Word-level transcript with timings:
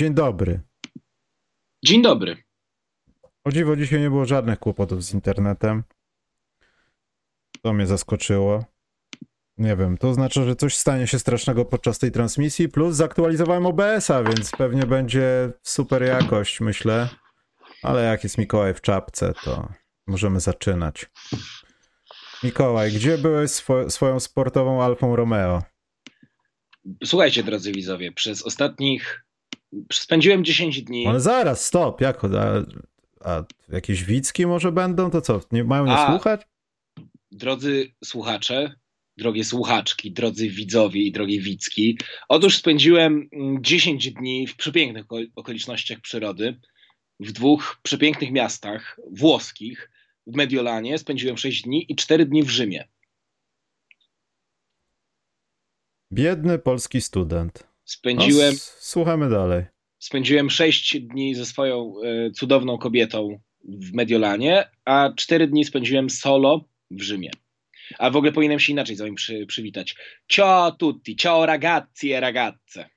Dzień 0.00 0.14
dobry. 0.14 0.60
Dzień 1.84 2.02
dobry. 2.02 2.36
O 3.44 3.52
dziwo, 3.52 3.76
dzisiaj 3.76 4.00
nie 4.00 4.10
było 4.10 4.24
żadnych 4.24 4.58
kłopotów 4.58 5.04
z 5.04 5.14
internetem. 5.14 5.82
To 7.62 7.72
mnie 7.72 7.86
zaskoczyło. 7.86 8.64
Nie 9.58 9.76
wiem, 9.76 9.98
to 9.98 10.08
oznacza, 10.08 10.44
że 10.44 10.56
coś 10.56 10.76
stanie 10.76 11.06
się 11.06 11.18
strasznego 11.18 11.64
podczas 11.64 11.98
tej 11.98 12.12
transmisji, 12.12 12.68
plus 12.68 12.96
zaktualizowałem 12.96 13.66
OBS-a, 13.66 14.22
więc 14.22 14.50
pewnie 14.50 14.86
będzie 14.86 15.52
super 15.62 16.02
jakość, 16.02 16.60
myślę. 16.60 17.08
Ale 17.82 18.04
jak 18.04 18.24
jest 18.24 18.38
Mikołaj 18.38 18.74
w 18.74 18.80
czapce, 18.80 19.32
to 19.44 19.68
możemy 20.06 20.40
zaczynać. 20.40 21.10
Mikołaj, 22.42 22.92
gdzie 22.92 23.18
byłeś 23.18 23.50
swo 23.50 23.90
swoją 23.90 24.20
sportową 24.20 24.82
Alfą 24.82 25.16
Romeo? 25.16 25.62
Słuchajcie, 27.04 27.42
drodzy 27.42 27.72
widzowie, 27.72 28.12
przez 28.12 28.42
ostatnich. 28.42 29.29
Spędziłem 29.92 30.44
10 30.44 30.82
dni. 30.82 31.06
Ale 31.06 31.20
zaraz, 31.20 31.64
stop, 31.64 32.00
jak? 32.00 32.24
A, 32.24 32.54
a 33.30 33.44
jakieś 33.68 34.04
wicki 34.04 34.46
może 34.46 34.72
będą? 34.72 35.10
To 35.10 35.20
co? 35.20 35.40
Nie 35.52 35.64
mają 35.64 35.86
nie 35.86 35.92
A. 35.92 36.10
słuchać? 36.10 36.40
Drodzy 37.32 37.94
słuchacze, 38.04 38.74
drogie 39.16 39.44
słuchaczki, 39.44 40.12
drodzy 40.12 40.48
widzowie 40.50 41.02
i 41.02 41.12
drogie 41.12 41.40
widzki. 41.40 41.98
Otóż 42.28 42.56
spędziłem 42.56 43.28
mm, 43.32 43.64
10 43.64 44.10
dni 44.12 44.46
w 44.46 44.56
przepięknych 44.56 45.04
oko- 45.06 45.26
okolicznościach 45.36 46.00
przyrody, 46.00 46.60
w 47.20 47.32
dwóch 47.32 47.80
przepięknych 47.82 48.32
miastach 48.32 49.00
włoskich. 49.12 49.90
W 50.26 50.36
Mediolanie 50.36 50.98
spędziłem 50.98 51.36
6 51.36 51.62
dni 51.62 51.86
i 51.92 51.96
4 51.96 52.26
dni 52.26 52.42
w 52.42 52.50
Rzymie. 52.50 52.88
Biedny 56.12 56.58
polski 56.58 57.00
student. 57.00 57.69
No, 57.90 57.94
Spędziłem, 57.98 58.54
s- 58.54 58.76
słuchamy 58.80 59.30
dalej. 59.30 59.64
spędziłem 59.98 60.50
6 60.50 61.00
dni 61.00 61.34
ze 61.34 61.46
swoją 61.46 61.92
e, 62.04 62.30
cudowną 62.30 62.78
kobietą 62.78 63.40
w 63.64 63.92
Mediolanie, 63.94 64.64
a 64.84 65.10
4 65.16 65.46
dni 65.46 65.64
spędziłem 65.64 66.10
solo 66.10 66.64
w 66.90 67.02
Rzymie. 67.02 67.30
A 67.98 68.10
w 68.10 68.16
ogóle 68.16 68.32
powinienem 68.32 68.58
się 68.60 68.72
inaczej 68.72 68.96
z 68.96 69.00
wami 69.00 69.14
przy, 69.14 69.46
przywitać. 69.46 69.94
Ciao 70.28 70.72
tutti, 70.72 71.16
ciao 71.16 71.46
ragazzi 71.46 72.12
e 72.12 72.20
ragazze. 72.20 72.88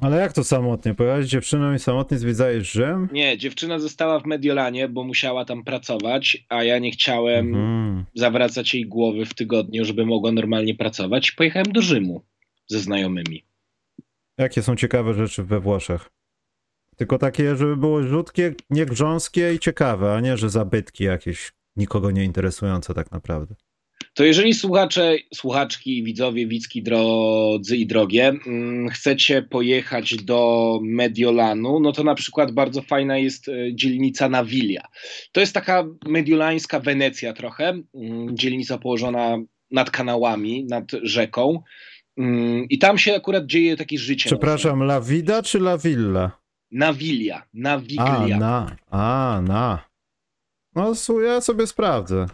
Ale 0.00 0.16
jak 0.16 0.32
to 0.32 0.44
samotnie? 0.44 0.94
Pojechałeś 0.94 1.26
dziewczyną 1.26 1.74
i 1.74 1.78
samotnie 1.78 2.18
zwiedzałeś 2.18 2.70
Rzym? 2.70 3.08
Nie, 3.12 3.38
dziewczyna 3.38 3.78
została 3.78 4.20
w 4.20 4.26
Mediolanie, 4.26 4.88
bo 4.88 5.04
musiała 5.04 5.44
tam 5.44 5.64
pracować, 5.64 6.44
a 6.48 6.64
ja 6.64 6.78
nie 6.78 6.90
chciałem 6.90 7.46
Mhm. 7.48 8.04
zawracać 8.14 8.74
jej 8.74 8.86
głowy 8.86 9.24
w 9.26 9.34
tygodniu, 9.34 9.84
żeby 9.84 10.06
mogła 10.06 10.32
normalnie 10.32 10.74
pracować. 10.74 11.32
Pojechałem 11.32 11.72
do 11.72 11.82
Rzymu 11.82 12.24
ze 12.68 12.80
znajomymi. 12.80 13.44
Jakie 14.38 14.62
są 14.62 14.76
ciekawe 14.76 15.14
rzeczy 15.14 15.44
we 15.44 15.60
Włoszech? 15.60 16.10
Tylko 16.96 17.18
takie, 17.18 17.56
żeby 17.56 17.76
było 17.76 18.02
rzutkie, 18.02 18.54
nie 18.70 18.86
grząskie 18.86 19.54
i 19.54 19.58
ciekawe, 19.58 20.14
a 20.14 20.20
nie, 20.20 20.36
że 20.36 20.50
zabytki 20.50 21.04
jakieś 21.04 21.52
nikogo 21.76 22.10
nie 22.10 22.24
interesujące 22.24 22.94
tak 22.94 23.12
naprawdę. 23.12 23.54
To 24.14 24.24
jeżeli 24.24 24.54
słuchacze, 24.54 25.16
słuchaczki, 25.34 26.02
widzowie, 26.02 26.46
widzki, 26.46 26.82
drodzy 26.82 27.76
i 27.76 27.86
drogie, 27.86 28.28
mm, 28.28 28.88
chcecie 28.88 29.42
pojechać 29.42 30.16
do 30.16 30.80
Mediolanu, 30.82 31.80
no 31.80 31.92
to 31.92 32.04
na 32.04 32.14
przykład 32.14 32.52
bardzo 32.52 32.82
fajna 32.82 33.18
jest 33.18 33.48
e, 33.48 33.74
dzielnica 33.74 34.28
Navilia. 34.28 34.82
To 35.32 35.40
jest 35.40 35.54
taka 35.54 35.84
mediolańska 36.06 36.80
Wenecja 36.80 37.32
trochę, 37.32 37.68
mm, 37.94 38.36
dzielnica 38.36 38.78
położona 38.78 39.38
nad 39.70 39.90
kanałami, 39.90 40.64
nad 40.64 40.84
rzeką. 41.02 41.62
Mm, 42.16 42.66
I 42.70 42.78
tam 42.78 42.98
się 42.98 43.14
akurat 43.14 43.46
dzieje 43.46 43.76
takie 43.76 43.98
życie. 43.98 44.26
Przepraszam, 44.26 44.82
La 44.82 45.00
Vida 45.00 45.42
czy 45.42 45.58
La 45.58 45.78
Villa? 45.78 46.30
Navilia, 46.70 47.36
A, 47.42 47.46
Naviglia. 47.54 48.38
na, 48.38 48.76
a, 48.90 49.40
na. 49.42 49.84
No, 50.74 50.92
ja 51.20 51.40
sobie 51.40 51.66
sprawdzę. 51.66 52.26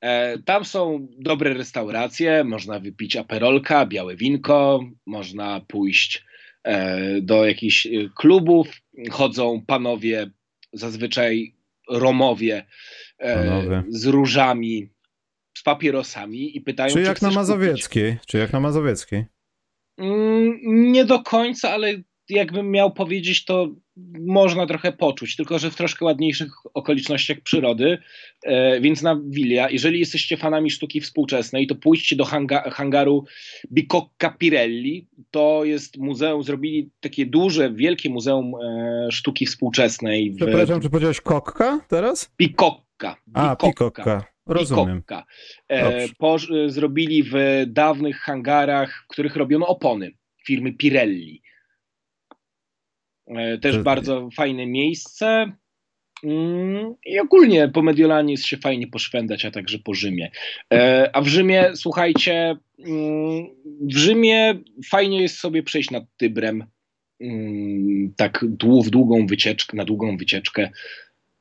E, 0.00 0.38
tam 0.38 0.64
są 0.64 1.06
dobre 1.18 1.54
restauracje, 1.54 2.44
można 2.44 2.78
wypić 2.80 3.16
aperolka, 3.16 3.86
białe 3.86 4.16
winko, 4.16 4.80
można 5.06 5.60
pójść 5.60 6.24
e, 6.64 7.20
do 7.20 7.46
jakichś 7.46 7.86
e, 7.86 7.90
klubów. 8.16 8.68
Chodzą 9.10 9.62
panowie, 9.66 10.30
zazwyczaj 10.72 11.54
Romowie, 11.90 12.66
e, 13.18 13.34
Panowie. 13.44 13.82
z 13.88 14.06
różami, 14.06 14.88
z 15.58 15.62
papierosami 15.62 16.56
i 16.56 16.60
pytają, 16.60 16.94
Czy 16.94 17.00
jak 17.00 17.06
na 17.08 17.12
chcesz 17.12 17.22
kupić. 17.22 17.36
Mazowieckiej? 17.36 18.16
Czy 18.26 18.38
jak 18.38 18.52
na 18.52 18.60
Mazowieckiej? 18.60 19.24
Mm, 19.98 20.58
nie 20.92 21.04
do 21.04 21.22
końca, 21.22 21.70
ale 21.70 22.02
jakbym 22.28 22.70
miał 22.70 22.92
powiedzieć, 22.92 23.44
to 23.44 23.68
można 24.26 24.66
trochę 24.66 24.92
poczuć, 24.92 25.36
tylko 25.36 25.58
że 25.58 25.70
w 25.70 25.76
troszkę 25.76 26.04
ładniejszych 26.04 26.52
okolicznościach 26.74 27.40
przyrody. 27.40 27.98
E, 28.44 28.80
więc 28.80 29.02
na 29.02 29.20
Willia, 29.24 29.70
jeżeli 29.70 29.98
jesteście 29.98 30.36
fanami 30.36 30.70
sztuki 30.70 31.00
współczesnej, 31.00 31.66
to 31.66 31.74
pójdźcie 31.74 32.16
do 32.16 32.24
hanga 32.24 32.70
hangaru 32.70 33.24
Bicocca 33.72 34.30
Pirelli. 34.38 35.08
To 35.30 35.64
jest 35.64 35.96
muzeum, 35.96 36.42
zrobili 36.42 36.90
takie 37.00 37.26
duże, 37.26 37.72
wielkie 37.72 38.10
muzeum 38.10 38.54
e, 38.54 39.08
sztuki 39.12 39.46
współczesnej 39.46 40.30
w 40.30 40.36
Przepraszam, 40.36 40.80
czy 40.80 40.90
powiedziałeś 40.90 41.20
kokka 41.20 41.80
teraz? 41.88 42.30
Bicocca. 42.38 43.16
A, 43.34 43.56
pikokka. 43.56 44.24
Rozumiem. 44.48 45.02
E, 45.68 46.08
po, 46.18 46.36
e, 46.36 46.70
zrobili 46.70 47.22
w 47.22 47.34
dawnych 47.66 48.16
hangarach, 48.16 49.04
w 49.04 49.08
których 49.08 49.36
robiono 49.36 49.66
opony 49.66 50.10
firmy 50.46 50.72
Pirelli. 50.72 51.42
E, 53.26 53.58
też 53.58 53.76
To- 53.76 53.82
bardzo 53.82 54.28
fajne 54.36 54.66
miejsce. 54.66 55.52
Mm, 56.24 56.94
I 57.06 57.18
ogólnie 57.18 57.68
po 57.68 57.82
Mediolanie 57.82 58.32
jest 58.32 58.46
się 58.46 58.56
fajnie 58.56 58.86
poszwendać, 58.86 59.44
a 59.44 59.50
także 59.50 59.78
po 59.78 59.94
Rzymie. 59.94 60.30
E, 60.72 61.10
a 61.12 61.20
w 61.20 61.26
Rzymie, 61.26 61.70
słuchajcie, 61.74 62.56
mm, 62.78 63.46
w 63.80 63.96
Rzymie 63.96 64.58
fajnie 64.90 65.22
jest 65.22 65.38
sobie 65.38 65.62
przejść 65.62 65.90
nad 65.90 66.04
Tybrem. 66.16 66.64
Mm, 67.20 68.14
tak 68.16 68.44
dłu- 68.44 68.84
w 68.84 68.90
długą 68.90 69.26
wycieczkę, 69.26 69.76
na 69.76 69.84
długą 69.84 70.16
wycieczkę. 70.16 70.70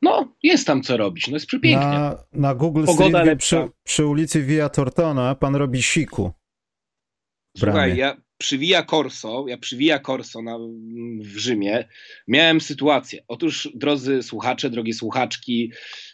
No, 0.01 0.35
jest 0.43 0.67
tam 0.67 0.83
co 0.83 0.97
robić. 0.97 1.27
No 1.27 1.33
jest 1.33 1.45
przepięknie. 1.45 1.87
Na, 1.87 2.23
na 2.33 2.55
Google 2.55 2.85
Pogoda 2.85 3.21
Street 3.21 3.39
przy, 3.39 3.69
przy 3.83 4.05
ulicy 4.05 4.43
Via 4.43 4.69
Tortona 4.69 5.35
pan 5.35 5.55
robi 5.55 5.83
siku. 5.83 6.31
Słuchaj, 7.57 7.97
ja 7.97 8.17
przy 8.37 8.57
Via 8.57 8.83
Corso, 8.83 9.45
ja 9.47 9.57
przy 9.57 9.77
Via 9.77 9.99
Corso 9.99 10.41
na, 10.41 10.57
w 11.21 11.37
Rzymie 11.37 11.87
miałem 12.27 12.61
sytuację. 12.61 13.23
Otóż, 13.27 13.69
drodzy 13.75 14.23
słuchacze, 14.23 14.69
drogie 14.69 14.93
słuchaczki, 14.93 15.71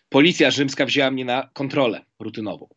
policja 0.09 0.51
rzymska 0.51 0.85
wzięła 0.85 1.11
mnie 1.11 1.25
na 1.25 1.49
kontrolę 1.53 2.05
rutynową. 2.19 2.67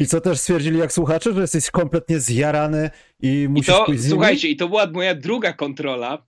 I 0.00 0.06
co 0.06 0.20
też 0.20 0.40
stwierdzili 0.40 0.78
jak 0.78 0.92
słuchacze, 0.92 1.34
że 1.34 1.40
jesteś 1.40 1.70
kompletnie 1.70 2.20
zjarany 2.20 2.90
i 3.22 3.42
I 3.42 3.48
musisz 3.48 3.66
to, 3.66 3.84
pójść 3.84 4.02
z 4.02 4.04
nimi? 4.04 4.14
słuchajcie, 4.14 4.48
i 4.48 4.56
to 4.56 4.68
była 4.68 4.86
moja 4.86 5.14
druga 5.14 5.52
kontrola. 5.52 6.27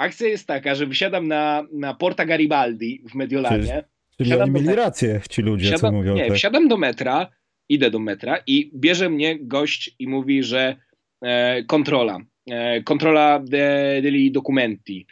Akcja 0.00 0.28
jest 0.28 0.46
taka, 0.46 0.74
że 0.74 0.86
wysiadam 0.86 1.28
na, 1.28 1.66
na 1.72 1.94
Porta 1.94 2.24
Garibaldi 2.26 3.02
w 3.10 3.14
Mediolanie. 3.14 3.84
Czyli 4.16 4.30
wsiadam 4.30 4.48
oni 4.48 4.54
mieli 4.54 4.66
metra. 4.66 4.84
rację, 4.84 5.20
ci 5.30 5.42
ludzie, 5.42 5.70
co 5.70 5.76
Wsiadam, 5.76 5.94
mówią. 5.94 6.14
nie, 6.14 6.28
tak. 6.28 6.36
wsiadam 6.36 6.68
do 6.68 6.76
metra, 6.76 7.30
idę 7.68 7.90
do 7.90 7.98
metra 7.98 8.38
i 8.46 8.70
bierze 8.74 9.10
mnie 9.10 9.38
gość 9.40 9.94
i 9.98 10.08
mówi, 10.08 10.42
że 10.42 10.76
e, 11.22 11.64
kontrola, 11.64 12.18
e, 12.50 12.82
kontrola 12.82 13.38
de, 13.38 14.00
degli 14.02 14.32
documenti. 14.32 15.06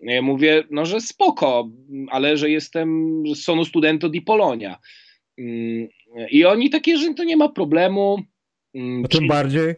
Ja 0.00 0.22
mówię, 0.22 0.64
no 0.70 0.86
że 0.86 1.00
spoko, 1.00 1.70
ale 2.10 2.36
że 2.36 2.50
jestem, 2.50 3.22
że 3.26 3.34
sono 3.34 3.64
studento 3.64 4.08
di 4.08 4.22
Polonia. 4.22 4.78
Mm, 5.38 5.88
I 6.30 6.44
oni 6.44 6.70
takie, 6.70 6.98
że 6.98 7.14
to 7.14 7.24
nie 7.24 7.36
ma 7.36 7.48
problemu. 7.48 8.18
No 8.74 9.08
tym 9.08 9.28
bardziej. 9.28 9.74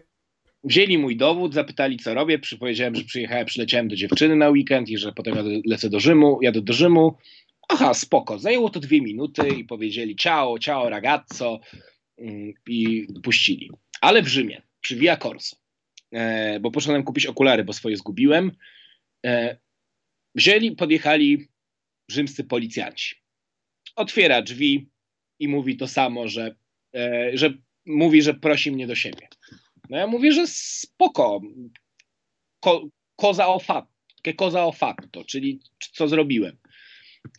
Wzięli 0.64 0.98
mój 0.98 1.16
dowód, 1.16 1.54
zapytali 1.54 1.96
co 1.96 2.14
robię, 2.14 2.38
przypowiedziałem, 2.38 2.94
że 2.94 3.04
przyjechałem, 3.04 3.46
przyleciałem 3.46 3.88
do 3.88 3.96
dziewczyny 3.96 4.36
na 4.36 4.50
weekend 4.50 4.88
i 4.88 4.98
że 4.98 5.12
potem 5.12 5.34
lecę 5.66 5.90
do 5.90 6.00
Rzymu, 6.00 6.38
jadę 6.42 6.62
do 6.62 6.72
Rzymu. 6.72 7.16
Aha, 7.68 7.94
spoko, 7.94 8.38
zajęło 8.38 8.70
to 8.70 8.80
dwie 8.80 9.00
minuty 9.00 9.48
i 9.48 9.64
powiedzieli 9.64 10.16
ciao, 10.16 10.58
ciao 10.58 10.88
ragazzo 10.88 11.60
mm, 12.18 12.52
i 12.68 13.06
puścili. 13.22 13.70
Ale 14.00 14.22
w 14.22 14.28
Rzymie, 14.28 14.62
przy 14.80 14.96
Via 14.96 15.16
Corso, 15.16 15.56
e, 16.12 16.60
bo 16.60 16.70
poszedłem 16.70 17.02
kupić 17.02 17.26
okulary, 17.26 17.64
bo 17.64 17.72
swoje 17.72 17.96
zgubiłem, 17.96 18.52
e, 19.26 19.56
wzięli, 20.34 20.72
podjechali 20.72 21.48
rzymscy 22.10 22.44
policjanci. 22.44 23.14
Otwiera 23.96 24.42
drzwi 24.42 24.88
i 25.38 25.48
mówi 25.48 25.76
to 25.76 25.88
samo, 25.88 26.28
że, 26.28 26.56
e, 26.94 27.30
że 27.34 27.54
mówi, 27.86 28.22
że 28.22 28.34
prosi 28.34 28.72
mnie 28.72 28.86
do 28.86 28.94
siebie. 28.94 29.28
No 29.90 29.96
ja 29.96 30.06
mówię, 30.06 30.32
że 30.32 30.46
spoko. 30.46 31.40
Ko, 32.60 32.88
koza 33.16 33.48
o 33.48 33.58
fatto, 33.58 33.92
che 34.22 34.34
cosa 34.34 34.64
o 34.64 34.72
fatto, 34.72 35.24
czyli 35.24 35.60
co 35.92 36.08
zrobiłem. 36.08 36.56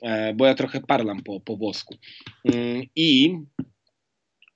E, 0.01 0.33
bo 0.33 0.45
ja 0.45 0.55
trochę 0.55 0.81
parlam 0.81 1.23
po, 1.23 1.39
po 1.39 1.57
włosku. 1.57 1.95
Mm, 2.45 2.83
I, 2.95 3.37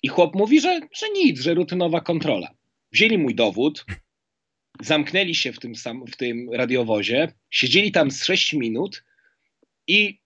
I 0.04 0.08
chłop 0.08 0.36
mówi, 0.36 0.62
że, 0.62 0.80
że 0.94 1.10
nic, 1.10 1.42
że 1.42 1.54
rutynowa 1.54 2.02
kontrola. 2.02 2.52
Wzięli 2.92 3.18
mój 3.18 3.36
dowód, 3.36 3.86
zamknęli 4.82 5.36
się 5.36 5.54
w 5.54 5.60
tym, 5.60 5.76
sam, 5.76 6.06
w 6.08 6.18
tym 6.18 6.50
radiowozie, 6.54 7.34
siedzieli 7.50 7.92
tam 7.92 8.12
z 8.12 8.24
6 8.24 8.54
minut 8.54 9.04
i, 9.88 10.20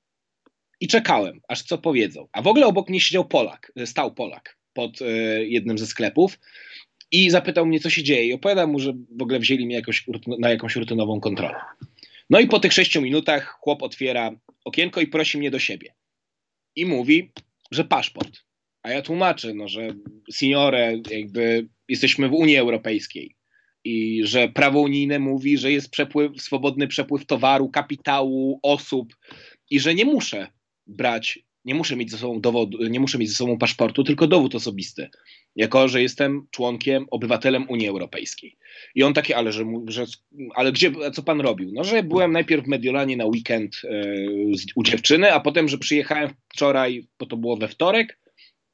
i 0.80 0.88
czekałem, 0.88 1.42
aż 1.48 1.62
co 1.62 1.78
powiedzą. 1.78 2.28
A 2.32 2.42
w 2.42 2.48
ogóle 2.48 2.66
obok 2.66 2.90
mnie 2.90 3.00
siedział 3.00 3.28
Polak, 3.28 3.72
stał 3.86 4.14
Polak 4.14 4.58
pod 4.74 5.02
e, 5.02 5.06
jednym 5.46 5.78
ze 5.78 5.88
sklepów 5.88 6.40
i 7.14 7.30
zapytał 7.30 7.66
mnie, 7.66 7.80
co 7.80 7.90
się 7.90 8.04
dzieje. 8.04 8.26
I 8.26 8.34
opowiadam 8.34 8.72
mu, 8.72 8.80
że 8.80 8.94
w 9.18 9.22
ogóle 9.22 9.40
wzięli 9.40 9.66
mnie 9.66 9.76
jakoś, 9.76 10.06
na 10.40 10.50
jakąś 10.50 10.76
rutynową 10.76 11.20
kontrolę. 11.20 11.60
No 12.30 12.40
i 12.40 12.48
po 12.48 12.60
tych 12.60 12.74
sześciu 12.74 13.02
minutach 13.02 13.58
chłop 13.62 13.84
otwiera 13.84 14.32
okienko 14.66 15.02
i 15.02 15.08
prosi 15.08 15.38
mnie 15.38 15.52
do 15.52 15.60
siebie. 15.60 15.94
I 16.76 16.86
mówi, 16.86 17.32
że 17.72 17.84
paszport. 17.84 18.40
A 18.84 18.90
ja 18.90 19.02
tłumaczę, 19.02 19.54
no, 19.54 19.68
że 19.68 19.88
signore, 20.32 20.98
jakby 21.12 21.68
jesteśmy 21.90 22.30
w 22.30 22.34
Unii 22.34 22.58
Europejskiej 22.58 23.36
i 23.84 24.22
że 24.26 24.50
prawo 24.50 24.80
unijne 24.80 25.20
mówi, 25.20 25.58
że 25.58 25.72
jest 25.72 25.90
przepływ, 25.90 26.42
swobodny 26.42 26.88
przepływ 26.88 27.26
towaru, 27.26 27.70
kapitału, 27.70 28.60
osób 28.64 29.16
i 29.70 29.80
że 29.80 29.96
nie 29.96 30.06
muszę 30.06 30.48
brać, 30.88 31.40
nie 31.66 31.76
muszę 31.76 31.96
mieć 31.96 32.12
ze 32.12 32.18
sobą 32.18 32.42
dowodu, 32.42 32.88
nie 32.88 33.00
muszę 33.00 33.18
mieć 33.18 33.30
ze 33.30 33.36
sobą 33.36 33.58
paszportu, 33.58 34.04
tylko 34.04 34.28
dowód 34.28 34.56
osobisty, 34.56 35.10
jako 35.56 35.88
że 35.88 36.02
jestem 36.02 36.48
członkiem, 36.52 37.06
obywatelem 37.12 37.66
Unii 37.70 37.88
Europejskiej. 37.88 38.58
I 38.96 39.04
on 39.04 39.14
takie, 39.14 39.38
ale 39.38 39.52
że, 39.52 39.66
że 39.88 40.06
ale 40.56 40.72
gdzie, 40.72 40.92
co 41.14 41.24
pan 41.24 41.42
robił? 41.42 41.72
No, 41.74 41.84
że 41.84 42.04
byłem 42.04 42.32
najpierw 42.32 42.66
w 42.66 42.68
Mediolanie 42.68 43.18
na 43.18 43.26
weekend 43.26 43.82
e, 43.84 44.16
u 44.76 44.84
dziewczyny, 44.84 45.34
a 45.34 45.40
potem, 45.40 45.68
że 45.68 45.78
przyjechałem 45.78 46.30
wczoraj, 46.54 47.08
bo 47.20 47.26
to 47.26 47.38
było 47.38 47.58
we 47.58 47.68
wtorek, 47.68 48.20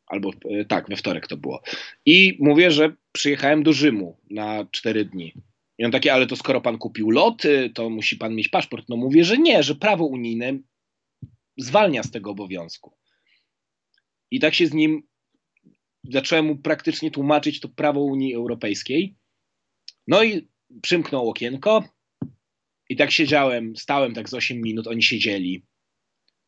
albo 0.07 0.31
e, 0.49 0.65
tak, 0.65 0.89
we 0.89 0.95
wtorek 0.95 1.27
to 1.27 1.37
było. 1.37 1.61
I 2.05 2.37
mówię, 2.39 2.71
że 2.71 2.93
przyjechałem 3.11 3.63
do 3.63 3.73
Rzymu 3.73 4.17
na 4.29 4.65
cztery 4.71 5.05
dni. 5.05 5.33
I 5.77 5.85
on 5.85 5.91
takie, 5.91 6.13
ale 6.13 6.27
to 6.27 6.35
skoro 6.35 6.61
pan 6.61 6.77
kupił 6.77 7.11
loty, 7.11 7.71
to 7.75 7.89
musi 7.89 8.17
pan 8.17 8.35
mieć 8.35 8.47
paszport. 8.47 8.85
No 8.89 8.97
mówię, 8.97 9.23
że 9.23 9.37
nie, 9.37 9.63
że 9.63 9.75
prawo 9.75 10.05
unijne 10.05 10.59
zwalnia 11.59 12.03
z 12.03 12.11
tego 12.11 12.31
obowiązku. 12.31 12.97
I 14.31 14.39
tak 14.39 14.53
się 14.53 14.67
z 14.67 14.73
nim 14.73 15.03
zacząłem 16.03 16.45
mu 16.45 16.57
praktycznie 16.57 17.11
tłumaczyć 17.11 17.59
to 17.59 17.69
prawo 17.69 18.01
Unii 18.01 18.35
Europejskiej. 18.35 19.15
No 20.07 20.23
i 20.23 20.47
przymknął 20.81 21.29
okienko 21.29 21.83
i 22.89 22.95
tak 22.95 23.11
siedziałem, 23.11 23.75
stałem 23.75 24.13
tak 24.13 24.29
z 24.29 24.33
8 24.33 24.61
minut, 24.61 24.87
oni 24.87 25.03
siedzieli. 25.03 25.65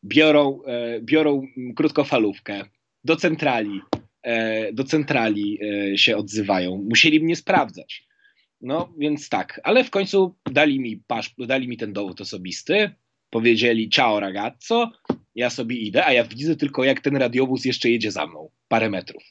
Biorą, 0.04 0.62
e, 0.66 1.00
biorą 1.00 1.46
krótkofalówkę, 1.76 2.64
do 3.04 3.16
centrali, 3.16 3.80
e, 4.22 4.72
do 4.72 4.84
centrali 4.84 5.58
e, 5.62 5.98
się 5.98 6.16
odzywają. 6.16 6.84
Musieli 6.90 7.20
mnie 7.20 7.36
sprawdzać. 7.36 8.06
No 8.60 8.94
więc 8.98 9.28
tak, 9.28 9.60
ale 9.64 9.84
w 9.84 9.90
końcu 9.90 10.36
dali 10.52 10.80
mi, 10.80 10.96
pasz, 11.06 11.34
dali 11.38 11.68
mi 11.68 11.76
ten 11.76 11.92
dowód 11.92 12.20
osobisty, 12.20 12.90
powiedzieli 13.30 13.88
ciao 13.88 14.20
ragazzo, 14.20 14.92
ja 15.34 15.50
sobie 15.50 15.76
idę, 15.76 16.06
a 16.06 16.12
ja 16.12 16.24
widzę 16.24 16.56
tylko 16.56 16.84
jak 16.84 17.00
ten 17.00 17.16
radiowóz 17.16 17.64
jeszcze 17.64 17.90
jedzie 17.90 18.12
za 18.12 18.26
mną, 18.26 18.50
parę 18.68 18.90
metrów. 18.90 19.22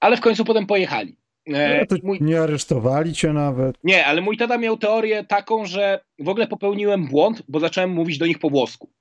Ale 0.00 0.16
w 0.16 0.20
końcu 0.20 0.44
potem 0.44 0.66
pojechali. 0.66 1.16
E, 1.48 1.86
no 1.90 1.96
mój... 2.02 2.18
Nie 2.20 2.40
aresztowali 2.40 3.12
cię 3.12 3.32
nawet. 3.32 3.76
Nie, 3.84 4.06
ale 4.06 4.20
mój 4.20 4.36
tata 4.36 4.58
miał 4.58 4.76
teorię 4.76 5.24
taką, 5.24 5.66
że 5.66 6.04
w 6.18 6.28
ogóle 6.28 6.46
popełniłem 6.46 7.06
błąd, 7.06 7.42
bo 7.48 7.60
zacząłem 7.60 7.90
mówić 7.90 8.18
do 8.18 8.26
nich 8.26 8.38
po 8.38 8.50
włosku. 8.50 8.92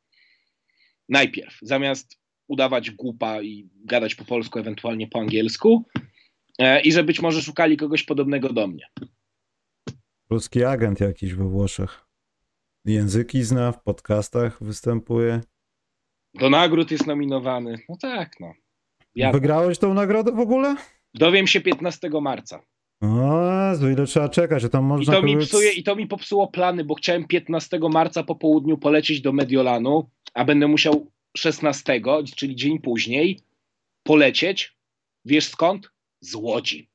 Najpierw, 1.09 1.57
zamiast 1.61 2.21
udawać 2.47 2.91
głupa 2.91 3.41
i 3.41 3.69
gadać 3.85 4.15
po 4.15 4.25
polsku, 4.25 4.59
ewentualnie 4.59 5.07
po 5.07 5.19
angielsku. 5.19 5.85
E, 6.59 6.81
I 6.81 6.91
że 6.91 7.03
być 7.03 7.21
może 7.21 7.41
szukali 7.41 7.77
kogoś 7.77 8.03
podobnego 8.03 8.53
do 8.53 8.67
mnie. 8.67 8.85
Ruski 10.29 10.63
agent 10.63 10.99
jakiś 10.99 11.33
we 11.33 11.43
Włoszech. 11.43 12.10
Języki 12.85 13.43
zna, 13.43 13.71
w 13.71 13.83
podcastach 13.83 14.63
występuje. 14.63 15.41
Do 16.33 16.49
nagród 16.49 16.91
jest 16.91 17.07
nominowany. 17.07 17.77
No 17.89 17.95
tak, 18.01 18.39
no. 18.39 18.53
Ja... 19.15 19.31
Wygrałeś 19.31 19.77
tą 19.77 19.93
nagrodę 19.93 20.31
w 20.31 20.39
ogóle? 20.39 20.75
Dowiem 21.13 21.47
się 21.47 21.61
15 21.61 22.09
marca. 22.21 22.63
O, 23.01 23.87
ile 23.93 24.05
trzeba 24.05 24.29
czekać, 24.29 24.61
że 24.61 24.69
tam 24.69 24.83
można... 24.83 25.13
I 25.13 25.17
to, 25.17 25.23
mi 25.23 25.37
psuje, 25.37 25.73
I 25.73 25.83
to 25.83 25.95
mi 25.95 26.07
popsuło 26.07 26.47
plany, 26.47 26.83
bo 26.83 26.95
chciałem 26.95 27.27
15 27.27 27.79
marca 27.91 28.23
po 28.23 28.35
południu 28.35 28.77
polecieć 28.77 29.21
do 29.21 29.33
Mediolanu, 29.33 30.09
a 30.33 30.45
będę 30.45 30.67
musiał 30.67 31.11
16, 31.37 32.01
czyli 32.35 32.55
dzień 32.55 32.79
później, 32.79 33.39
polecieć. 34.03 34.77
Wiesz 35.25 35.47
skąd? 35.47 35.91
Z 36.21 36.35
Łodzi. 36.35 36.89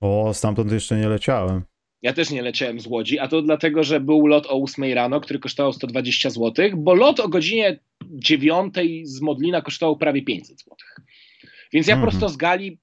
O, 0.00 0.34
stamtąd 0.34 0.72
jeszcze 0.72 0.96
nie 0.96 1.08
leciałem. 1.08 1.62
Ja 2.02 2.12
też 2.12 2.30
nie 2.30 2.42
leciałem 2.42 2.80
z 2.80 2.86
Łodzi, 2.86 3.18
a 3.18 3.28
to 3.28 3.42
dlatego, 3.42 3.84
że 3.84 4.00
był 4.00 4.26
lot 4.26 4.46
o 4.46 4.62
8 4.62 4.92
rano, 4.92 5.20
który 5.20 5.38
kosztował 5.38 5.72
120 5.72 6.30
zł, 6.30 6.70
bo 6.76 6.94
lot 6.94 7.20
o 7.20 7.28
godzinie 7.28 7.78
9 8.04 8.74
z 9.02 9.20
Modlina 9.20 9.62
kosztował 9.62 9.96
prawie 9.96 10.22
500 10.22 10.58
zł. 10.58 10.76
Więc 11.72 11.86
ja 11.86 11.94
mhm. 11.94 12.10
prosto 12.10 12.28
z 12.28 12.36
Gali 12.36 12.78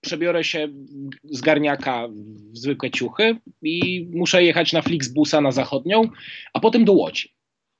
przebiorę 0.00 0.44
się 0.44 0.68
z 1.24 1.40
garniaka 1.40 2.08
w 2.52 2.58
zwykłe 2.58 2.90
ciuchy 2.90 3.36
i 3.62 4.08
muszę 4.12 4.44
jechać 4.44 4.72
na 4.72 4.82
Flixbusa 4.82 5.40
na 5.40 5.52
zachodnią, 5.52 6.02
a 6.52 6.60
potem 6.60 6.84
do 6.84 6.92
Łodzi. 6.92 7.34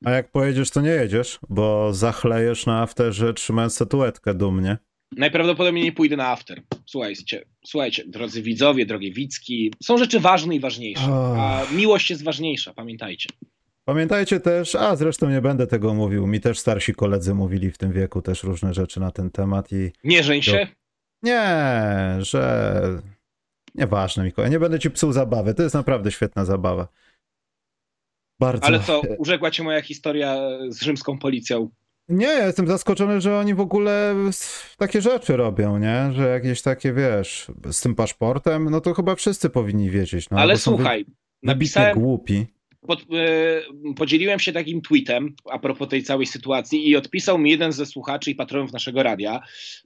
A 0.04 0.10
jak 0.10 0.32
pojedziesz, 0.32 0.70
to 0.70 0.80
nie 0.80 0.90
jedziesz, 0.90 1.38
bo 1.48 1.94
zachlejesz 1.94 2.66
na 2.66 2.82
afterze 2.82 3.34
trzymając 3.34 3.74
statuetkę 3.74 4.34
dumnie. 4.34 4.76
Najprawdopodobniej 5.16 5.84
nie 5.84 5.92
pójdę 5.92 6.16
na 6.16 6.28
after. 6.28 6.62
Słuchajcie, 6.86 7.44
słuchajcie, 7.66 8.04
drodzy 8.06 8.42
widzowie, 8.42 8.86
drogie 8.86 9.12
widzki, 9.12 9.72
są 9.82 9.98
rzeczy 9.98 10.20
ważne 10.20 10.54
i 10.54 10.60
ważniejsze, 10.60 11.06
a 11.38 11.62
miłość 11.72 12.10
jest 12.10 12.24
ważniejsza, 12.24 12.74
pamiętajcie. 12.74 13.28
Pamiętajcie 13.84 14.40
też, 14.40 14.74
a 14.74 14.96
zresztą 14.96 15.30
nie 15.30 15.40
będę 15.40 15.66
tego 15.66 15.94
mówił, 15.94 16.26
mi 16.26 16.40
też 16.40 16.58
starsi 16.58 16.94
koledzy 16.94 17.34
mówili 17.34 17.70
w 17.70 17.78
tym 17.78 17.92
wieku 17.92 18.22
też 18.22 18.42
różne 18.42 18.74
rzeczy 18.74 19.00
na 19.00 19.10
ten 19.10 19.30
temat 19.30 19.72
i... 19.72 19.90
Nie 20.04 20.22
żeń 20.22 20.42
się? 20.42 20.66
Nie, 21.22 21.52
że... 22.18 23.02
Nieważne, 23.74 24.24
Mikołaj, 24.24 24.50
nie 24.50 24.58
będę 24.58 24.78
ci 24.78 24.90
psuł 24.90 25.12
zabawy, 25.12 25.54
to 25.54 25.62
jest 25.62 25.74
naprawdę 25.74 26.12
świetna 26.12 26.44
zabawa. 26.44 26.88
Bardzo. 28.40 28.66
Ale 28.66 28.80
co, 28.80 29.02
urzekła 29.18 29.50
cię 29.50 29.62
moja 29.62 29.82
historia 29.82 30.36
z 30.68 30.82
rzymską 30.82 31.18
policją? 31.18 31.70
Nie, 32.10 32.26
ja 32.26 32.46
jestem 32.46 32.66
zaskoczony, 32.66 33.20
że 33.20 33.38
oni 33.38 33.54
w 33.54 33.60
ogóle 33.60 34.14
takie 34.78 35.02
rzeczy 35.02 35.36
robią, 35.36 35.78
nie? 35.78 36.12
Że 36.12 36.28
jakieś 36.28 36.62
takie, 36.62 36.92
wiesz, 36.92 37.50
z 37.72 37.80
tym 37.80 37.94
paszportem, 37.94 38.70
no 38.70 38.80
to 38.80 38.94
chyba 38.94 39.14
wszyscy 39.14 39.50
powinni 39.50 39.90
wiedzieć. 39.90 40.30
No, 40.30 40.38
Ale 40.38 40.56
słuchaj, 40.56 41.06
napisałem, 41.42 41.98
głupi 41.98 42.46
pod, 42.86 43.00
e, 43.00 43.94
podzieliłem 43.96 44.38
się 44.38 44.52
takim 44.52 44.80
tweetem 44.82 45.34
a 45.50 45.58
propos 45.58 45.88
tej 45.88 46.02
całej 46.02 46.26
sytuacji 46.26 46.88
i 46.88 46.96
odpisał 46.96 47.38
mi 47.38 47.50
jeden 47.50 47.72
ze 47.72 47.86
słuchaczy 47.86 48.30
i 48.30 48.34
patronów 48.34 48.72
naszego 48.72 49.02
radia, 49.02 49.40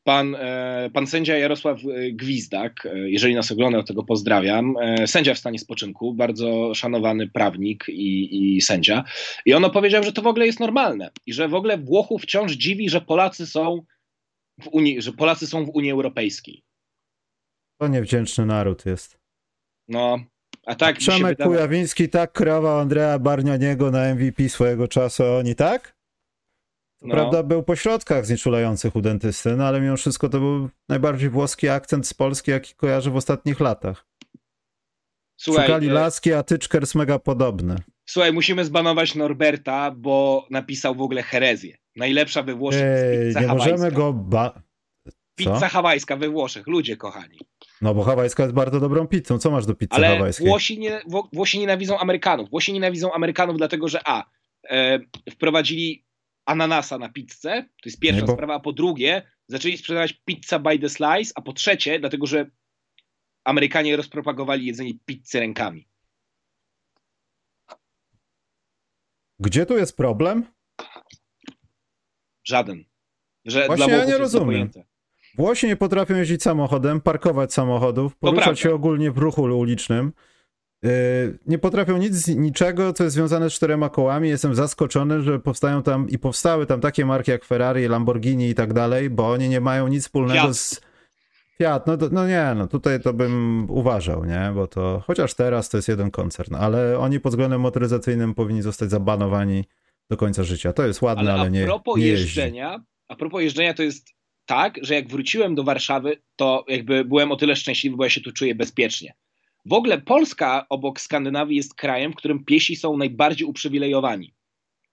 pan, 0.04 0.34
e, 0.34 0.90
pan 0.92 1.06
sędzia 1.06 1.36
Jarosław 1.36 1.80
Gwizdak, 2.12 2.86
e, 2.86 3.10
jeżeli 3.10 3.34
nas 3.34 3.52
ogląda, 3.52 3.82
tego 3.82 4.04
pozdrawiam, 4.04 4.74
sędzia 5.06 5.34
w 5.34 5.38
stanie 5.38 5.58
spoczynku, 5.58 6.14
bardzo 6.14 6.74
szanowany 6.74 7.28
prawnik 7.28 7.84
i, 7.88 8.56
i 8.56 8.60
sędzia. 8.60 9.04
I 9.46 9.54
on 9.54 9.64
opowiedział, 9.64 10.02
że 10.02 10.12
to 10.12 10.22
w 10.22 10.26
ogóle 10.26 10.46
jest 10.46 10.60
normalne 10.60 11.10
i 11.26 11.32
że 11.32 11.48
w 11.48 11.54
ogóle 11.54 11.78
Włochów 11.78 12.22
wciąż 12.22 12.52
dziwi, 12.52 12.90
że 12.90 13.00
Polacy 13.00 13.46
są 13.46 13.84
w 14.62 14.68
Unii, 14.68 15.02
że 15.02 15.12
Polacy 15.12 15.46
są 15.46 15.64
w 15.64 15.70
Unii 15.74 15.90
Europejskiej. 15.90 16.62
To 17.80 17.88
niewdzięczny 17.88 18.46
naród 18.46 18.86
jest. 18.86 19.18
No, 19.88 20.18
a 20.66 20.75
tak 20.75 20.99
Przemek 20.99 21.38
Kujawiński 21.38 22.09
tak 22.09 22.33
kreował 22.33 22.78
Andrea 22.78 23.18
Barnianiego 23.18 23.90
na 23.90 24.14
MVP 24.14 24.49
swojego 24.49 24.88
czasu, 24.88 25.25
oni 25.25 25.54
tak? 25.54 25.94
No. 27.02 27.14
Prawda, 27.14 27.42
był 27.42 27.62
po 27.62 27.76
środkach 27.76 28.26
znieczulających 28.26 28.97
u 28.97 29.00
dentysty, 29.00 29.56
no 29.56 29.64
ale 29.64 29.80
mimo 29.80 29.97
wszystko 29.97 30.28
to 30.28 30.40
był 30.40 30.68
najbardziej 30.88 31.30
włoski 31.30 31.68
akcent 31.68 32.06
z 32.06 32.14
Polski, 32.14 32.50
jaki 32.50 32.75
kojarzę 32.75 33.11
w 33.11 33.16
ostatnich 33.16 33.61
latach. 33.61 34.06
Słuchaj, 35.37 35.66
Szukali 35.66 35.88
e- 35.88 35.92
laski, 35.92 36.33
a 36.33 36.42
Tyczkers 36.42 36.94
mega 36.94 37.18
podobny. 37.18 37.76
Słuchaj, 38.06 38.33
musimy 38.33 38.64
zbanować 38.64 39.14
Norberta, 39.14 39.90
bo 39.90 40.47
napisał 40.50 40.94
w 40.94 41.00
ogóle 41.00 41.23
herezję. 41.23 41.76
Najlepsza 41.97 42.42
we 42.42 42.54
Włoszech 42.54 42.83
Ej, 42.83 43.35
Nie 43.40 43.47
możemy 43.47 43.92
go... 43.92 44.12
Ba... 44.12 44.62
Pizza 45.34 45.68
hawajska 45.68 46.16
we 46.16 46.28
Włoszech, 46.28 46.66
ludzie 46.66 46.96
kochani. 46.96 47.38
No 47.80 47.94
bo 47.94 48.02
hawajska 48.02 48.42
jest 48.42 48.54
bardzo 48.54 48.80
dobrą 48.80 49.06
pizzą. 49.06 49.38
Co 49.38 49.50
masz 49.50 49.66
do 49.66 49.74
pizzy 49.74 49.92
Ale 49.92 50.08
hawajskiej? 50.08 50.46
Włosi, 50.46 50.78
nie, 50.78 51.02
Włosi 51.32 51.58
nienawidzą 51.58 51.98
Amerykanów. 51.98 52.50
Włosi 52.50 52.72
nienawidzą 52.72 53.12
Amerykanów 53.12 53.56
dlatego, 53.56 53.88
że 53.88 54.00
a, 54.04 54.24
e, 54.70 54.98
wprowadzili 55.30 56.04
ananasa 56.44 56.98
na 56.98 57.08
pizzę, 57.08 57.62
to 57.62 57.88
jest 57.88 57.98
pierwsza 58.00 58.20
nie, 58.20 58.26
bo... 58.26 58.32
sprawa, 58.32 58.54
a 58.54 58.60
po 58.60 58.72
drugie 58.72 59.22
zaczęli 59.48 59.78
sprzedawać 59.78 60.12
pizza 60.24 60.58
by 60.58 60.78
the 60.78 60.88
slice, 60.88 61.32
a 61.34 61.42
po 61.42 61.52
trzecie 61.52 61.98
dlatego, 61.98 62.26
że 62.26 62.50
Amerykanie 63.44 63.96
rozpropagowali 63.96 64.66
jedzenie 64.66 64.92
pizzy 65.04 65.40
rękami. 65.40 65.88
Gdzie 69.38 69.66
tu 69.66 69.76
jest 69.76 69.96
problem? 69.96 70.46
Żaden. 72.44 72.84
Że 73.44 73.66
Właśnie 73.66 73.92
ja 73.92 74.04
nie 74.04 74.18
rozumiem. 74.18 74.70
Włosi 75.36 75.66
nie 75.66 75.76
potrafią 75.76 76.16
jeździć 76.16 76.42
samochodem, 76.42 77.00
parkować 77.00 77.54
samochodów, 77.54 78.16
poruszać 78.16 78.60
się 78.60 78.74
ogólnie 78.74 79.10
w 79.10 79.18
ruchu 79.18 79.42
ulicznym. 79.42 80.12
Yy, 80.82 80.90
nie 81.46 81.58
potrafią 81.58 81.96
nic, 81.96 82.28
niczego, 82.28 82.92
co 82.92 83.04
jest 83.04 83.14
związane 83.14 83.50
z 83.50 83.52
czterema 83.52 83.88
kołami. 83.88 84.28
Jestem 84.28 84.54
zaskoczony, 84.54 85.22
że 85.22 85.40
powstają 85.40 85.82
tam 85.82 86.08
i 86.08 86.18
powstały 86.18 86.66
tam 86.66 86.80
takie 86.80 87.06
marki 87.06 87.30
jak 87.30 87.44
Ferrari, 87.44 87.88
Lamborghini 87.88 88.48
i 88.48 88.54
tak 88.54 88.72
dalej, 88.72 89.10
bo 89.10 89.30
oni 89.30 89.48
nie 89.48 89.60
mają 89.60 89.88
nic 89.88 90.02
wspólnego 90.02 90.40
Fiat. 90.40 90.56
z. 90.56 90.80
Fiat, 91.58 91.86
no, 91.86 91.96
to, 91.96 92.08
no 92.12 92.28
nie, 92.28 92.52
no 92.56 92.66
tutaj 92.66 93.00
to 93.00 93.12
bym 93.12 93.66
uważał, 93.70 94.24
nie, 94.24 94.52
bo 94.54 94.66
to 94.66 95.02
chociaż 95.06 95.34
teraz 95.34 95.68
to 95.68 95.78
jest 95.78 95.88
jeden 95.88 96.10
koncern, 96.10 96.54
ale 96.54 96.98
oni 96.98 97.20
pod 97.20 97.32
względem 97.32 97.60
motoryzacyjnym 97.60 98.34
powinni 98.34 98.62
zostać 98.62 98.90
zabanowani 98.90 99.64
do 100.10 100.16
końca 100.16 100.44
życia. 100.44 100.72
To 100.72 100.86
jest 100.86 101.02
ładne, 101.02 101.22
ale, 101.22 101.32
Ale 101.32 101.42
a 101.42 101.48
nie. 101.48 101.64
propos 101.64 101.96
nie 101.98 102.06
jeżdżenia, 102.06 102.84
a 103.08 103.16
propos 103.16 103.42
jeżdżenia 103.42 103.74
to 103.74 103.82
jest 103.82 104.08
tak, 104.46 104.78
że 104.82 104.94
jak 104.94 105.08
wróciłem 105.08 105.54
do 105.54 105.64
Warszawy, 105.64 106.22
to 106.36 106.64
jakby 106.68 107.04
byłem 107.04 107.32
o 107.32 107.36
tyle 107.36 107.56
szczęśliwy, 107.56 107.96
bo 107.96 108.04
ja 108.04 108.10
się 108.10 108.20
tu 108.20 108.32
czuję 108.32 108.54
bezpiecznie. 108.54 109.14
W 109.66 109.72
ogóle 109.72 110.00
Polska 110.00 110.66
obok 110.68 111.00
Skandynawii 111.00 111.56
jest 111.56 111.74
krajem, 111.74 112.12
w 112.12 112.16
którym 112.16 112.44
piesi 112.44 112.76
są 112.76 112.96
najbardziej 112.96 113.46
uprzywilejowani. 113.46 114.34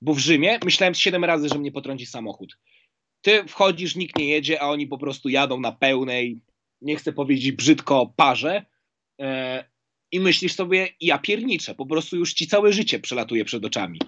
Bo 0.02 0.14
w 0.14 0.20
Rzymie 0.20 0.60
myślałem 0.64 0.94
siedem 0.94 1.26
razy, 1.26 1.50
że 1.50 1.60
mnie 1.60 1.72
potrąci 1.72 2.06
samochód. 2.06 2.58
Ty 3.22 3.44
wchodzisz, 3.48 3.96
nikt 3.96 4.18
nie 4.18 4.26
jedzie, 4.26 4.62
a 4.62 4.70
oni 4.70 4.88
po 4.88 4.98
prostu 4.98 5.30
jadą 5.30 5.60
na 5.60 5.72
pełnej, 5.72 6.42
nie 6.82 6.96
chcę 6.96 7.14
powiedzieć 7.14 7.52
brzydko, 7.52 8.14
parze 8.16 8.66
e, 9.22 9.66
i 10.12 10.20
myślisz 10.20 10.54
sobie, 10.54 10.88
ja 11.02 11.18
pierniczę, 11.18 11.76
po 11.76 11.86
prostu 11.86 12.18
już 12.18 12.34
ci 12.34 12.48
całe 12.48 12.74
życie 12.74 13.00
przelatuje 13.00 13.46
przed 13.46 13.66
oczami. 13.66 14.00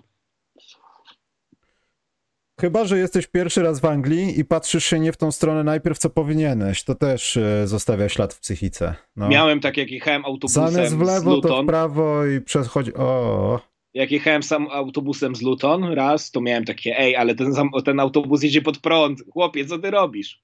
Chyba, 2.61 2.85
że 2.85 2.97
jesteś 2.97 3.27
pierwszy 3.27 3.63
raz 3.63 3.79
w 3.79 3.85
Anglii 3.85 4.39
i 4.39 4.45
patrzysz 4.45 4.85
się 4.85 4.99
nie 4.99 5.11
w 5.11 5.17
tą 5.17 5.31
stronę 5.31 5.63
najpierw, 5.63 5.97
co 5.97 6.09
powinieneś. 6.09 6.83
To 6.83 6.95
też 6.95 7.37
e, 7.37 7.67
zostawia 7.67 8.09
ślad 8.09 8.33
w 8.33 8.39
psychice. 8.39 8.95
No. 9.15 9.29
Miałem 9.29 9.59
tak, 9.59 9.77
jak 9.77 9.91
jechałem 9.91 10.25
autobusem 10.25 10.71
Zamiast 10.71 10.95
w 10.95 11.05
z 11.05 11.07
lewo, 11.07 11.41
to 11.41 11.63
w 11.63 11.65
prawo 11.65 12.25
i 12.25 12.41
przechodzi. 12.41 12.93
O, 12.93 13.59
Jak 13.93 14.11
jechałem 14.11 14.43
sam 14.43 14.67
autobusem 14.71 15.35
z 15.35 15.41
Luton 15.41 15.83
raz, 15.83 16.31
to 16.31 16.41
miałem 16.41 16.65
takie, 16.65 16.99
ej, 16.99 17.15
ale 17.15 17.35
ten, 17.35 17.53
ten 17.85 17.99
autobus 17.99 18.43
jedzie 18.43 18.61
pod 18.61 18.77
prąd. 18.77 19.23
Chłopie, 19.33 19.65
co 19.65 19.79
ty 19.79 19.91
robisz? 19.91 20.43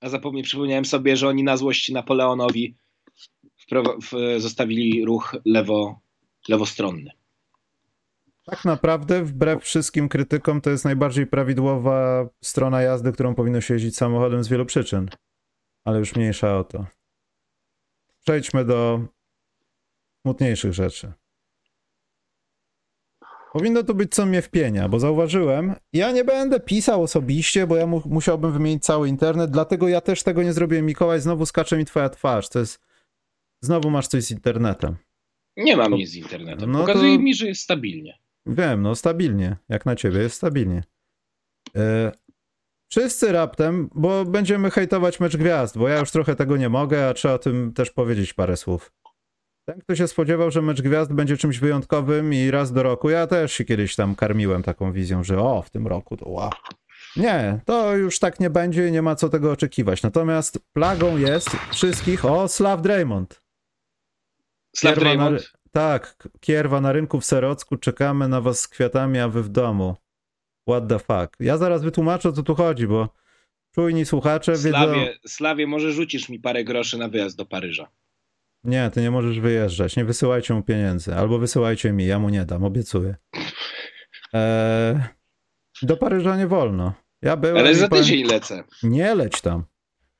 A 0.00 0.08
zapomnij, 0.08 0.42
przypomniałem 0.42 0.84
sobie, 0.84 1.16
że 1.16 1.28
oni 1.28 1.42
na 1.42 1.56
złość 1.56 1.88
Napoleonowi 1.88 2.76
w, 4.02 4.40
zostawili 4.40 5.04
ruch 5.04 5.36
lewo, 5.44 6.00
lewostronny. 6.48 7.10
Tak 8.44 8.64
naprawdę, 8.64 9.24
wbrew 9.24 9.62
wszystkim 9.62 10.08
krytykom, 10.08 10.60
to 10.60 10.70
jest 10.70 10.84
najbardziej 10.84 11.26
prawidłowa 11.26 12.28
strona 12.44 12.82
jazdy, 12.82 13.12
którą 13.12 13.34
powinno 13.34 13.60
się 13.60 13.74
jeździć 13.74 13.96
samochodem 13.96 14.44
z 14.44 14.48
wielu 14.48 14.66
przyczyn. 14.66 15.08
Ale 15.84 15.98
już 15.98 16.16
mniejsza 16.16 16.58
o 16.58 16.64
to. 16.64 16.86
Przejdźmy 18.20 18.64
do 18.64 19.00
smutniejszych 20.26 20.72
rzeczy. 20.72 21.12
Powinno 23.52 23.82
to 23.82 23.94
być 23.94 24.14
co 24.14 24.26
mnie 24.26 24.42
wpienia, 24.42 24.88
bo 24.88 24.98
zauważyłem, 25.00 25.74
ja 25.92 26.12
nie 26.12 26.24
będę 26.24 26.60
pisał 26.60 27.02
osobiście, 27.02 27.66
bo 27.66 27.76
ja 27.76 27.86
mu, 27.86 28.02
musiałbym 28.06 28.52
wymienić 28.52 28.84
cały 28.84 29.08
internet, 29.08 29.50
dlatego 29.50 29.88
ja 29.88 30.00
też 30.00 30.22
tego 30.22 30.42
nie 30.42 30.52
zrobiłem. 30.52 30.86
Mikołaj, 30.86 31.20
znowu 31.20 31.46
skacze 31.46 31.76
mi 31.76 31.84
twoja 31.84 32.08
twarz, 32.08 32.48
to 32.48 32.58
jest... 32.58 32.80
Znowu 33.60 33.90
masz 33.90 34.06
coś 34.08 34.24
z 34.24 34.30
internetem. 34.30 34.96
Nie 35.56 35.76
mam 35.76 35.92
nic 35.92 36.10
z 36.10 36.14
internetem. 36.14 36.72
no 36.72 36.80
Pokazuje 36.80 37.16
to- 37.16 37.22
mi, 37.22 37.34
że 37.34 37.46
jest 37.46 37.62
stabilnie. 37.62 38.18
Wiem, 38.46 38.82
no 38.82 38.94
stabilnie. 38.94 39.56
Jak 39.68 39.86
na 39.86 39.96
ciebie 39.96 40.18
jest 40.18 40.36
stabilnie. 40.36 40.84
E, 41.76 42.12
wszyscy 42.90 43.32
raptem, 43.32 43.90
bo 43.94 44.24
będziemy 44.24 44.70
hejtować 44.70 45.20
mecz 45.20 45.36
gwiazd, 45.36 45.78
bo 45.78 45.88
ja 45.88 45.98
już 45.98 46.10
trochę 46.10 46.36
tego 46.36 46.56
nie 46.56 46.68
mogę, 46.68 47.08
a 47.08 47.14
trzeba 47.14 47.34
o 47.34 47.38
tym 47.38 47.72
też 47.72 47.90
powiedzieć 47.90 48.34
parę 48.34 48.56
słów. 48.56 48.92
Ten, 49.64 49.80
kto 49.80 49.96
się 49.96 50.08
spodziewał, 50.08 50.50
że 50.50 50.62
mecz 50.62 50.82
gwiazd 50.82 51.12
będzie 51.12 51.36
czymś 51.36 51.58
wyjątkowym 51.58 52.34
i 52.34 52.50
raz 52.50 52.72
do 52.72 52.82
roku, 52.82 53.10
ja 53.10 53.26
też 53.26 53.52
się 53.52 53.64
kiedyś 53.64 53.96
tam 53.96 54.14
karmiłem 54.14 54.62
taką 54.62 54.92
wizją, 54.92 55.24
że 55.24 55.40
o, 55.40 55.62
w 55.62 55.70
tym 55.70 55.86
roku 55.86 56.16
to 56.16 56.28
wow. 56.28 56.50
Nie, 57.16 57.60
to 57.64 57.96
już 57.96 58.18
tak 58.18 58.40
nie 58.40 58.50
będzie 58.50 58.88
i 58.88 58.92
nie 58.92 59.02
ma 59.02 59.14
co 59.14 59.28
tego 59.28 59.52
oczekiwać. 59.52 60.02
Natomiast 60.02 60.58
plagą 60.72 61.16
jest 61.16 61.50
wszystkich, 61.72 62.24
o, 62.24 62.48
Slav 62.48 62.82
Draymond. 62.82 63.42
Slav 64.76 64.98
Draymond. 64.98 65.52
Tak, 65.72 66.28
kierwa 66.40 66.80
na 66.80 66.92
rynku 66.92 67.20
w 67.20 67.24
Serocku, 67.24 67.76
czekamy 67.76 68.28
na 68.28 68.40
was 68.40 68.60
z 68.60 68.68
kwiatami, 68.68 69.18
a 69.18 69.28
wy 69.28 69.42
w 69.42 69.48
domu. 69.48 69.96
What 70.68 70.88
the 70.88 70.98
fuck. 70.98 71.36
Ja 71.40 71.56
zaraz 71.56 71.82
wytłumaczę, 71.82 72.28
o 72.28 72.32
co 72.32 72.42
tu 72.42 72.54
chodzi, 72.54 72.86
bo 72.86 73.08
czujni 73.74 74.04
słuchacze 74.04 74.52
wiedzą... 74.52 74.70
Slawie, 74.70 75.18
Slawie, 75.26 75.66
może 75.66 75.92
rzucisz 75.92 76.28
mi 76.28 76.40
parę 76.40 76.64
groszy 76.64 76.98
na 76.98 77.08
wyjazd 77.08 77.36
do 77.36 77.46
Paryża. 77.46 77.88
Nie, 78.64 78.90
ty 78.90 79.00
nie 79.02 79.10
możesz 79.10 79.40
wyjeżdżać, 79.40 79.96
nie 79.96 80.04
wysyłajcie 80.04 80.54
mu 80.54 80.62
pieniędzy, 80.62 81.14
albo 81.14 81.38
wysyłajcie 81.38 81.92
mi, 81.92 82.06
ja 82.06 82.18
mu 82.18 82.28
nie 82.28 82.44
dam, 82.44 82.64
obiecuję. 82.64 83.16
Eee, 84.32 84.96
do 85.82 85.96
Paryża 85.96 86.36
nie 86.36 86.46
wolno. 86.46 86.92
Ja 87.22 87.36
byłem 87.36 87.56
Ale 87.56 87.74
za 87.74 87.88
tydzień 87.88 88.24
lecę. 88.24 88.64
Nie 88.82 89.14
leć 89.14 89.40
tam. 89.40 89.64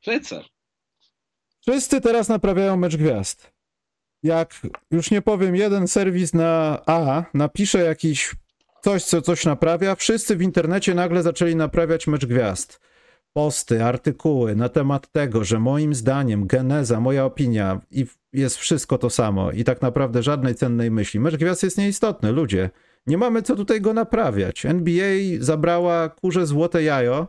Lecę. 0.06 0.44
Wszyscy 1.61 2.00
teraz 2.00 2.28
naprawiają 2.28 2.76
mecz 2.76 2.97
gwiazd. 2.97 3.52
Jak 4.23 4.55
już 4.91 5.11
nie 5.11 5.23
powiem, 5.23 5.57
jeden 5.57 5.88
serwis 5.88 6.35
na 6.35 6.83
A 6.87 7.25
napisze 7.35 7.79
jakiś 7.85 8.35
coś, 8.83 9.05
co 9.05 9.23
coś 9.23 9.45
naprawia, 9.45 9.95
wszyscy 9.95 10.37
w 10.37 10.43
internecie 10.43 10.95
nagle 10.95 11.23
zaczęli 11.23 11.57
naprawiać 11.57 12.07
mecz 12.07 12.26
gwiazd. 12.26 12.81
Posty, 13.33 13.85
artykuły 13.85 14.57
na 14.57 14.69
temat 14.69 15.12
tego, 15.12 15.45
że 15.45 15.59
moim 15.59 15.95
zdaniem 15.95 16.47
geneza, 16.47 17.00
moja 17.00 17.25
opinia 17.25 17.81
i 17.91 18.07
jest 18.33 18.57
wszystko 18.57 18.99
to 18.99 19.11
samo 19.11 19.52
i 19.52 19.64
tak 19.64 19.83
naprawdę 19.83 20.23
żadnej 20.23 20.55
cennej 20.55 20.91
myśli. 20.91 21.21
Mecz 21.21 21.37
gwiazd 21.37 21.62
jest 21.62 21.79
nieistotny, 21.79 22.33
ludzie. 22.33 22.71
Nie 23.07 23.19
mamy 23.19 23.43
co 23.43 23.57
tutaj 23.57 23.81
go 23.81 23.93
naprawiać. 23.93 24.67
NBA 24.67 25.17
zabrała 25.38 26.09
kurze 26.09 26.47
złote 26.47 26.83
jajo, 26.83 27.29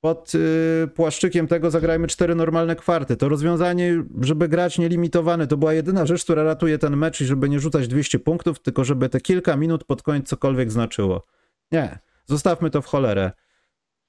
pod 0.00 0.32
y, 0.34 0.88
płaszczykiem 0.94 1.46
tego 1.46 1.70
zagrajmy 1.70 2.08
cztery 2.08 2.34
normalne 2.34 2.76
kwarty. 2.76 3.16
To 3.16 3.28
rozwiązanie, 3.28 4.04
żeby 4.20 4.48
grać 4.48 4.78
nielimitowane, 4.78 5.46
to 5.46 5.56
była 5.56 5.72
jedyna 5.72 6.06
rzecz, 6.06 6.24
która 6.24 6.42
ratuje 6.42 6.78
ten 6.78 6.96
mecz 6.96 7.20
i 7.20 7.24
żeby 7.24 7.48
nie 7.48 7.60
rzucać 7.60 7.88
200 7.88 8.18
punktów, 8.18 8.60
tylko 8.60 8.84
żeby 8.84 9.08
te 9.08 9.20
kilka 9.20 9.56
minut 9.56 9.84
pod 9.84 10.02
koniec 10.02 10.28
cokolwiek 10.28 10.72
znaczyło. 10.72 11.26
Nie, 11.72 11.98
zostawmy 12.26 12.70
to 12.70 12.82
w 12.82 12.86
cholerę. 12.86 13.32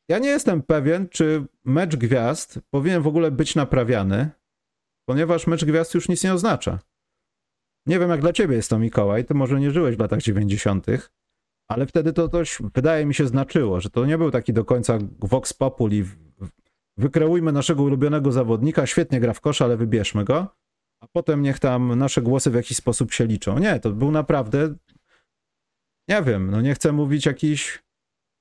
Ja 0.08 0.20
nie 0.20 0.30
jestem 0.30 0.62
pewien, 0.62 1.10
czy 1.10 1.46
mecz 1.66 1.96
gwiazd 1.96 2.60
powinien 2.70 3.02
w 3.02 3.08
ogóle 3.08 3.32
być 3.32 3.56
naprawiany, 3.56 4.30
ponieważ 5.06 5.48
mecz 5.48 5.66
gwiazd 5.66 5.94
już 5.94 6.10
nic 6.10 6.24
nie 6.24 6.34
oznacza. 6.34 6.80
Nie 7.86 8.00
wiem, 8.00 8.10
jak 8.10 8.22
dla 8.22 8.34
ciebie 8.34 8.56
jest 8.56 8.70
to, 8.70 8.80
Mikołaj, 8.80 9.26
ty 9.26 9.34
może 9.34 9.60
nie 9.60 9.72
żyłeś 9.72 9.96
w 9.96 10.00
latach 10.00 10.22
90., 10.22 10.86
ale 11.74 11.86
wtedy 11.86 12.14
to 12.14 12.30
coś, 12.30 12.58
wydaje 12.76 13.06
mi 13.06 13.14
się, 13.14 13.28
znaczyło, 13.28 13.82
że 13.82 13.90
to 13.90 14.06
nie 14.06 14.18
był 14.18 14.32
taki 14.32 14.54
do 14.54 14.66
końca 14.66 14.98
vox 15.20 15.54
populi, 15.54 16.04
wykreujmy 16.98 17.52
naszego 17.52 17.84
ulubionego 17.84 18.32
zawodnika, 18.32 18.86
świetnie 18.86 19.20
gra 19.20 19.34
w 19.34 19.42
kosz, 19.42 19.62
ale 19.62 19.78
wybierzmy 19.78 20.24
go, 20.24 20.48
a 21.02 21.08
potem 21.08 21.42
niech 21.42 21.60
tam 21.60 21.98
nasze 21.98 22.22
głosy 22.22 22.52
w 22.52 22.56
jakiś 22.56 22.78
sposób 22.78 23.14
się 23.14 23.26
liczą. 23.26 23.60
Nie, 23.60 23.80
to 23.80 23.92
był 23.92 24.12
naprawdę, 24.12 24.76
nie 26.08 26.24
wiem, 26.24 26.52
no 26.52 26.62
nie 26.62 26.74
chcę 26.74 26.92
mówić 26.92 27.26
jakiś 27.26 27.84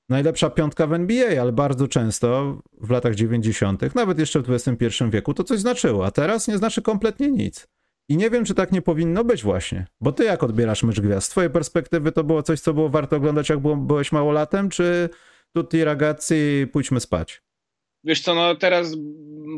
najlepsza 0.09 0.49
piątka 0.49 0.87
w 0.87 0.93
NBA, 0.93 1.41
ale 1.41 1.51
bardzo 1.51 1.87
często 1.87 2.57
w 2.81 2.89
latach 2.89 3.15
90., 3.15 3.95
nawet 3.95 4.19
jeszcze 4.19 4.41
w 4.41 4.49
XXI 4.49 5.03
wieku, 5.09 5.33
to 5.33 5.43
coś 5.43 5.59
znaczyło, 5.59 6.05
a 6.05 6.11
teraz 6.11 6.47
nie 6.47 6.57
znaczy 6.57 6.81
kompletnie 6.81 7.31
nic. 7.31 7.67
I 8.11 8.17
nie 8.17 8.29
wiem, 8.29 8.45
czy 8.45 8.53
tak 8.53 8.71
nie 8.71 8.81
powinno 8.81 9.23
być 9.23 9.43
właśnie. 9.43 9.85
Bo 10.01 10.11
ty 10.11 10.23
jak 10.23 10.43
odbierasz 10.43 10.83
mecz 10.83 10.99
gwiazd? 10.99 11.27
Z 11.27 11.29
twojej 11.29 11.49
perspektywy 11.49 12.11
to 12.11 12.23
było 12.23 12.43
coś, 12.43 12.59
co 12.59 12.73
było 12.73 12.89
warto 12.89 13.15
oglądać, 13.15 13.49
jak 13.49 13.59
było, 13.59 13.75
byłeś 13.75 14.11
małolatem, 14.11 14.69
czy 14.69 15.09
tutti 15.53 15.83
ragazzi, 15.83 16.67
pójdźmy 16.71 16.99
spać? 16.99 17.41
Wiesz 18.03 18.21
co, 18.21 18.35
no 18.35 18.55
teraz 18.55 18.95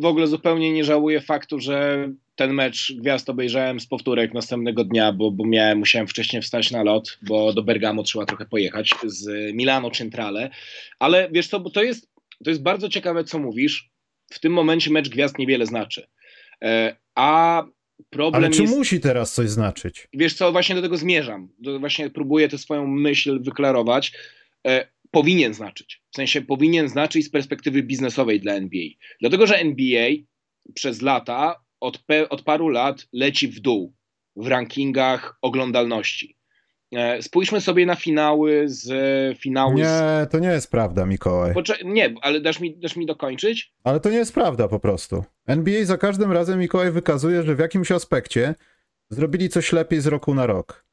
w 0.01 0.05
ogóle 0.05 0.27
zupełnie 0.27 0.73
nie 0.73 0.83
żałuję 0.83 1.21
faktu, 1.21 1.59
że 1.59 2.09
ten 2.35 2.53
mecz 2.53 2.93
gwiazd 2.95 3.29
obejrzałem 3.29 3.79
z 3.79 3.87
powtórek 3.87 4.33
następnego 4.33 4.83
dnia, 4.83 5.13
bo, 5.13 5.31
bo 5.31 5.45
miałem, 5.45 5.77
musiałem 5.77 6.07
wcześniej 6.07 6.41
wstać 6.41 6.71
na 6.71 6.83
lot, 6.83 7.19
bo 7.21 7.53
do 7.53 7.63
Bergamo 7.63 8.03
trzeba 8.03 8.25
trochę 8.25 8.45
pojechać 8.45 8.95
z 9.05 9.53
Milano 9.55 9.91
Centrale. 9.91 10.49
Ale 10.99 11.29
wiesz 11.31 11.47
co, 11.47 11.59
bo 11.59 11.69
to 11.69 11.83
jest, 11.83 12.11
to 12.43 12.49
jest 12.49 12.63
bardzo 12.63 12.89
ciekawe, 12.89 13.23
co 13.23 13.39
mówisz. 13.39 13.89
W 14.31 14.39
tym 14.39 14.53
momencie 14.53 14.91
mecz 14.91 15.09
gwiazd 15.09 15.39
niewiele 15.39 15.65
znaczy. 15.65 16.07
E, 16.61 16.95
a 17.15 17.63
problem 18.09 18.43
Ale 18.43 18.53
czy 18.53 18.61
jest... 18.61 18.75
musi 18.75 18.99
teraz 18.99 19.33
coś 19.33 19.49
znaczyć? 19.49 20.07
wiesz 20.13 20.33
co, 20.33 20.51
właśnie 20.51 20.75
do 20.75 20.81
tego 20.81 20.97
zmierzam. 20.97 21.49
Do, 21.59 21.79
właśnie 21.79 22.09
próbuję 22.09 22.49
tę 22.49 22.57
swoją 22.57 22.87
myśl 22.87 23.43
wyklarować. 23.43 24.13
E, 24.67 24.87
powinien 25.11 25.53
znaczyć. 25.53 26.01
W 26.11 26.15
sensie 26.15 26.41
powinien 26.41 26.89
znaczyć 26.89 27.25
z 27.25 27.29
perspektywy 27.29 27.83
biznesowej 27.83 28.39
dla 28.39 28.53
NBA. 28.53 28.87
Dlatego, 29.21 29.47
że 29.47 29.57
NBA 29.57 30.09
przez 30.73 31.01
lata, 31.01 31.63
od, 31.79 31.97
pe, 31.97 32.29
od 32.29 32.41
paru 32.41 32.69
lat 32.69 33.07
leci 33.13 33.47
w 33.47 33.59
dół 33.59 33.93
w 34.35 34.47
rankingach 34.47 35.37
oglądalności. 35.41 36.37
E, 36.95 37.21
spójrzmy 37.21 37.61
sobie 37.61 37.85
na 37.85 37.95
finały 37.95 38.63
z 38.65 38.89
finały. 39.39 39.75
Nie, 39.75 39.85
z... 39.85 40.31
to 40.31 40.39
nie 40.39 40.47
jest 40.47 40.71
prawda, 40.71 41.05
Mikołaj. 41.05 41.53
Poczek- 41.53 41.85
nie, 41.85 42.15
ale 42.21 42.41
dasz 42.41 42.59
mi, 42.59 42.77
dasz 42.77 42.95
mi 42.95 43.05
dokończyć? 43.05 43.73
Ale 43.83 43.99
to 43.99 44.09
nie 44.09 44.17
jest 44.17 44.33
prawda 44.33 44.67
po 44.67 44.79
prostu. 44.79 45.23
NBA 45.47 45.85
za 45.85 45.97
każdym 45.97 46.31
razem 46.31 46.59
Mikołaj 46.59 46.91
wykazuje, 46.91 47.43
że 47.43 47.55
w 47.55 47.59
jakimś 47.59 47.91
aspekcie 47.91 48.55
zrobili 49.09 49.49
coś 49.49 49.73
lepiej 49.73 50.01
z 50.01 50.07
roku 50.07 50.33
na 50.33 50.45
rok. 50.45 50.85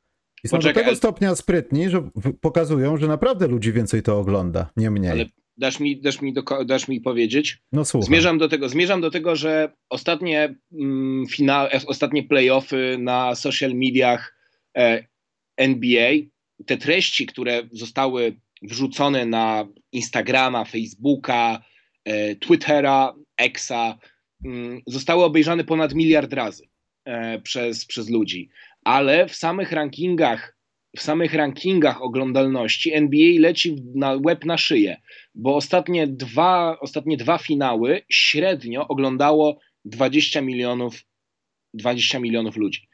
I 0.44 0.48
są 0.48 0.56
Poczekaj, 0.56 0.74
do 0.74 0.86
tego 0.86 0.96
stopnia 0.96 1.34
sprytni, 1.34 1.90
że 1.90 2.10
pokazują, 2.40 2.96
że 2.96 3.06
naprawdę 3.06 3.46
ludzi 3.46 3.72
więcej 3.72 4.02
to 4.02 4.18
ogląda, 4.18 4.70
nie 4.76 4.90
mniej. 4.90 5.10
Ale 5.10 5.24
dasz 5.56 5.80
mi, 5.80 6.00
dasz 6.00 6.22
mi, 6.22 6.34
dasz 6.66 6.88
mi 6.88 7.00
powiedzieć? 7.00 7.62
No 7.72 7.84
słuchaj. 7.84 8.06
Zmierzam 8.06 8.38
do 8.38 8.48
tego, 8.48 8.68
zmierzam 8.68 9.00
do 9.00 9.10
tego, 9.10 9.36
że 9.36 9.72
ostatnie 9.88 10.54
mm, 10.72 11.26
fina, 11.26 11.68
e, 11.68 11.80
ostatnie 11.86 12.22
playoffy 12.22 12.96
na 12.98 13.34
social 13.34 13.74
mediach 13.74 14.36
e, 14.76 15.04
NBA, 15.60 16.12
te 16.66 16.76
treści, 16.76 17.26
które 17.26 17.62
zostały 17.72 18.36
wrzucone 18.62 19.26
na 19.26 19.68
Instagrama, 19.92 20.64
Facebooka, 20.64 21.64
e, 22.04 22.36
Twittera, 22.36 23.14
Xa, 23.36 23.98
mm, 24.44 24.80
zostały 24.86 25.24
obejrzane 25.24 25.64
ponad 25.64 25.94
miliard 25.94 26.32
razy 26.32 26.64
e, 27.04 27.40
przez, 27.40 27.86
przez 27.86 28.10
ludzi. 28.10 28.48
Ale 28.84 29.28
w 29.28 29.34
samych 29.34 29.72
rankingach, 29.72 30.56
w 30.96 31.02
samych 31.02 31.34
rankingach 31.34 32.02
oglądalności 32.02 32.92
NBA 32.92 33.40
leci 33.40 33.76
na 33.94 34.18
łeb 34.24 34.44
na 34.44 34.58
szyję 34.58 34.96
bo 35.34 35.56
ostatnie 35.56 36.06
dwa, 36.06 36.80
ostatnie 36.80 37.16
dwa 37.16 37.38
finały 37.38 38.02
średnio 38.08 38.88
oglądało 38.88 39.58
20 39.84 40.40
milionów, 40.40 41.02
20 41.74 42.18
milionów 42.18 42.56
ludzi. 42.56 42.88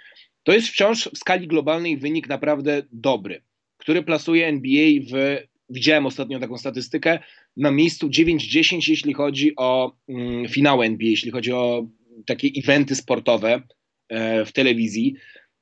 To 0.46 0.52
jest 0.52 0.68
wciąż 0.68 1.08
w 1.14 1.18
skali 1.18 1.46
globalnej 1.46 1.96
wynik 1.96 2.28
naprawdę 2.28 2.82
dobry, 2.92 3.42
który 3.78 4.02
plasuje 4.02 4.46
NBA 4.46 4.86
w, 5.10 5.38
widziałem 5.68 6.06
ostatnio 6.06 6.38
taką 6.40 6.58
statystykę, 6.58 7.18
na 7.56 7.70
miejscu 7.70 8.08
9-10, 8.08 8.90
jeśli 8.90 9.14
chodzi 9.14 9.52
o 9.56 9.96
mm, 10.08 10.46
NBA, 10.82 11.08
jeśli 11.08 11.30
chodzi 11.30 11.52
o 11.52 11.86
takie 12.26 12.48
eventy 12.56 12.94
sportowe 12.94 13.62
e, 14.08 14.44
w 14.44 14.52
telewizji 14.52 15.14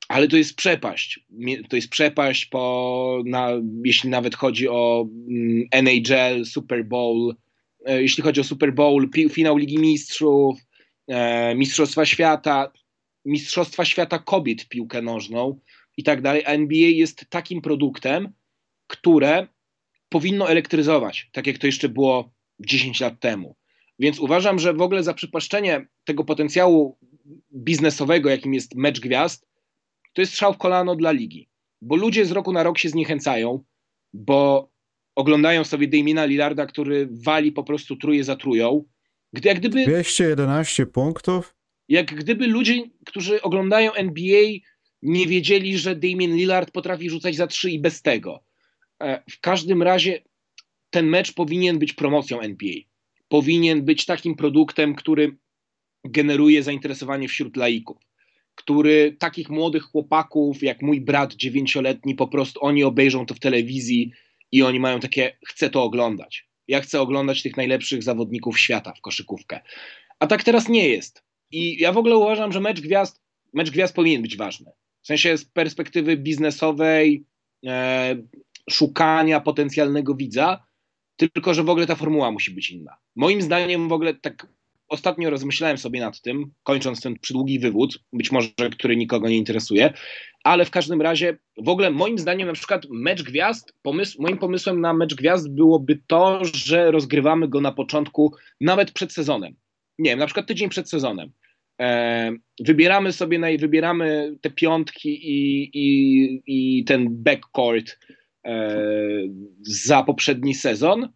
ale 0.09 0.29
to 0.29 0.37
jest 0.37 0.57
przepaść. 0.57 1.21
To 1.69 1.77
jest 1.77 1.89
przepaść, 1.89 2.47
po, 2.47 3.23
na, 3.27 3.51
jeśli 3.85 4.11
nawet 4.11 4.35
chodzi 4.35 4.69
o 4.69 5.09
mm, 5.29 5.65
NHL, 5.71 6.45
Super 6.45 6.85
Bowl, 6.85 7.35
e, 7.87 8.03
jeśli 8.03 8.23
chodzi 8.23 8.41
o 8.41 8.45
Super 8.45 8.75
Bowl, 8.75 9.11
pi- 9.11 9.29
finał 9.29 9.57
Ligi 9.57 9.79
Mistrzów, 9.79 10.59
e, 11.09 11.55
Mistrzostwa 11.55 12.07
Świata, 12.07 12.73
Mistrzostwa 13.25 13.85
Świata 13.85 14.19
kobiet 14.19 14.63
w 14.63 14.69
piłkę 14.69 15.03
nożną 15.03 15.61
i 15.97 16.05
tak 16.05 16.23
dalej. 16.23 16.45
A 16.45 16.49
NBA 16.49 16.89
jest 16.89 17.27
takim 17.31 17.63
produktem, 17.63 18.33
które 18.87 19.49
powinno 20.09 20.51
elektryzować, 20.51 21.31
tak 21.33 21.47
jak 21.47 21.59
to 21.59 21.67
jeszcze 21.67 21.89
było 21.89 22.33
10 22.61 23.01
lat 23.01 23.21
temu. 23.21 23.57
Więc 23.99 24.19
uważam, 24.19 24.59
że 24.59 24.75
w 24.75 24.83
ogóle 24.83 25.03
zaprzepaszczenie 25.03 25.87
tego 26.05 26.25
potencjału 26.25 26.99
biznesowego, 27.55 28.31
jakim 28.31 28.55
jest 28.55 28.75
mecz 28.75 29.01
gwiazd, 29.01 29.47
to 30.13 30.23
jest 30.23 30.33
strzał 30.33 30.55
w 30.55 30.59
kolano 30.59 30.97
dla 30.97 31.13
ligi. 31.13 31.49
Bo 31.83 31.97
ludzie 31.97 32.27
z 32.27 32.31
roku 32.31 32.53
na 32.53 32.63
rok 32.63 32.79
się 32.79 32.89
zniechęcają, 32.89 33.65
bo 34.13 34.71
oglądają 35.15 35.65
sobie 35.65 35.89
Damiena 35.89 36.25
Lillarda, 36.25 36.67
który 36.67 37.09
wali 37.11 37.53
po 37.53 37.65
prostu 37.65 37.97
truje 37.97 38.25
za 38.25 38.37
trują. 38.37 38.85
Gdy, 39.33 39.49
jak, 39.49 39.59
gdyby, 39.59 39.85
211 39.85 40.87
punktów? 40.87 41.54
Jak 41.89 42.15
gdyby 42.15 42.47
ludzie, 42.47 42.83
którzy 43.07 43.43
oglądają 43.43 43.93
NBA, 43.93 44.49
nie 45.03 45.27
wiedzieli, 45.27 45.79
że 45.79 45.97
Damien 45.97 46.37
Lillard 46.37 46.71
potrafi 46.71 47.11
rzucać 47.11 47.37
za 47.37 47.47
trzy 47.47 47.71
i 47.71 47.79
bez 47.79 48.03
tego. 48.03 48.45
E, 49.03 49.23
W 49.31 49.41
każdym 49.41 49.83
razie 49.83 50.23
ten 50.91 51.07
mecz 51.07 51.33
powinien 51.33 51.79
być 51.79 51.93
promocją 51.93 52.41
NBA. 52.41 52.75
Powinien 53.29 53.85
być 53.85 54.07
takim 54.07 54.35
produktem, 54.35 54.95
który 54.95 55.37
generuje 56.05 56.63
zainteresowanie 56.63 57.29
wśród 57.29 57.57
laików. 57.57 57.97
Który 58.55 59.17
takich 59.19 59.51
młodych 59.51 59.83
chłopaków, 59.83 60.63
jak 60.63 60.83
mój 60.83 61.01
brat 61.01 61.35
dziewięcioletni, 61.35 62.15
po 62.15 62.29
prostu 62.29 62.65
oni 62.65 62.85
obejrzą 62.85 63.27
to 63.27 63.35
w 63.35 63.41
telewizji 63.41 64.13
i 64.53 64.63
oni 64.63 64.81
mają 64.81 65.01
takie, 65.01 65.37
chcę 65.47 65.71
to 65.71 65.83
oglądać. 65.83 66.49
Ja 66.69 66.81
chcę 66.81 67.01
oglądać 67.01 67.43
tych 67.43 67.57
najlepszych 67.57 68.03
zawodników 68.03 68.59
świata 68.59 68.93
w 68.93 69.01
koszykówkę. 69.01 69.61
A 70.19 70.27
tak 70.27 70.45
teraz 70.45 70.69
nie 70.69 70.89
jest. 70.89 71.24
I 71.55 71.81
ja 71.81 71.93
w 71.93 71.99
ogóle 71.99 72.17
uważam, 72.17 72.53
że 72.53 72.61
mecz 72.61 72.81
gwiazd, 72.81 73.23
mecz 73.53 73.71
gwiazd 73.71 73.95
powinien 73.95 74.23
być 74.23 74.37
ważny. 74.37 74.73
W 75.03 75.07
sensie 75.07 75.39
z 75.39 75.45
perspektywy 75.45 76.17
biznesowej, 76.17 77.25
e, 77.67 78.17
szukania 78.71 79.41
potencjalnego 79.41 80.15
widza, 80.15 80.67
tylko 81.17 81.55
że 81.55 81.63
w 81.63 81.71
ogóle 81.71 81.87
ta 81.87 81.95
formuła 81.95 82.31
musi 82.31 82.51
być 82.51 82.71
inna. 82.71 82.97
Moim 83.17 83.43
zdaniem 83.43 83.89
w 83.89 83.93
ogóle 83.93 84.15
tak 84.15 84.47
ostatnio 84.89 85.31
rozmyślałem 85.31 85.79
sobie 85.79 86.01
nad 86.01 86.21
tym, 86.21 86.53
kończąc 86.63 87.01
ten 87.01 87.19
przydługi 87.19 87.59
wywód, 87.59 87.99
być 88.13 88.33
może 88.33 88.49
który 88.73 88.97
nikogo 88.97 89.29
nie 89.29 89.37
interesuje, 89.37 89.93
ale 90.45 90.65
w 90.65 90.71
każdym 90.71 91.03
razie 91.03 91.39
w 91.65 91.69
ogóle 91.69 91.91
moim 91.91 92.19
zdaniem 92.19 92.49
na 92.49 92.55
przykład 92.55 92.87
mecz 92.91 93.23
gwiazd, 93.23 93.75
pomysł, 93.83 94.23
moim 94.23 94.39
pomysłem 94.39 94.81
na 94.81 94.95
mecz 94.95 95.15
gwiazd 95.15 95.51
byłoby 95.51 96.03
to, 96.07 96.41
że 96.45 96.91
rozgrywamy 96.91 97.49
go 97.49 97.61
na 97.61 97.73
początku, 97.73 98.35
nawet 98.61 98.93
przed 98.93 99.13
sezonem. 99.13 99.55
Nie 99.99 100.11
wiem, 100.11 100.19
na 100.19 100.27
przykład 100.27 100.47
tydzień 100.47 100.69
przed 100.69 100.91
sezonem. 100.91 101.33
E, 101.81 102.33
wybieramy 102.61 103.13
sobie, 103.13 103.39
naj, 103.39 103.59
wybieramy 103.59 104.37
te 104.41 104.51
piątki 104.51 105.09
i, 105.09 105.71
i, 105.75 106.43
i 106.47 106.85
ten 106.85 107.07
backcourt 107.11 107.99
e, 108.47 108.79
za 109.63 110.03
poprzedni 110.03 110.55
sezon 110.55 111.13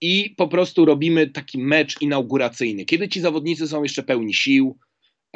i 0.00 0.34
po 0.36 0.48
prostu 0.48 0.84
robimy 0.84 1.30
taki 1.30 1.58
mecz 1.58 2.00
inauguracyjny, 2.00 2.84
kiedy 2.84 3.08
ci 3.08 3.20
zawodnicy 3.20 3.68
są 3.68 3.82
jeszcze 3.82 4.02
pełni 4.02 4.34
sił. 4.34 4.78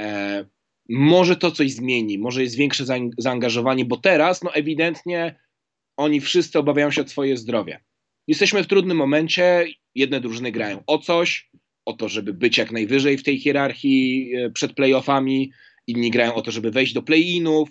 E, 0.01 0.45
może 0.89 1.37
to 1.37 1.51
coś 1.51 1.73
zmieni, 1.73 2.19
może 2.19 2.43
jest 2.43 2.57
większe 2.57 2.85
zaang- 2.85 3.13
zaangażowanie, 3.19 3.85
bo 3.85 3.97
teraz 3.97 4.43
no 4.43 4.55
ewidentnie 4.55 5.39
oni 5.97 6.21
wszyscy 6.21 6.59
obawiają 6.59 6.91
się 6.91 7.03
o 7.03 7.09
swoje 7.09 7.37
zdrowie. 7.37 7.85
Jesteśmy 8.27 8.63
w 8.63 8.67
trudnym 8.67 8.97
momencie, 8.97 9.67
jedne 9.95 10.21
drużyny 10.21 10.53
grają 10.53 10.83
o 10.87 10.99
coś, 10.99 11.51
o 11.87 11.93
to, 11.93 12.09
żeby 12.09 12.33
być 12.33 12.59
jak 12.59 12.73
najwyżej 12.73 13.19
w 13.19 13.23
tej 13.23 13.39
hierarchii 13.39 14.33
e, 14.37 14.51
przed 14.51 14.73
playoffami, 14.73 15.53
inni 15.87 16.11
grają 16.11 16.35
o 16.35 16.43
to, 16.43 16.51
żeby 16.51 16.71
wejść 16.71 16.93
do 16.93 17.03
play-inów. 17.03 17.71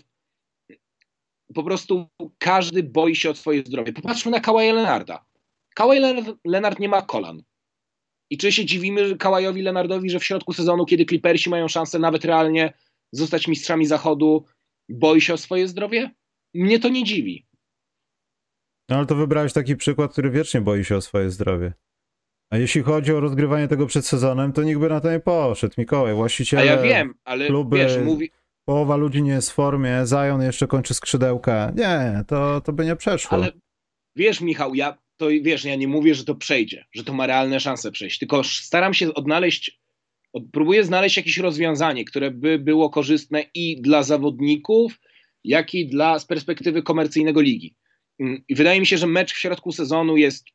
Po 1.54 1.64
prostu 1.64 2.08
każdy 2.38 2.84
boi 2.84 3.16
się 3.16 3.30
o 3.30 3.36
swoje 3.36 3.60
zdrowie. 3.60 3.94
Popatrzmy 3.94 4.32
na 4.32 4.40
Kawaja 4.40 4.74
Leonarda. 4.74 5.26
Kawhi 5.76 6.00
Leonard, 6.00 6.38
Leonard 6.46 6.80
nie 6.80 6.90
ma 6.90 7.02
kolan. 7.02 7.44
I 8.30 8.38
czy 8.38 8.52
się 8.52 8.66
dziwimy 8.66 9.18
Kawajowi 9.18 9.62
Leonardowi, 9.62 10.10
że 10.10 10.20
w 10.20 10.26
środku 10.26 10.54
sezonu, 10.54 10.86
kiedy 10.86 11.06
Clippersi 11.06 11.50
mają 11.50 11.68
szansę 11.68 12.00
nawet 12.00 12.26
realnie 12.26 12.74
zostać 13.12 13.48
mistrzami 13.48 13.86
zachodu, 13.86 14.46
boi 14.90 15.22
się 15.22 15.34
o 15.34 15.38
swoje 15.38 15.68
zdrowie? 15.68 16.12
Mnie 16.54 16.80
to 16.80 16.90
nie 16.90 17.04
dziwi. 17.04 17.46
No 18.90 18.98
ale 18.98 19.06
to 19.06 19.16
wybrałeś 19.16 19.54
taki 19.54 19.76
przykład, 19.76 20.12
który 20.12 20.32
wiecznie 20.32 20.62
boi 20.62 20.84
się 20.84 20.96
o 20.96 21.02
swoje 21.02 21.30
zdrowie. 21.30 21.74
A 22.50 22.58
jeśli 22.58 22.82
chodzi 22.82 23.14
o 23.14 23.20
rozgrywanie 23.20 23.68
tego 23.68 23.88
przed 23.88 24.06
sezonem, 24.06 24.54
to 24.54 24.64
nikt 24.64 24.80
by 24.80 24.90
na 24.90 25.02
to 25.02 25.12
nie 25.12 25.20
poszedł. 25.20 25.74
Mikołaj, 25.78 26.12
A 26.12 26.16
właściciele, 26.16 26.66
ja 26.66 26.82
wiem, 26.82 27.14
ale 27.24 27.48
kluby- 27.48 27.78
wiesz, 27.78 27.98
mówi, 28.04 28.32
połowa 28.66 28.96
ludzi 28.96 29.22
nie 29.24 29.32
jest 29.32 29.52
w 29.52 29.54
formie, 29.54 30.04
Zion 30.08 30.42
jeszcze 30.42 30.68
kończy 30.68 30.94
skrzydełka. 30.94 31.72
Nie, 31.76 32.24
to, 32.28 32.62
to 32.62 32.74
by 32.74 32.86
nie 32.86 32.96
przeszło. 32.96 33.38
ale 33.38 33.52
wiesz 34.16 34.42
Michał, 34.42 34.76
ja 34.76 34.98
to 35.18 35.28
wiesz, 35.42 35.66
ja 35.66 35.76
nie 35.76 35.88
mówię, 35.88 36.16
że 36.16 36.24
to 36.26 36.36
przejdzie, 36.36 36.86
że 36.94 37.04
to 37.04 37.14
ma 37.14 37.28
realne 37.28 37.60
szanse 37.60 37.92
przejść, 37.92 38.20
tylko 38.20 38.44
staram 38.44 38.94
się 38.94 39.14
odnaleźć, 39.14 39.80
od- 40.34 40.44
próbuję 40.52 40.84
znaleźć 40.84 41.18
jakieś 41.18 41.38
rozwiązanie, 41.38 42.06
które 42.06 42.32
by 42.32 42.60
było 42.60 42.90
korzystne 42.90 43.44
i 43.54 43.82
dla 43.82 44.04
zawodników, 44.04 45.00
jak 45.44 45.74
i 45.74 45.88
dla 45.88 46.20
z 46.20 46.26
perspektywy 46.26 46.84
komercyjnego 46.84 47.42
ligi. 47.42 47.76
I 48.50 48.56
wydaje 48.56 48.80
mi 48.80 48.86
się, 48.86 48.98
że 48.98 49.08
mecz 49.08 49.34
w 49.34 49.38
środku 49.38 49.72
sezonu 49.72 50.18
jest 50.18 50.46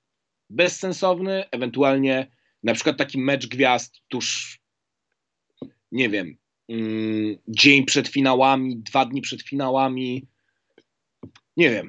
bezsensowny, 0.51 1.45
ewentualnie 1.51 2.31
na 2.63 2.75
przykład 2.75 2.97
taki 2.97 3.19
mecz 3.19 3.47
gwiazd 3.47 4.01
tuż, 4.09 4.59
nie 5.93 6.09
wiem, 6.09 6.37
mm, 6.69 7.37
dzień 7.49 7.85
przed 7.85 8.09
finałami, 8.09 8.77
dwa 8.77 9.05
dni 9.05 9.21
przed 9.21 9.43
finałami, 9.43 10.27
nie 11.57 11.71
wiem. 11.71 11.89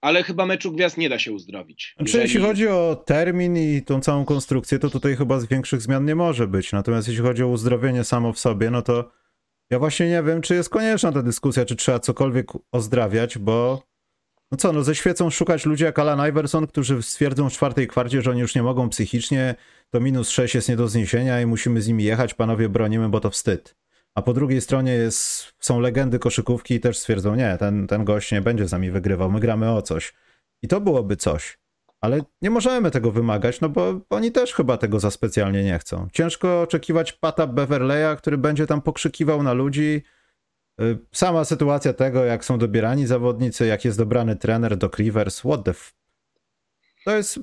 Ale 0.00 0.22
chyba 0.22 0.46
meczu 0.46 0.72
gwiazd 0.72 0.98
nie 0.98 1.08
da 1.08 1.18
się 1.18 1.32
uzdrowić. 1.32 1.94
Znaczy, 1.96 2.18
jeśli 2.18 2.40
chodzi 2.40 2.68
o 2.68 3.02
termin 3.06 3.56
i 3.56 3.82
tą 3.82 4.00
całą 4.00 4.24
konstrukcję, 4.24 4.78
to 4.78 4.90
tutaj 4.90 5.16
chyba 5.16 5.40
z 5.40 5.46
większych 5.46 5.80
zmian 5.80 6.04
nie 6.04 6.14
może 6.14 6.46
być. 6.46 6.72
Natomiast 6.72 7.08
jeśli 7.08 7.22
chodzi 7.22 7.42
o 7.42 7.48
uzdrowienie 7.48 8.04
samo 8.04 8.32
w 8.32 8.38
sobie, 8.38 8.70
no 8.70 8.82
to 8.82 9.10
ja 9.70 9.78
właśnie 9.78 10.08
nie 10.08 10.22
wiem, 10.22 10.42
czy 10.42 10.54
jest 10.54 10.68
konieczna 10.68 11.12
ta 11.12 11.22
dyskusja, 11.22 11.64
czy 11.64 11.76
trzeba 11.76 11.98
cokolwiek 11.98 12.46
ozdrawiać, 12.72 13.38
bo 13.38 13.82
no 14.52 14.58
co, 14.58 14.72
no 14.72 14.84
ze 14.84 14.94
świecą 14.94 15.30
szukać 15.30 15.66
ludzi 15.66 15.84
jak 15.84 15.98
Alan 15.98 16.28
Iverson, 16.28 16.66
którzy 16.66 17.02
stwierdzą 17.02 17.50
w 17.50 17.52
czwartej 17.52 17.88
kwarcie, 17.88 18.22
że 18.22 18.30
oni 18.30 18.40
już 18.40 18.54
nie 18.54 18.62
mogą 18.62 18.88
psychicznie, 18.88 19.54
to 19.90 20.00
minus 20.00 20.30
6 20.30 20.54
jest 20.54 20.68
nie 20.68 20.76
do 20.76 20.88
zniesienia 20.88 21.40
i 21.40 21.46
musimy 21.46 21.82
z 21.82 21.88
nimi 21.88 22.04
jechać, 22.04 22.34
panowie 22.34 22.68
bronimy, 22.68 23.08
bo 23.08 23.20
to 23.20 23.30
wstyd. 23.30 23.76
a 24.14 24.22
po 24.22 24.32
drugiej 24.32 24.60
stronie 24.60 24.92
jest, 24.92 25.52
są 25.60 25.80
legendy 25.80 26.18
koszykówki 26.18 26.74
i 26.74 26.80
też 26.80 26.98
stwierdzą, 26.98 27.34
nie, 27.34 27.56
ten, 27.58 27.86
ten 27.86 28.04
gość 28.04 28.32
nie 28.32 28.40
będzie 28.40 28.68
z 28.68 28.72
nami 28.72 28.90
wygrywał, 28.90 29.30
my 29.30 29.40
gramy 29.40 29.72
o 29.72 29.82
coś. 29.82 30.14
I 30.62 30.68
to 30.68 30.80
byłoby 30.80 31.16
coś. 31.16 31.58
Ale 32.00 32.20
nie 32.42 32.50
możemy 32.50 32.90
tego 32.90 33.10
wymagać, 33.10 33.60
no 33.60 33.68
bo 33.68 34.00
oni 34.10 34.32
też 34.32 34.54
chyba 34.54 34.76
tego 34.76 35.00
za 35.00 35.10
specjalnie 35.10 35.64
nie 35.64 35.78
chcą. 35.78 36.08
Ciężko 36.12 36.62
oczekiwać 36.62 37.12
Pata 37.12 37.46
Beverleya, 37.46 38.16
który 38.16 38.38
będzie 38.38 38.66
tam 38.66 38.82
pokrzykiwał 38.82 39.42
na 39.42 39.52
ludzi. 39.52 40.02
Y, 40.80 40.98
sama 41.12 41.44
sytuacja 41.44 41.92
tego, 41.92 42.24
jak 42.24 42.44
są 42.44 42.58
dobierani 42.58 43.06
zawodnicy, 43.06 43.66
jak 43.66 43.84
jest 43.84 43.98
dobrany 43.98 44.36
trener 44.36 44.76
do 44.76 44.90
Rivers, 44.98 45.38
what 45.38 45.64
the 45.64 45.70
f... 45.70 45.94
To 47.04 47.16
jest, 47.16 47.40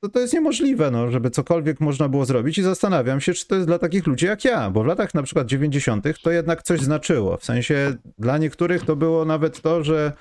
to, 0.00 0.08
to 0.08 0.20
jest 0.20 0.34
niemożliwe, 0.34 0.90
no, 0.90 1.10
żeby 1.10 1.30
cokolwiek 1.30 1.80
można 1.80 2.08
było 2.08 2.24
zrobić 2.24 2.58
i 2.58 2.62
zastanawiam 2.62 3.20
się, 3.20 3.34
czy 3.34 3.46
to 3.46 3.54
jest 3.54 3.66
dla 3.66 3.78
takich 3.78 4.06
ludzi 4.06 4.26
jak 4.26 4.44
ja, 4.44 4.70
bo 4.70 4.82
w 4.82 4.86
latach 4.86 5.14
na 5.14 5.22
przykład 5.22 5.46
90. 5.46 6.04
to 6.22 6.30
jednak 6.30 6.62
coś 6.62 6.80
znaczyło. 6.80 7.36
W 7.36 7.44
sensie 7.44 7.96
dla 8.18 8.38
niektórych 8.38 8.84
to 8.84 8.96
było 8.96 9.24
nawet 9.24 9.60
to, 9.60 9.84
że 9.84 10.12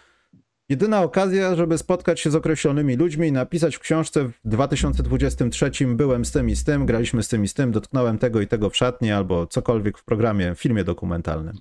Jedyna 0.70 1.02
okazja, 1.02 1.56
żeby 1.56 1.78
spotkać 1.78 2.20
się 2.20 2.32
z 2.32 2.36
określonymi 2.36 2.96
ludźmi 2.96 3.28
i 3.28 3.32
napisać 3.32 3.76
w 3.76 3.80
książce 3.80 4.26
w 4.26 4.34
2023 4.46 5.72
byłem 5.88 6.26
z 6.26 6.32
tym 6.32 6.50
i 6.50 6.56
z 6.56 6.64
tym, 6.64 6.86
graliśmy 6.86 7.24
z 7.24 7.28
tym 7.28 7.44
i 7.44 7.48
z 7.48 7.54
tym, 7.54 7.72
dotknąłem 7.72 8.18
tego 8.18 8.42
i 8.42 8.48
tego 8.48 8.70
w 8.70 8.76
szatni 8.76 9.12
albo 9.12 9.48
cokolwiek 9.48 9.98
w 9.98 10.04
programie, 10.04 10.56
w 10.56 10.60
filmie 10.60 10.84
dokumentalnym. 10.84 11.58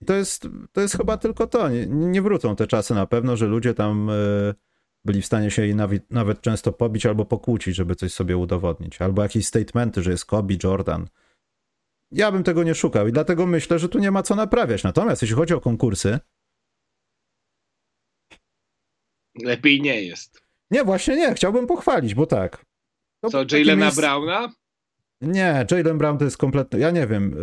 I 0.00 0.04
to 0.04 0.14
jest, 0.14 0.48
to 0.72 0.80
jest 0.80 0.96
chyba 0.96 1.16
tylko 1.16 1.46
to. 1.46 1.68
Nie, 1.68 1.86
nie 1.86 2.22
wrócą 2.22 2.56
te 2.56 2.66
czasy 2.66 2.94
na 2.94 3.06
pewno, 3.06 3.36
że 3.36 3.46
ludzie 3.46 3.74
tam 3.74 4.10
y, 4.10 4.54
byli 5.04 5.22
w 5.22 5.26
stanie 5.26 5.50
się 5.50 5.74
nawet, 5.74 6.10
nawet 6.10 6.40
często 6.40 6.72
pobić 6.72 7.06
albo 7.06 7.24
pokłócić, 7.24 7.76
żeby 7.76 7.94
coś 7.94 8.12
sobie 8.12 8.36
udowodnić. 8.36 9.02
Albo 9.02 9.22
jakieś 9.22 9.46
statementy, 9.46 10.02
że 10.02 10.10
jest 10.10 10.24
Kobe, 10.24 10.54
Jordan. 10.64 11.06
Ja 12.12 12.32
bym 12.32 12.42
tego 12.42 12.62
nie 12.62 12.74
szukał 12.74 13.08
i 13.08 13.12
dlatego 13.12 13.46
myślę, 13.46 13.78
że 13.78 13.88
tu 13.88 13.98
nie 13.98 14.10
ma 14.10 14.22
co 14.22 14.34
naprawiać. 14.34 14.82
Natomiast 14.82 15.22
jeśli 15.22 15.36
chodzi 15.36 15.54
o 15.54 15.60
konkursy, 15.60 16.18
Lepiej 19.42 19.80
nie 19.80 20.02
jest. 20.02 20.42
Nie, 20.70 20.84
właśnie 20.84 21.16
nie, 21.16 21.34
chciałbym 21.34 21.66
pochwalić, 21.66 22.14
bo 22.14 22.26
tak. 22.26 22.64
To 23.20 23.30
Co, 23.30 23.56
Jalena 23.56 23.86
jest... 23.86 23.96
Browna? 23.96 24.52
Nie, 25.20 25.66
Jalen 25.70 25.98
Brown 25.98 26.18
to 26.18 26.24
jest 26.24 26.36
kompletny, 26.36 26.78
ja 26.78 26.90
nie 26.90 27.06
wiem. 27.06 27.34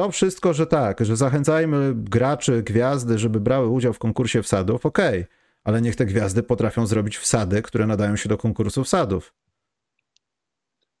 To 0.00 0.10
wszystko, 0.10 0.52
że 0.52 0.66
tak, 0.66 1.04
że 1.04 1.16
zachęcajmy 1.16 1.92
graczy, 1.94 2.62
gwiazdy, 2.62 3.18
żeby 3.18 3.40
brały 3.40 3.68
udział 3.68 3.92
w 3.92 3.98
konkursie 3.98 4.42
wsadów, 4.42 4.86
okej, 4.86 5.20
okay. 5.20 5.26
ale 5.64 5.82
niech 5.82 5.96
te 5.96 6.06
gwiazdy 6.06 6.42
potrafią 6.42 6.86
zrobić 6.86 7.18
wsady, 7.18 7.62
które 7.62 7.86
nadają 7.86 8.16
się 8.16 8.28
do 8.28 8.38
konkursu 8.38 8.84
wsadów. 8.84 9.34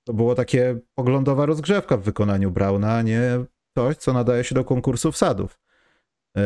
To 0.04 0.12
było 0.12 0.34
takie 0.34 0.78
poglądowa 0.94 1.46
rozgrzewka 1.46 1.96
w 1.96 2.02
wykonaniu 2.02 2.50
Brauna, 2.50 2.94
a 2.94 3.02
nie 3.02 3.44
coś, 3.74 3.96
co 3.96 4.12
nadaje 4.12 4.44
się 4.44 4.54
do 4.54 4.64
konkursu 4.64 5.12
wsadów. 5.12 5.58
Y, 6.38 6.40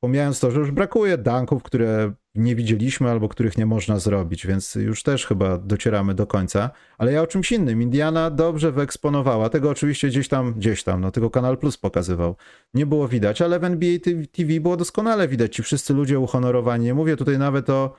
pomijając 0.00 0.40
to, 0.40 0.50
że 0.50 0.60
już 0.60 0.70
brakuje 0.70 1.18
danków, 1.18 1.62
które 1.62 2.12
nie 2.36 2.56
widzieliśmy 2.56 3.10
albo 3.10 3.28
których 3.28 3.58
nie 3.58 3.66
można 3.66 3.98
zrobić, 3.98 4.46
więc 4.46 4.74
już 4.74 5.02
też 5.02 5.26
chyba 5.26 5.58
docieramy 5.58 6.14
do 6.14 6.26
końca. 6.26 6.70
Ale 6.98 7.12
ja 7.12 7.22
o 7.22 7.26
czymś 7.26 7.52
innym. 7.52 7.82
Indiana 7.82 8.30
dobrze 8.30 8.72
wyeksponowała. 8.72 9.48
Tego 9.48 9.70
oczywiście 9.70 10.08
gdzieś 10.08 10.28
tam, 10.28 10.54
gdzieś 10.54 10.84
tam, 10.84 11.00
no 11.00 11.10
tego 11.10 11.30
Kanal 11.30 11.58
Plus 11.58 11.76
pokazywał. 11.76 12.36
Nie 12.74 12.86
było 12.86 13.08
widać, 13.08 13.42
ale 13.42 13.58
w 13.58 13.64
NBA 13.64 13.98
TV 14.32 14.60
było 14.60 14.76
doskonale 14.76 15.28
widać. 15.28 15.56
Ci 15.56 15.62
wszyscy 15.62 15.94
ludzie 15.94 16.18
uhonorowani. 16.18 16.84
Nie 16.84 16.94
mówię 16.94 17.16
tutaj 17.16 17.38
nawet 17.38 17.70
o, 17.70 17.94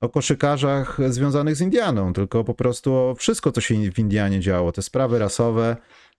o 0.00 0.08
koszykarzach 0.08 0.98
związanych 1.08 1.56
z 1.56 1.60
Indianą, 1.60 2.12
tylko 2.12 2.44
po 2.44 2.54
prostu 2.54 2.94
o 2.94 3.14
wszystko, 3.14 3.52
co 3.52 3.60
się 3.60 3.92
w 3.92 3.98
Indianie 3.98 4.40
działo. 4.40 4.72
Te 4.72 4.82
sprawy 4.82 5.18
rasowe, 5.18 5.76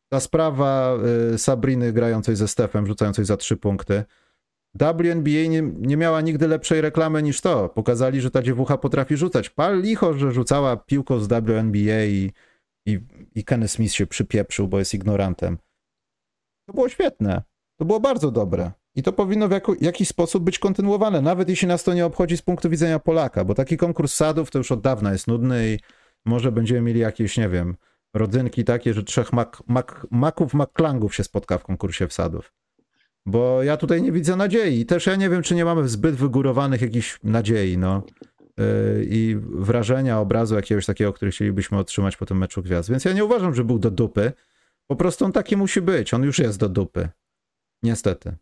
ta 0.10 0.20
sprawa 0.20 0.98
y, 1.34 1.38
Sabriny 1.38 1.94
grającej 1.94 2.36
ze 2.36 2.48
Stefem, 2.48 2.88
rzucającej 2.88 3.26
za 3.26 3.38
trzy 3.38 3.58
punkty. 3.58 4.04
WNBA 4.76 5.48
nie, 5.50 5.62
nie 5.62 5.98
miała 5.98 6.22
nigdy 6.22 6.48
lepszej 6.48 6.82
reklamy 6.82 7.24
niż 7.24 7.42
to. 7.42 7.70
Pokazali, 7.70 8.22
że 8.22 8.32
ta 8.32 8.42
dziewucha 8.42 8.78
potrafi 8.78 9.18
rzucać. 9.18 9.50
Pal 9.50 9.82
licho, 9.82 10.14
że 10.14 10.32
rzucała 10.32 10.78
piłką 10.78 11.20
z 11.20 11.28
WNBA 11.28 12.06
i, 12.06 12.32
i, 12.86 13.00
i 13.36 13.44
Kenny 13.44 13.68
Smith 13.68 13.94
się 13.94 14.08
przypieprzył, 14.08 14.68
bo 14.68 14.80
jest 14.80 14.94
ignorantem. 14.94 15.58
To 16.68 16.74
było 16.74 16.90
świetne. 16.90 17.44
To 17.80 17.86
było 17.86 18.00
bardzo 18.00 18.32
dobre. 18.32 18.72
I 18.96 19.04
to 19.04 19.14
powinno 19.14 19.48
w 19.48 19.52
jako, 19.52 19.76
jakiś 19.82 20.08
sposób 20.08 20.44
być 20.44 20.60
kontynuowane, 20.60 21.22
nawet 21.22 21.50
jeśli 21.50 21.68
nas 21.68 21.84
to 21.84 21.94
nie 21.94 22.06
obchodzi 22.06 22.38
z 22.38 22.42
punktu 22.42 22.70
widzenia 22.70 23.00
Polaka, 23.00 23.46
bo 23.46 23.54
taki 23.54 23.78
konkurs 23.78 24.14
sadów 24.14 24.52
to 24.52 24.58
już 24.58 24.72
od 24.72 24.82
dawna 24.82 25.12
jest 25.12 25.28
nudny 25.28 25.70
i 25.70 25.80
może 26.26 26.52
będziemy 26.52 26.82
mieli 26.82 27.00
jakieś, 27.00 27.38
nie 27.38 27.50
wiem, 27.50 27.76
rodzynki 28.14 28.64
takie, 28.64 28.94
że 28.94 29.04
trzech 29.04 29.34
mak, 29.34 29.64
mak, 29.68 30.08
maków 30.12 30.54
maklangów 30.54 31.16
się 31.16 31.24
spotka 31.24 31.58
w 31.58 31.64
konkursie 31.64 32.08
wsadów. 32.08 32.54
Bo 33.26 33.64
ja 33.64 33.78
tutaj 33.78 34.02
nie 34.02 34.12
widzę 34.12 34.36
nadziei. 34.36 34.80
I 34.80 34.86
też 34.86 35.06
ja 35.06 35.16
nie 35.16 35.30
wiem, 35.30 35.44
czy 35.44 35.56
nie 35.56 35.66
mamy 35.66 35.90
zbyt 35.90 36.16
wygórowanych 36.16 36.82
jakichś 36.82 37.20
nadziei, 37.24 37.78
no. 37.78 38.04
Yy, 38.58 39.06
I 39.10 39.36
wrażenia, 39.42 40.20
obrazu 40.20 40.56
jakiegoś 40.56 40.86
takiego, 40.86 41.14
który 41.14 41.32
chcielibyśmy 41.32 41.78
otrzymać 41.78 42.18
po 42.18 42.26
tym 42.26 42.38
meczu 42.38 42.64
gwiazd. 42.64 42.90
Więc 42.90 43.06
ja 43.06 43.14
nie 43.14 43.26
uważam, 43.26 43.56
że 43.56 43.64
był 43.64 43.80
do 43.80 43.92
dupy. 43.92 44.32
Po 44.88 44.96
prostu 44.96 45.26
on 45.26 45.32
taki 45.32 45.58
musi 45.58 45.82
być. 45.82 46.14
On 46.14 46.24
już 46.24 46.40
jest 46.40 46.60
do 46.60 46.70
dupy. 46.70 47.10
Niestety. 47.84 48.36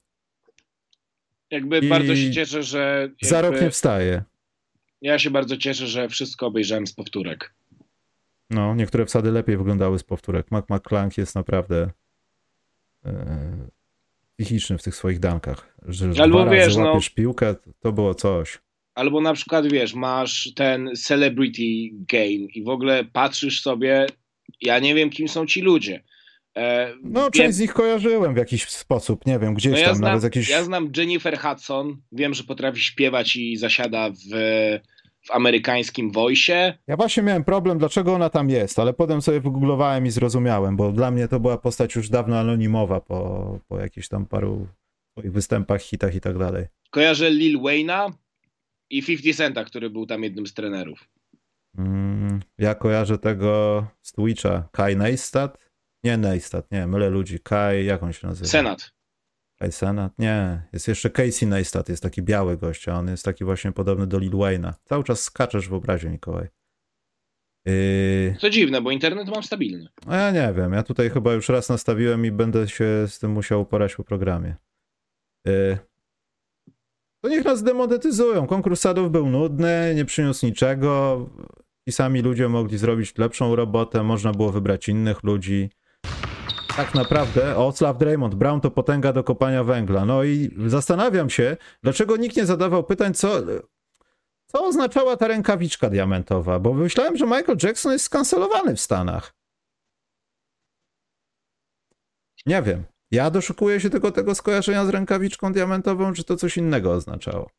Jakby 1.52 1.80
I 1.80 1.90
bardzo 1.90 2.16
się 2.16 2.32
cieszę, 2.32 2.64
że. 2.64 3.00
Jakby... 3.02 3.28
Za 3.28 3.42
rok 3.42 3.62
nie 3.62 3.70
wstaje. 3.70 4.24
Ja 5.02 5.20
się 5.20 5.32
bardzo 5.32 5.58
cieszę, 5.58 5.88
że 5.88 6.10
wszystko 6.10 6.48
obejrzałem 6.48 6.88
z 6.88 6.94
powtórek. 6.94 7.54
No, 8.50 8.76
niektóre 8.76 9.06
wsady 9.06 9.32
lepiej 9.32 9.58
wyglądały 9.58 10.00
z 10.00 10.04
powtórek. 10.04 10.52
Mac 10.52 10.66
McClank 10.70 11.18
jest 11.18 11.36
naprawdę. 11.36 11.90
Yy 13.06 13.12
psychiczny 14.40 14.78
w 14.78 14.84
tych 14.84 14.96
swoich 14.96 15.20
dankach. 15.20 15.76
Że 15.88 16.12
Albo 16.22 16.42
dwa 16.42 16.52
wiesz, 16.52 16.76
no, 16.78 17.00
piłkę, 17.16 17.56
to 17.80 17.92
było 17.92 18.16
coś. 18.16 18.60
Albo 18.96 19.22
na 19.22 19.34
przykład, 19.34 19.72
wiesz, 19.72 19.94
masz 19.94 20.52
ten 20.56 20.90
celebrity 20.96 21.90
game 21.92 22.48
i 22.54 22.64
w 22.64 22.70
ogóle 22.70 23.04
patrzysz 23.04 23.62
sobie, 23.62 24.06
ja 24.62 24.80
nie 24.80 24.96
wiem, 24.96 25.10
kim 25.10 25.28
są 25.28 25.46
ci 25.46 25.62
ludzie. 25.62 26.04
E, 26.58 26.94
no, 27.04 27.22
wiem, 27.22 27.32
część 27.32 27.58
z 27.58 27.60
nich 27.60 27.74
kojarzyłem 27.74 28.34
w 28.34 28.38
jakiś 28.38 28.70
sposób, 28.70 29.26
nie 29.26 29.40
wiem, 29.40 29.54
gdzieś 29.54 29.72
no 29.72 29.78
ja 29.78 29.86
tam, 29.86 29.96
znam, 29.96 30.10
nawet 30.10 30.24
jakieś... 30.24 30.50
Ja 30.50 30.64
znam 30.64 30.92
Jennifer 30.98 31.40
Hudson, 31.40 32.02
wiem, 32.12 32.34
że 32.34 32.44
potrafi 32.44 32.82
śpiewać 32.82 33.36
i 33.36 33.58
zasiada 33.58 34.10
w 34.10 34.36
w 35.30 35.36
amerykańskim 35.36 36.12
Voice. 36.12 36.78
Ja 36.88 36.98
właśnie 36.98 37.24
miałem 37.24 37.44
problem, 37.44 37.78
dlaczego 37.78 38.14
ona 38.14 38.30
tam 38.30 38.50
jest, 38.50 38.80
ale 38.80 38.94
potem 38.94 39.22
sobie 39.22 39.40
wygooglowałem 39.40 40.06
i 40.06 40.12
zrozumiałem, 40.12 40.78
bo 40.78 40.92
dla 40.92 41.12
mnie 41.12 41.28
to 41.28 41.40
była 41.40 41.58
postać 41.58 41.96
już 41.96 42.10
dawno 42.10 42.40
anonimowa 42.40 43.02
po, 43.02 43.60
po 43.68 43.80
jakichś 43.80 44.08
tam 44.08 44.26
paru 44.26 44.68
swoich 45.12 45.32
występach, 45.32 45.82
hitach 45.82 46.16
i 46.16 46.22
tak 46.22 46.38
dalej. 46.38 46.66
Kojarzę 46.90 47.30
Lil 47.30 47.60
Wayne'a 47.60 48.12
i 48.90 49.04
50 49.04 49.38
Centa, 49.38 49.64
który 49.64 49.90
był 49.90 50.06
tam 50.06 50.24
jednym 50.24 50.48
z 50.48 50.54
trenerów. 50.54 51.10
Mm, 51.78 52.40
ja 52.58 52.76
kojarzę 52.76 53.18
tego 53.18 53.86
z 54.02 54.12
Twitcha, 54.12 54.70
Kai 54.72 54.96
Neistat? 54.96 55.58
Nie 56.04 56.18
Neistat, 56.18 56.72
nie, 56.72 56.88
mylę 56.88 57.10
ludzi. 57.10 57.40
Kai, 57.40 57.86
jak 57.86 58.04
on 58.04 58.14
się 58.14 58.28
nazywa? 58.28 58.50
Senat. 58.50 58.92
Kai 59.62 59.72
Senat? 59.72 60.20
Nie, 60.20 60.62
jest 60.74 60.88
jeszcze 60.88 61.10
Casey 61.10 61.48
Neistat, 61.48 61.90
jest 61.90 62.04
taki 62.04 62.22
biały 62.22 62.58
gość, 62.58 62.88
a 62.88 62.94
on 62.94 63.08
jest 63.08 63.26
taki 63.26 63.44
właśnie 63.44 63.72
podobny 63.72 64.08
do 64.08 64.20
Lil 64.20 64.32
Wayne'a. 64.32 64.74
Cały 64.84 65.04
czas 65.04 65.22
skaczesz 65.22 65.70
w 65.70 65.74
obrazie, 65.74 66.10
Mikołaj. 66.10 66.48
Yy... 67.66 68.36
Co 68.40 68.50
dziwne, 68.50 68.82
bo 68.82 68.92
internet 68.92 69.28
mam 69.28 69.44
stabilny. 69.44 69.90
No 70.06 70.16
ja 70.16 70.32
nie 70.32 70.54
wiem, 70.54 70.74
ja 70.74 70.84
tutaj 70.84 71.10
chyba 71.10 71.34
już 71.34 71.50
raz 71.50 71.70
nastawiłem 71.70 72.26
i 72.26 72.32
będę 72.32 72.68
się 72.68 72.86
z 73.08 73.20
tym 73.20 73.32
musiał 73.32 73.62
uporać 73.62 73.96
po 73.96 74.04
programie. 74.04 74.56
Yy... 75.46 75.78
To 77.24 77.30
niech 77.30 77.46
nas 77.46 77.64
demonetyzują. 77.64 78.48
Konkurs 78.48 78.82
sadów 78.82 79.12
był 79.12 79.30
nudny, 79.30 79.94
nie 79.96 80.06
przyniósł 80.06 80.46
niczego. 80.46 81.30
I 81.88 81.92
sami 81.92 82.22
ludzie 82.22 82.50
mogli 82.50 82.78
zrobić 82.78 83.18
lepszą 83.18 83.56
robotę, 83.56 84.04
można 84.04 84.32
było 84.32 84.52
wybrać 84.52 84.90
innych 84.90 85.24
ludzi 85.24 85.70
tak 86.86 86.96
naprawdę 86.96 87.58
Oclaw 87.58 87.98
Draymond, 87.98 88.36
Brown 88.36 88.62
to 88.62 88.72
potęga 88.72 89.14
do 89.14 89.24
kopania 89.24 89.64
węgla. 89.64 90.06
No 90.06 90.24
i 90.24 90.50
zastanawiam 90.68 91.30
się, 91.30 91.58
dlaczego 91.84 92.18
nikt 92.18 92.38
nie 92.38 92.46
zadawał 92.46 92.84
pytań, 92.84 93.14
co, 93.14 93.42
co 94.48 94.66
oznaczała 94.66 95.18
ta 95.18 95.28
rękawiczka 95.28 95.90
diamentowa, 95.90 96.60
bo 96.60 96.74
myślałem, 96.74 97.18
że 97.18 97.26
Michael 97.26 97.58
Jackson 97.64 97.92
jest 97.92 98.06
skancelowany 98.06 98.76
w 98.76 98.82
Stanach. 98.82 99.36
Nie 102.46 102.62
wiem. 102.62 102.84
Ja 103.12 103.32
doszukuję 103.32 103.80
się 103.80 103.90
tylko 103.90 104.12
tego 104.12 104.36
skojarzenia 104.36 104.86
z 104.86 104.90
rękawiczką 104.90 105.54
diamentową, 105.54 106.14
czy 106.14 106.24
to 106.24 106.36
coś 106.36 106.58
innego 106.58 106.92
oznaczało. 106.92 107.50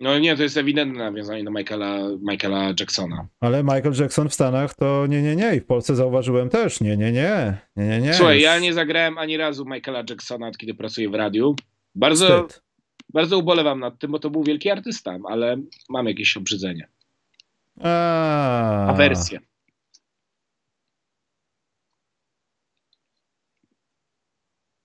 No 0.00 0.18
nie, 0.18 0.36
to 0.36 0.42
jest 0.42 0.56
ewidentne 0.56 0.98
nawiązanie 0.98 1.44
do 1.44 1.50
Michaela, 1.50 1.98
Michaela 2.22 2.74
Jacksona. 2.80 3.28
Ale 3.40 3.62
Michael 3.62 3.92
Jackson 4.00 4.28
w 4.28 4.34
Stanach 4.34 4.74
to 4.74 5.06
nie, 5.06 5.22
nie, 5.22 5.36
nie. 5.36 5.56
I 5.56 5.60
w 5.60 5.66
Polsce 5.66 5.96
zauważyłem 5.96 6.48
też 6.48 6.80
nie, 6.80 6.96
nie, 6.96 7.12
nie. 7.12 7.58
nie, 7.76 7.86
nie, 7.86 8.00
nie. 8.00 8.14
Słuchaj, 8.14 8.40
ja 8.40 8.58
nie 8.58 8.74
zagrałem 8.74 9.18
ani 9.18 9.36
razu 9.36 9.64
Michaela 9.64 10.04
Jacksona, 10.10 10.48
od 10.48 10.58
kiedy 10.58 10.74
pracuję 10.74 11.10
w 11.10 11.14
radiu. 11.14 11.56
Bardzo, 11.94 12.48
bardzo 13.14 13.38
ubolewam 13.38 13.80
nad 13.80 13.98
tym, 13.98 14.10
bo 14.10 14.18
to 14.18 14.30
był 14.30 14.44
wielki 14.44 14.70
artysta, 14.70 15.18
ale 15.24 15.56
mam 15.88 16.06
jakieś 16.06 16.36
obrzydzenie. 16.36 16.88
A. 17.80 18.86
Awersję. 18.86 19.40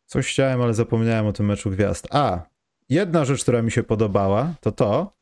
Coś 0.05 0.27
chciałem, 0.27 0.61
ale 0.61 0.73
zapomniałem 0.73 1.25
o 1.25 1.33
tym 1.33 1.45
meczu 1.45 1.69
gwiazd. 1.69 2.07
A, 2.11 2.54
jedna 2.89 3.25
rzecz, 3.25 3.41
która 3.41 3.61
mi 3.61 3.71
się 3.71 3.83
podobała, 3.83 4.53
to 4.61 4.71
to, 4.71 5.15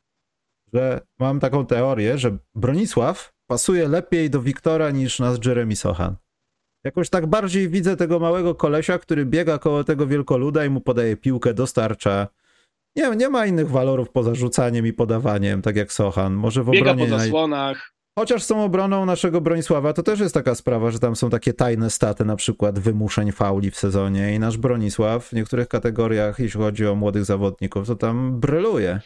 że 0.73 1.01
mam 1.19 1.39
taką 1.39 1.65
teorię, 1.65 2.17
że 2.17 2.37
Bronisław 2.55 3.33
pasuje 3.47 3.87
lepiej 3.87 4.29
do 4.29 4.41
Wiktora 4.41 4.91
niż 4.91 5.19
nas 5.19 5.45
Jeremy 5.45 5.75
Sochan. 5.75 6.15
Jakoś 6.83 7.09
tak 7.09 7.27
bardziej 7.27 7.69
widzę 7.69 7.97
tego 7.97 8.19
małego 8.19 8.55
kolesia, 8.55 8.99
który 8.99 9.25
biega 9.25 9.57
koło 9.57 9.83
tego 9.83 10.07
wielkoluda 10.07 10.65
i 10.65 10.69
mu 10.69 10.81
podaje 10.81 11.17
piłkę, 11.17 11.53
dostarcza. 11.53 12.27
Nie, 12.95 13.09
nie 13.15 13.29
ma 13.29 13.45
innych 13.45 13.69
walorów 13.69 14.09
poza 14.09 14.35
rzucaniem 14.35 14.87
i 14.87 14.93
podawaniem, 14.93 15.61
tak 15.61 15.75
jak 15.75 15.93
Sochan. 15.93 16.33
Może 16.33 16.63
w 16.63 16.69
Biega 16.69 16.91
obronie... 16.91 17.11
po 17.11 17.15
naj- 17.17 17.19
zasłonach. 17.19 17.93
Chociaż 18.19 18.47
tą 18.47 18.63
obroną 18.63 19.05
naszego 19.05 19.41
Bronisława 19.41 19.93
to 19.93 20.03
też 20.03 20.19
jest 20.19 20.33
taka 20.33 20.55
sprawa, 20.55 20.91
że 20.91 20.99
tam 20.99 21.15
są 21.15 21.29
takie 21.29 21.53
tajne 21.53 21.89
staty, 21.89 22.25
na 22.25 22.35
przykład 22.35 22.79
wymuszeń 22.79 23.31
fauli 23.31 23.71
w 23.71 23.77
sezonie 23.77 24.35
i 24.35 24.39
nasz 24.39 24.57
Bronisław 24.57 25.27
w 25.27 25.33
niektórych 25.33 25.67
kategoriach, 25.67 26.39
jeśli 26.39 26.59
chodzi 26.59 26.87
o 26.87 26.95
młodych 26.95 27.25
zawodników, 27.25 27.87
to 27.87 27.95
tam 27.95 28.39
bryluje. 28.39 28.99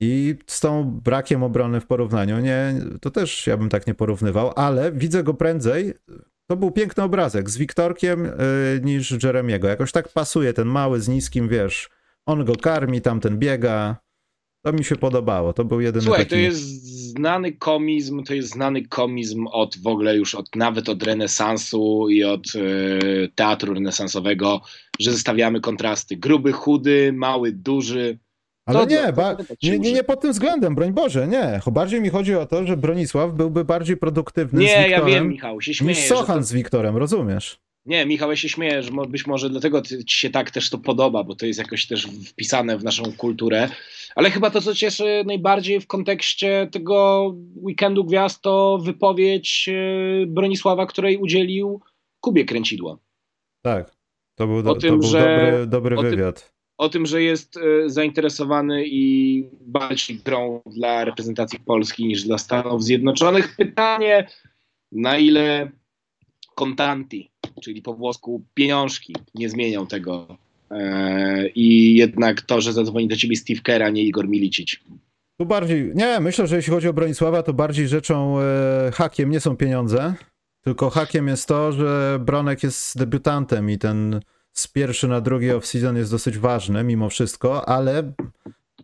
I 0.00 0.34
z 0.46 0.60
tą 0.60 0.84
brakiem 1.04 1.42
obrony 1.42 1.80
w 1.80 1.86
porównaniu, 1.86 2.40
nie, 2.40 2.74
to 3.00 3.10
też 3.10 3.46
ja 3.46 3.56
bym 3.56 3.68
tak 3.68 3.86
nie 3.86 3.94
porównywał, 3.94 4.52
ale 4.56 4.92
widzę 4.92 5.22
go 5.22 5.34
prędzej. 5.34 5.94
To 6.46 6.56
był 6.56 6.70
piękny 6.70 7.02
obrazek 7.02 7.50
z 7.50 7.56
Wiktorkiem 7.56 8.24
yy, 8.24 8.32
niż 8.82 9.24
Jeremiego. 9.24 9.68
Jakoś 9.68 9.92
tak 9.92 10.08
pasuje 10.08 10.52
ten 10.52 10.68
mały 10.68 11.00
z 11.00 11.08
niskim, 11.08 11.48
wiesz. 11.48 11.90
On 12.26 12.44
go 12.44 12.56
karmi, 12.56 13.00
tamten 13.00 13.38
biega. 13.38 13.96
To 14.62 14.72
mi 14.72 14.84
się 14.84 14.96
podobało. 14.96 15.52
To 15.52 15.64
był 15.64 15.80
jedyny 15.80 16.04
Słuchaj, 16.04 16.20
taki... 16.24 16.30
to 16.30 16.36
jest 16.36 16.60
znany 17.10 17.52
komizm, 17.52 18.24
to 18.24 18.34
jest 18.34 18.48
znany 18.48 18.82
komizm 18.86 19.46
od 19.46 19.78
w 19.78 19.86
ogóle 19.86 20.16
już 20.16 20.34
od, 20.34 20.56
nawet 20.56 20.88
od 20.88 21.02
renesansu 21.02 22.08
i 22.08 22.24
od 22.24 22.46
e, 22.56 23.28
teatru 23.34 23.74
renesansowego, 23.74 24.60
że 25.00 25.12
zestawiamy 25.12 25.60
kontrasty. 25.60 26.16
Gruby, 26.16 26.52
chudy, 26.52 27.12
mały, 27.12 27.52
duży. 27.52 28.18
Ale 28.66 28.78
To 28.78 28.84
nie, 28.86 29.12
ba, 29.12 29.34
to 29.34 29.42
się 29.44 29.54
nie, 29.62 29.78
nie, 29.78 29.92
nie 29.92 30.04
pod 30.04 30.20
tym 30.20 30.32
względem, 30.32 30.74
broń 30.74 30.92
Boże, 30.92 31.28
nie. 31.28 31.60
Bardziej 31.72 32.00
mi 32.00 32.08
chodzi 32.08 32.34
o 32.34 32.46
to, 32.46 32.66
że 32.66 32.76
Bronisław 32.76 33.32
byłby 33.34 33.64
bardziej 33.64 33.96
produktywny 33.96 34.60
z 34.60 34.62
Nie, 34.64 34.68
ja 34.72 34.82
Wiktorem 34.88 35.06
wiem, 35.14 35.28
Michał, 35.28 35.60
się 35.60 35.74
śmieję. 35.74 35.96
niż 36.00 36.08
Sochan 36.08 36.38
to- 36.38 36.42
z 36.44 36.52
Wiktorem, 36.52 36.96
rozumiesz? 36.96 37.58
Nie, 37.86 38.06
Michał, 38.06 38.30
ja 38.30 38.36
się 38.36 38.48
śmieję, 38.48 38.82
że 38.82 38.90
być 39.08 39.26
może 39.26 39.50
dlatego 39.50 39.82
ci 39.82 40.18
się 40.18 40.30
tak 40.30 40.50
też 40.50 40.70
to 40.70 40.78
podoba, 40.78 41.24
bo 41.24 41.34
to 41.36 41.46
jest 41.46 41.58
jakoś 41.58 41.86
też 41.86 42.06
wpisane 42.26 42.78
w 42.78 42.84
naszą 42.84 43.12
kulturę. 43.16 43.68
Ale 44.16 44.30
chyba 44.30 44.50
to, 44.50 44.60
co 44.60 44.74
cieszy 44.74 45.22
najbardziej 45.26 45.80
w 45.80 45.86
kontekście 45.86 46.68
tego 46.72 47.26
weekendu 47.56 48.04
gwiazd, 48.04 48.42
to 48.42 48.78
wypowiedź 48.84 49.68
e, 49.68 50.26
Bronisława, 50.26 50.86
której 50.86 51.16
udzielił 51.16 51.80
Kubie 52.20 52.44
Kręcidło. 52.44 52.98
Tak. 53.62 53.96
To 54.34 54.46
był, 54.46 54.62
do, 54.62 54.74
tym, 54.74 54.90
to 54.90 54.96
był 54.98 55.08
że- 55.10 55.18
dobry, 55.20 55.66
dobry 55.66 55.96
o 55.98 56.00
tym- 56.02 56.10
wywiad. 56.10 56.52
O 56.78 56.88
tym, 56.88 57.06
że 57.06 57.22
jest 57.22 57.56
e, 57.56 57.90
zainteresowany 57.90 58.84
i 58.86 59.44
bardziej 59.60 60.16
grą 60.16 60.62
dla 60.66 61.04
reprezentacji 61.04 61.60
Polski 61.60 62.06
niż 62.06 62.22
dla 62.22 62.38
Stanów 62.38 62.82
Zjednoczonych. 62.84 63.56
Pytanie, 63.56 64.28
na 64.92 65.18
ile 65.18 65.70
kontanti, 66.54 67.30
czyli 67.62 67.82
po 67.82 67.94
włosku 67.94 68.44
pieniążki, 68.54 69.14
nie 69.34 69.48
zmienią 69.48 69.86
tego. 69.86 70.36
E, 70.70 71.48
I 71.48 71.96
jednak 71.96 72.42
to, 72.42 72.60
że 72.60 72.72
zadzwoni 72.72 73.08
do 73.08 73.16
ciebie 73.16 73.36
Steve 73.36 73.60
Kerr, 73.60 73.82
a 73.82 73.90
nie 73.90 74.04
Igor 74.04 74.28
Milicic. 74.28 74.76
Tu 75.38 75.46
bardziej, 75.46 75.92
nie, 75.94 76.20
myślę, 76.20 76.46
że 76.46 76.56
jeśli 76.56 76.72
chodzi 76.72 76.88
o 76.88 76.92
Bronisława, 76.92 77.42
to 77.42 77.52
bardziej 77.52 77.88
rzeczą 77.88 78.40
e, 78.40 78.90
hakiem 78.94 79.30
nie 79.30 79.40
są 79.40 79.56
pieniądze, 79.56 80.14
tylko 80.64 80.90
hakiem 80.90 81.28
jest 81.28 81.48
to, 81.48 81.72
że 81.72 82.18
Bronek 82.20 82.62
jest 82.62 82.98
debiutantem 82.98 83.70
i 83.70 83.78
ten 83.78 84.20
z 84.52 84.68
pierwszy 84.68 85.08
na 85.08 85.20
drugi 85.20 85.48
off-season 85.48 85.96
jest 85.96 86.10
dosyć 86.10 86.38
ważny 86.38 86.84
mimo 86.84 87.08
wszystko, 87.08 87.68
ale 87.68 88.12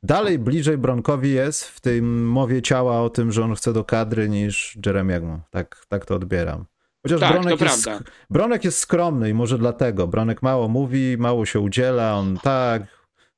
dalej 0.03 0.39
bliżej 0.39 0.79
Bronkowi 0.79 1.33
jest 1.33 1.65
w 1.65 1.81
tym 1.81 2.29
mowie 2.29 2.63
ciała 2.63 3.01
o 3.03 3.11
tym, 3.11 3.33
że 3.33 3.45
on 3.45 3.55
chce 3.55 3.73
do 3.73 3.85
kadry 3.85 4.29
niż 4.29 4.79
Jeremiego. 4.87 5.41
Tak, 5.51 5.87
tak 5.89 6.07
to 6.07 6.15
odbieram. 6.15 6.65
Chociaż 7.09 7.21
Tak, 7.21 7.33
Bronek, 7.33 7.61
jest. 7.61 7.89
Bronek 8.31 8.65
jest 8.65 8.79
skromny 8.79 9.31
i 9.31 9.35
może 9.35 9.59
dlatego. 9.59 10.07
Bronek 10.07 10.43
mało 10.43 10.69
mówi, 10.69 11.17
mało 11.19 11.47
się 11.47 11.61
udziela, 11.61 12.15
on 12.15 12.39
tak, 12.43 12.83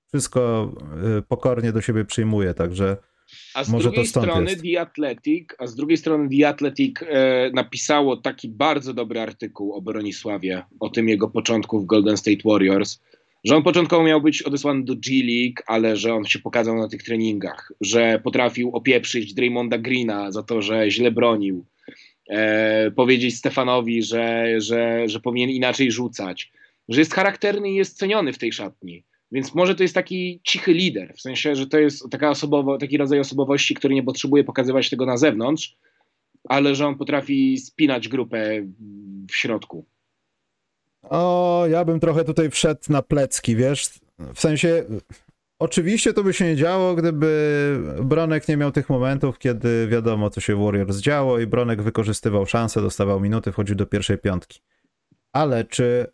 wszystko 0.09 0.73
y, 1.19 1.23
pokornie 1.23 1.73
do 1.73 1.81
siebie 1.81 2.05
przyjmuje, 2.05 2.55
także 2.55 2.97
A 3.55 3.65
z 3.65 3.69
Może 3.69 3.83
drugiej 3.83 4.05
to 4.05 4.11
stąd 4.11 4.27
strony 4.27 4.51
jest. 4.51 4.63
The 4.63 4.81
Athletic, 4.81 5.49
a 5.59 5.67
z 5.67 5.75
drugiej 5.75 5.97
strony 5.97 6.29
The 6.29 6.49
Athletic 6.49 7.03
e, 7.03 7.51
napisało 7.55 8.17
taki 8.17 8.49
bardzo 8.49 8.95
dobry 8.95 9.21
artykuł 9.21 9.73
o 9.73 9.83
Bronisławie, 9.83 10.63
o 10.81 10.89
tym 10.89 11.09
jego 11.09 11.29
początku 11.29 11.81
w 11.81 11.87
Golden 11.87 12.17
State 12.17 12.43
Warriors, 12.45 13.01
że 13.45 13.57
on 13.57 13.63
początkowo 13.63 14.05
miał 14.05 14.21
być 14.21 14.43
odesłany 14.43 14.85
do 14.85 14.95
G 14.95 15.25
League, 15.25 15.63
ale 15.67 15.97
że 15.97 16.15
on 16.15 16.25
się 16.25 16.39
pokazał 16.39 16.77
na 16.77 16.89
tych 16.89 17.03
treningach, 17.03 17.73
że 17.81 18.21
potrafił 18.25 18.77
opieprzyć 18.77 19.35
Draymonda 19.35 19.79
Greena 19.79 20.33
za 20.33 20.43
to, 20.43 20.63
że 20.63 20.91
źle 20.91 21.11
bronił, 21.11 21.65
e, 22.29 22.91
powiedzieć 22.91 23.37
Stefanowi, 23.37 24.03
że, 24.03 24.55
że, 24.61 25.09
że 25.09 25.21
powinien 25.21 25.51
inaczej 25.51 25.93
rzucać, 25.93 26.53
że 26.89 27.01
jest 27.01 27.15
charakterny 27.15 27.71
i 27.71 27.75
jest 27.75 27.99
ceniony 27.99 28.33
w 28.33 28.39
tej 28.39 28.53
szatni. 28.53 29.05
Więc 29.33 29.55
może 29.55 29.75
to 29.75 29.83
jest 29.83 29.95
taki 29.95 30.41
cichy 30.45 30.73
lider, 30.73 31.15
w 31.17 31.21
sensie, 31.21 31.57
że 31.57 31.67
to 31.67 31.79
jest 31.79 32.11
taka 32.11 32.31
osobowo, 32.31 32.79
taki 32.79 32.97
rodzaj 32.97 33.21
osobowości, 33.21 33.75
który 33.75 33.95
nie 33.95 34.03
potrzebuje 34.03 34.45
pokazywać 34.45 34.91
tego 34.91 35.07
na 35.07 35.17
zewnątrz, 35.17 35.77
ale 36.45 36.75
że 36.75 36.87
on 36.87 36.99
potrafi 36.99 37.59
spinać 37.59 38.09
grupę 38.09 38.67
w 39.31 39.37
środku. 39.37 39.87
O, 41.03 41.65
ja 41.71 41.85
bym 41.85 42.01
trochę 42.01 42.25
tutaj 42.25 42.51
wszedł 42.51 42.81
na 42.89 43.03
plecki, 43.03 43.57
wiesz? 43.57 43.89
W 44.35 44.41
sensie, 44.41 44.85
oczywiście 45.59 46.13
to 46.13 46.25
by 46.25 46.33
się 46.33 46.45
nie 46.45 46.57
działo, 46.57 46.95
gdyby 46.95 47.81
Bronek 48.03 48.49
nie 48.49 48.57
miał 48.57 48.73
tych 48.73 48.89
momentów, 48.89 49.39
kiedy 49.39 49.89
wiadomo, 49.89 50.31
co 50.31 50.41
się 50.41 50.57
w 50.57 50.65
Warriors 50.65 50.99
działo 50.99 51.39
i 51.39 51.47
Bronek 51.47 51.83
wykorzystywał 51.83 52.47
szanse, 52.47 52.83
dostawał 52.83 53.21
minuty, 53.21 53.53
wchodził 53.53 53.77
do 53.77 53.87
pierwszej 53.87 54.19
piątki. 54.19 54.61
Ale 55.33 55.65
czy 55.65 56.07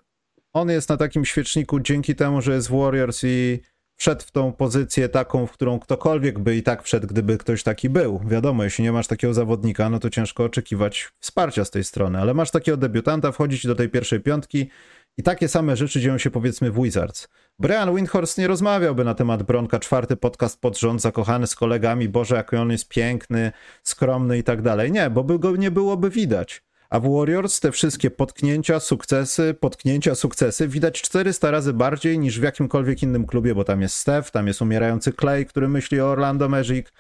on 0.53 0.71
jest 0.71 0.89
na 0.89 0.97
takim 0.97 1.25
świeczniku 1.25 1.81
dzięki 1.81 2.15
temu, 2.15 2.43
że 2.43 2.55
jest 2.55 2.69
w 2.69 2.79
Warriors 2.81 3.21
i 3.25 3.61
wszedł 3.97 4.23
w 4.23 4.31
tą 4.31 4.53
pozycję 4.53 5.09
taką, 5.09 5.47
w 5.47 5.53
którą 5.53 5.79
ktokolwiek 5.79 6.39
by 6.39 6.57
i 6.57 6.63
tak 6.63 6.83
wszedł, 6.83 7.07
gdyby 7.07 7.39
ktoś 7.39 7.63
taki 7.63 7.89
był. 7.89 8.21
Wiadomo, 8.27 8.65
jeśli 8.65 8.85
nie 8.85 8.93
masz 8.93 9.07
takiego 9.07 9.35
zawodnika, 9.35 9.91
no 9.91 9.99
to 9.99 10.11
ciężko 10.11 10.45
oczekiwać 10.45 11.09
wsparcia 11.21 11.65
z 11.65 11.71
tej 11.71 11.85
strony, 11.85 12.21
ale 12.21 12.35
masz 12.35 12.51
takiego 12.51 12.77
debiutanta, 12.77 13.33
wchodzić 13.33 13.67
do 13.67 13.75
tej 13.75 13.89
pierwszej 13.89 14.21
piątki 14.21 14.69
i 15.17 15.23
takie 15.23 15.49
same 15.49 15.77
rzeczy 15.77 16.01
dzieją 16.01 16.19
się 16.19 16.31
powiedzmy 16.31 16.71
w 16.71 16.83
Wizards. 16.83 17.29
Brian 17.59 17.95
Windhorst 17.97 18.39
nie 18.39 18.47
rozmawiałby 18.47 19.05
na 19.05 19.15
temat 19.15 19.43
Bronka, 19.43 19.79
czwarty 19.79 20.17
podcast 20.17 20.61
pod 20.61 20.79
rząd, 20.79 21.03
zakochany 21.03 21.47
z 21.47 21.55
kolegami, 21.55 22.09
Boże, 22.09 22.37
jak 22.37 22.53
on 22.53 22.71
jest 22.71 22.89
piękny, 22.89 23.53
skromny 23.83 24.39
i 24.39 24.43
tak 24.43 24.63
dalej. 24.63 24.93
Nie, 24.93 25.11
bo 25.11 25.25
by 25.25 25.39
go 25.39 25.57
nie 25.57 25.71
byłoby 25.71 26.11
widać. 26.11 26.63
A 26.91 27.01
w 27.01 27.13
Warriors 27.13 27.61
te 27.61 27.73
wszystkie 27.73 28.11
potknięcia, 28.11 28.81
sukcesy, 28.81 29.55
potknięcia, 29.61 30.15
sukcesy 30.15 30.69
widać 30.69 31.03
400 31.03 31.51
razy 31.51 31.73
bardziej 31.73 32.19
niż 32.19 32.41
w 32.41 32.43
jakimkolwiek 32.43 33.03
innym 33.03 33.27
klubie, 33.27 33.55
bo 33.55 33.65
tam 33.65 33.83
jest 33.83 33.97
Steph, 33.97 34.31
tam 34.31 34.47
jest 34.47 34.63
umierający 34.63 35.13
Clay, 35.13 35.45
który 35.45 35.69
myśli 35.69 36.01
o 36.01 36.11
Orlando 36.11 36.49
Magic 36.49 36.87
e, 36.87 36.93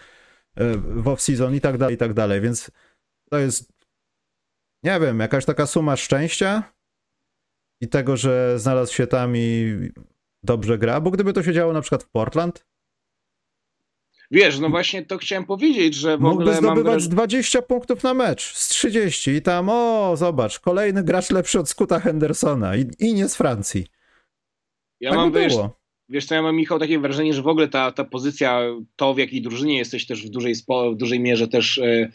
w 0.76 1.04
off-season 1.04 1.54
i 1.54 1.60
tak 1.60 1.78
dalej, 1.78 1.94
i 1.94 1.98
tak 1.98 2.12
dalej. 2.12 2.40
Więc 2.40 2.70
to 3.30 3.38
jest, 3.38 3.72
nie 4.82 5.00
wiem, 5.00 5.20
jakaś 5.20 5.44
taka 5.44 5.66
suma 5.66 5.96
szczęścia 5.96 6.74
i 7.80 7.88
tego, 7.88 8.16
że 8.16 8.58
znalazł 8.58 8.94
się 8.94 9.06
tam 9.06 9.36
i 9.36 9.78
dobrze 10.42 10.78
gra, 10.78 11.00
bo 11.00 11.10
gdyby 11.10 11.32
to 11.32 11.42
się 11.42 11.52
działo 11.52 11.72
na 11.72 11.80
przykład 11.80 12.02
w 12.02 12.08
Portland, 12.08 12.64
Wiesz, 14.30 14.58
no 14.58 14.68
właśnie 14.68 15.02
to 15.02 15.18
chciałem 15.18 15.44
powiedzieć, 15.44 15.94
że 15.94 16.18
w 16.18 16.20
mógłby 16.20 16.42
ogóle 16.42 16.56
zdobywać 16.56 16.84
wrażenie, 16.84 17.12
20 17.12 17.62
punktów 17.62 18.02
na 18.02 18.14
mecz 18.14 18.54
z 18.54 18.68
30 18.68 19.30
i 19.30 19.42
tam, 19.42 19.68
o, 19.68 20.16
zobacz, 20.16 20.60
kolejny 20.60 21.04
gracz 21.04 21.30
lepszy 21.30 21.60
od 21.60 21.68
Scoota 21.68 22.00
Hendersona 22.00 22.76
i, 22.76 22.84
i 22.98 23.14
nie 23.14 23.28
z 23.28 23.36
Francji. 23.36 23.86
ja 25.00 25.10
tak 25.10 25.18
mam, 25.18 25.32
by 25.32 25.40
wiesz, 25.40 25.52
było. 25.52 25.80
wiesz 26.08 26.26
co, 26.26 26.34
ja 26.34 26.42
mam, 26.42 26.56
Michał, 26.56 26.78
takie 26.78 26.98
wrażenie, 26.98 27.34
że 27.34 27.42
w 27.42 27.48
ogóle 27.48 27.68
ta, 27.68 27.92
ta 27.92 28.04
pozycja, 28.04 28.60
to 28.96 29.14
w 29.14 29.18
jakiej 29.18 29.42
drużynie 29.42 29.78
jesteś 29.78 30.06
też 30.06 30.26
w 30.26 30.30
dużej, 30.30 30.54
spo, 30.54 30.92
w 30.92 30.96
dużej 30.96 31.20
mierze 31.20 31.48
też 31.48 31.78
e, 31.78 32.12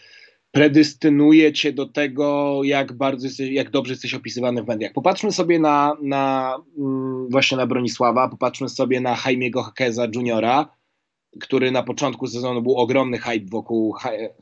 predystynuje 0.52 1.54
cię 1.54 1.74
do 1.74 1.86
tego, 1.86 2.60
jak 2.64 2.94
bardzo 2.94 3.28
jesteś, 3.28 3.50
jak 3.50 3.70
dobrze 3.70 3.94
jesteś 3.94 4.14
opisywany 4.14 4.64
w 4.64 4.68
mediach. 4.68 4.94
Popatrzmy 4.94 5.32
sobie 5.32 5.60
na, 5.60 5.94
na 6.02 6.56
mm, 6.78 7.28
właśnie 7.30 7.58
na 7.58 7.68
Bronisława, 7.68 8.30
popatrzmy 8.30 8.70
sobie 8.70 9.02
na 9.02 9.18
Jaimiego 9.26 9.64
Hakeza 9.64 10.08
Juniora, 10.16 10.70
który 11.40 11.72
na 11.72 11.84
początku 11.84 12.28
sezonu 12.28 12.62
był 12.62 12.78
ogromny 12.78 13.18
hype 13.18 13.46
wokół 13.52 13.96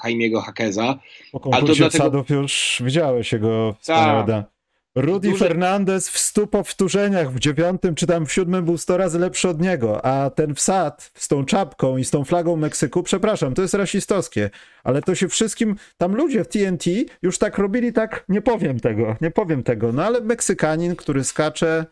Jaimiego 0.03 0.41
Hakeza. 0.41 0.99
Po 1.31 1.39
to 1.39 1.49
konkursie 1.49 1.75
dlatego- 1.75 2.03
wsadów 2.03 2.29
już 2.29 2.81
widziałeś 2.85 3.33
jego 3.33 3.75
wspaniałe 3.79 4.25
Tak. 4.27 4.56
Rudy 5.01 5.29
Duże- 5.29 5.47
Fernandez 5.47 6.09
w 6.09 6.17
stu 6.17 6.47
powtórzeniach 6.47 7.31
w 7.33 7.39
dziewiątym 7.39 7.95
czy 7.95 8.07
tam 8.07 8.25
w 8.25 8.33
siódmym 8.33 8.65
był 8.65 8.77
100 8.77 8.97
razy 8.97 9.19
lepszy 9.19 9.49
od 9.49 9.61
niego, 9.61 10.05
a 10.05 10.29
ten 10.29 10.55
wsad 10.55 11.11
z 11.15 11.27
tą 11.27 11.45
czapką 11.45 11.97
i 11.97 12.05
z 12.05 12.11
tą 12.11 12.23
flagą 12.25 12.55
Meksyku, 12.55 13.03
przepraszam, 13.03 13.53
to 13.53 13.61
jest 13.61 13.73
rasistowskie, 13.73 14.49
ale 14.83 15.01
to 15.01 15.15
się 15.15 15.27
wszystkim, 15.27 15.75
tam 15.97 16.15
ludzie 16.15 16.43
w 16.43 16.47
TNT 16.47 16.85
już 17.21 17.37
tak 17.37 17.57
robili, 17.57 17.93
tak, 17.93 18.25
nie 18.29 18.41
powiem 18.41 18.79
tego, 18.79 19.15
nie 19.21 19.31
powiem 19.31 19.63
tego, 19.63 19.91
no 19.91 20.03
ale 20.05 20.21
Meksykanin, 20.21 20.95
który 20.95 21.23
skacze, 21.23 21.85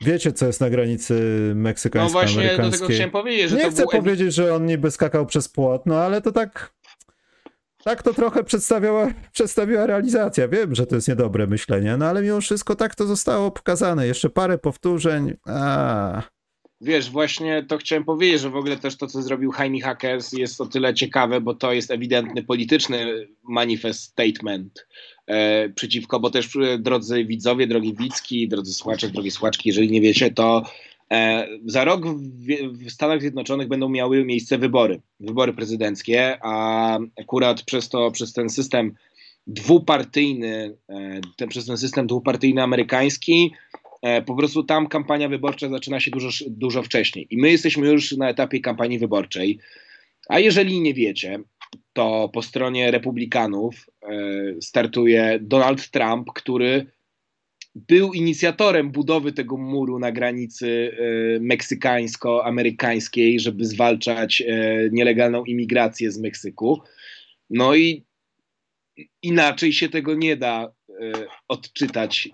Wiecie, 0.00 0.32
co 0.32 0.46
jest 0.46 0.60
na 0.60 0.70
granicy 0.70 1.14
No 1.54 1.62
meksykańsko-amerykańskiej? 1.62 2.56
właśnie 2.56 2.70
do 2.70 2.76
tego 2.78 2.94
chciałem 2.94 3.10
powiedzieć, 3.10 3.50
że 3.50 3.56
Nie 3.56 3.70
chcę 3.70 3.82
był 3.82 3.90
powiedzieć, 3.90 4.34
że 4.34 4.54
on 4.54 4.66
niby 4.66 4.90
skakał 4.90 5.26
przez 5.26 5.48
płot, 5.48 5.86
no 5.86 5.96
ale 5.98 6.22
to 6.22 6.32
tak. 6.32 6.72
Tak 7.84 8.02
to 8.02 8.14
trochę 8.14 8.44
przedstawiała, 8.44 9.12
przedstawiła 9.32 9.86
realizacja. 9.86 10.48
Wiem, 10.48 10.74
że 10.74 10.86
to 10.86 10.94
jest 10.94 11.08
niedobre 11.08 11.46
myślenie, 11.46 11.96
no 11.96 12.06
ale 12.06 12.22
mimo 12.22 12.40
wszystko 12.40 12.74
tak 12.74 12.94
to 12.94 13.06
zostało 13.06 13.50
pokazane. 13.50 14.06
Jeszcze 14.06 14.30
parę 14.30 14.58
powtórzeń. 14.58 15.34
A, 15.46 16.22
Wiesz, 16.80 17.10
właśnie 17.10 17.62
to 17.68 17.78
chciałem 17.78 18.04
powiedzieć, 18.04 18.40
że 18.40 18.50
w 18.50 18.56
ogóle 18.56 18.76
też 18.76 18.96
to, 18.96 19.06
co 19.06 19.22
zrobił 19.22 19.52
Jaime 19.58 19.80
Hackers 19.80 20.32
jest 20.32 20.60
o 20.60 20.66
tyle 20.66 20.94
ciekawe, 20.94 21.40
bo 21.40 21.54
to 21.54 21.72
jest 21.72 21.90
ewidentny 21.90 22.42
polityczny 22.42 23.28
manifest 23.42 24.02
statement 24.02 24.86
e, 25.26 25.68
przeciwko, 25.68 26.20
bo 26.20 26.30
też 26.30 26.56
e, 26.56 26.78
drodzy 26.78 27.24
widzowie, 27.24 27.66
drogi 27.66 27.94
widzki, 27.94 28.48
drodzy 28.48 28.74
słuchacze, 28.74 29.08
drogie 29.08 29.30
słuchaczki, 29.30 29.68
jeżeli 29.68 29.90
nie 29.90 30.00
wiecie, 30.00 30.30
to 30.30 30.64
za 31.66 31.84
rok 31.84 32.06
w, 32.06 32.90
Stanach 32.90 33.20
Zjednoczonych 33.20 33.68
będą 33.68 33.88
miały 33.88 34.24
miejsce 34.24 34.58
wybory, 34.58 35.00
wybory 35.20 35.52
prezydenckie, 35.52 36.38
a 36.42 36.98
akurat 37.20 37.62
przez 37.62 37.88
to, 37.88 38.10
przez 38.10 38.32
ten 38.32 38.48
system 38.48 38.94
dwupartyjny, 39.46 40.76
e, 40.88 41.20
ten, 41.36 41.48
przez 41.48 41.66
ten 41.66 41.76
system 41.76 42.06
dwupartyjny 42.06 42.62
amerykański, 42.62 43.52
E, 44.04 44.22
po 44.22 44.34
prostu 44.34 44.64
tam 44.64 44.86
kampania 44.86 45.28
wyborcza 45.28 45.68
zaczyna 45.68 46.00
się 46.00 46.10
dużo, 46.10 46.28
dużo 46.46 46.82
wcześniej. 46.82 47.26
I 47.30 47.36
my 47.36 47.50
jesteśmy 47.50 47.86
już 47.88 48.12
na 48.12 48.28
etapie 48.28 48.60
kampanii 48.60 48.98
wyborczej. 48.98 49.58
A 50.28 50.38
jeżeli 50.38 50.80
nie 50.80 50.94
wiecie, 50.94 51.40
to 51.92 52.30
po 52.32 52.42
stronie 52.42 52.90
Republikanów 52.90 53.86
e, 54.02 54.08
startuje 54.60 55.38
Donald 55.42 55.90
Trump, 55.90 56.32
który 56.34 56.86
był 57.74 58.12
inicjatorem 58.12 58.90
budowy 58.90 59.32
tego 59.32 59.56
muru 59.56 59.98
na 59.98 60.12
granicy 60.12 60.96
e, 61.36 61.40
meksykańsko-amerykańskiej, 61.40 63.40
żeby 63.40 63.64
zwalczać 63.64 64.42
e, 64.42 64.46
nielegalną 64.92 65.44
imigrację 65.44 66.12
z 66.12 66.18
Meksyku. 66.18 66.82
No 67.50 67.74
i 67.74 68.04
inaczej 69.22 69.72
się 69.72 69.88
tego 69.88 70.14
nie 70.14 70.36
da 70.36 70.72
e, 71.00 71.12
odczytać 71.48 72.28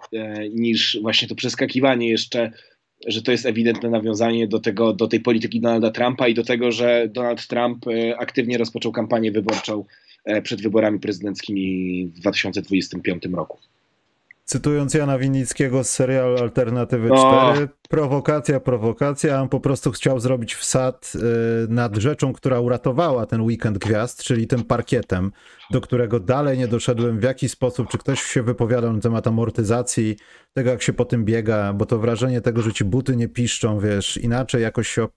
niż 0.50 0.98
właśnie 1.02 1.28
to 1.28 1.34
przeskakiwanie 1.34 2.08
jeszcze, 2.08 2.52
że 3.06 3.22
to 3.22 3.32
jest 3.32 3.46
ewidentne 3.46 3.90
nawiązanie 3.90 4.48
do, 4.48 4.58
tego, 4.58 4.92
do 4.92 5.08
tej 5.08 5.20
polityki 5.20 5.60
Donalda 5.60 5.90
Trumpa 5.90 6.28
i 6.28 6.34
do 6.34 6.44
tego, 6.44 6.72
że 6.72 7.08
Donald 7.08 7.46
Trump 7.46 7.86
aktywnie 8.18 8.58
rozpoczął 8.58 8.92
kampanię 8.92 9.32
wyborczą 9.32 9.84
przed 10.42 10.62
wyborami 10.62 11.00
prezydenckimi 11.00 12.06
w 12.06 12.20
2025 12.20 13.22
roku. 13.32 13.58
Cytując 14.50 14.94
Jana 14.94 15.18
Winnickiego 15.18 15.84
z 15.84 15.90
serialu 15.90 16.36
Alternatywy 16.38 17.12
O. 17.12 17.52
4, 17.52 17.68
prowokacja, 17.88 18.60
prowokacja. 18.60 19.42
On 19.42 19.48
po 19.48 19.60
prostu 19.60 19.90
chciał 19.90 20.20
zrobić 20.20 20.54
wsad 20.54 21.12
y, 21.14 21.18
nad 21.68 21.96
rzeczą, 21.96 22.32
która 22.32 22.60
uratowała 22.60 23.26
ten 23.26 23.40
weekend 23.40 23.78
gwiazd, 23.78 24.22
czyli 24.22 24.46
tym 24.46 24.64
parkietem, 24.64 25.32
do 25.70 25.80
którego 25.80 26.20
dalej 26.20 26.58
nie 26.58 26.68
doszedłem, 26.68 27.20
w 27.20 27.22
jaki 27.22 27.48
sposób, 27.48 27.88
czy 27.88 27.98
ktoś 27.98 28.22
się 28.22 28.42
wypowiadał 28.42 28.92
na 28.92 29.00
temat 29.00 29.26
amortyzacji, 29.26 30.16
tego 30.52 30.70
jak 30.70 30.82
się 30.82 30.92
po 30.92 31.04
tym 31.04 31.24
biega, 31.24 31.72
bo 31.72 31.86
to 31.86 31.98
wrażenie 31.98 32.40
tego, 32.40 32.62
że 32.62 32.72
ci 32.72 32.84
buty 32.84 33.16
nie 33.16 33.28
piszczą, 33.28 33.80
wiesz, 33.80 34.16
inaczej 34.16 34.62
jakoś 34.62 34.88
się... 34.88 35.08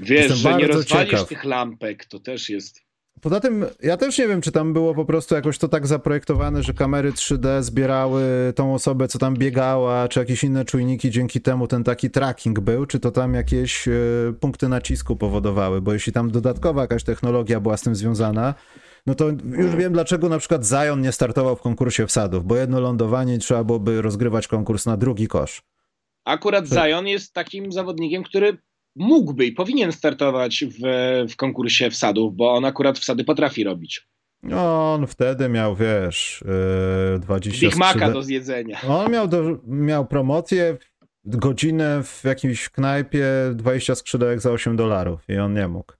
Wiesz, 0.00 0.10
Jestem 0.10 0.36
że 0.36 0.56
nie 0.56 0.66
rozwalisz 0.66 1.10
ciekaw. 1.10 1.28
tych 1.28 1.44
lampek, 1.44 2.04
to 2.04 2.18
też 2.18 2.50
jest. 2.50 2.87
Poza 3.20 3.40
tym, 3.40 3.64
ja 3.82 3.96
też 3.96 4.18
nie 4.18 4.28
wiem, 4.28 4.40
czy 4.40 4.52
tam 4.52 4.72
było 4.72 4.94
po 4.94 5.04
prostu 5.04 5.34
jakoś 5.34 5.58
to 5.58 5.68
tak 5.68 5.86
zaprojektowane, 5.86 6.62
że 6.62 6.74
kamery 6.74 7.12
3D 7.12 7.62
zbierały 7.62 8.22
tą 8.56 8.74
osobę, 8.74 9.08
co 9.08 9.18
tam 9.18 9.34
biegała, 9.34 10.08
czy 10.08 10.20
jakieś 10.20 10.44
inne 10.44 10.64
czujniki, 10.64 11.10
dzięki 11.10 11.40
temu 11.40 11.66
ten 11.66 11.84
taki 11.84 12.10
tracking 12.10 12.60
był, 12.60 12.86
czy 12.86 13.00
to 13.00 13.10
tam 13.10 13.34
jakieś 13.34 13.88
e, 13.88 13.92
punkty 14.40 14.68
nacisku 14.68 15.16
powodowały, 15.16 15.80
bo 15.80 15.92
jeśli 15.92 16.12
tam 16.12 16.30
dodatkowa 16.30 16.80
jakaś 16.80 17.04
technologia 17.04 17.60
była 17.60 17.76
z 17.76 17.82
tym 17.82 17.94
związana, 17.94 18.54
no 19.06 19.14
to 19.14 19.28
już 19.44 19.76
wiem, 19.76 19.92
dlaczego 19.92 20.28
na 20.28 20.38
przykład 20.38 20.66
Zion 20.66 21.00
nie 21.00 21.12
startował 21.12 21.56
w 21.56 21.60
konkursie 21.60 22.06
wsadów, 22.06 22.44
bo 22.44 22.56
jedno 22.56 22.80
lądowanie 22.80 23.38
trzeba 23.38 23.64
byłoby 23.64 24.02
rozgrywać 24.02 24.48
konkurs 24.48 24.86
na 24.86 24.96
drugi 24.96 25.28
kosz. 25.28 25.62
Akurat 26.24 26.66
Zion 26.66 27.06
jest 27.06 27.32
takim 27.32 27.72
zawodnikiem, 27.72 28.22
który 28.22 28.58
mógłby 28.98 29.46
i 29.46 29.52
powinien 29.52 29.92
startować 29.92 30.64
w, 30.64 30.78
w 31.32 31.36
konkursie 31.36 31.90
wsadów, 31.90 32.36
bo 32.36 32.54
on 32.54 32.64
akurat 32.64 32.98
wsady 32.98 33.24
potrafi 33.24 33.64
robić. 33.64 34.08
No, 34.42 34.94
on 34.94 35.06
wtedy 35.06 35.48
miał, 35.48 35.76
wiesz, 35.76 36.44
e, 37.14 37.18
20 37.18 37.66
Big 37.66 37.76
Maca 37.76 38.10
do 38.10 38.22
zjedzenia. 38.22 38.80
On 38.88 39.12
miał, 39.12 39.28
do, 39.28 39.58
miał 39.66 40.06
promocję, 40.06 40.76
godzinę 41.24 42.02
w 42.02 42.24
jakiejś 42.24 42.68
knajpie, 42.68 43.26
20 43.54 43.94
skrzydełek 43.94 44.40
za 44.40 44.50
8 44.50 44.76
dolarów 44.76 45.20
i 45.28 45.38
on 45.38 45.54
nie 45.54 45.68
mógł. 45.68 45.92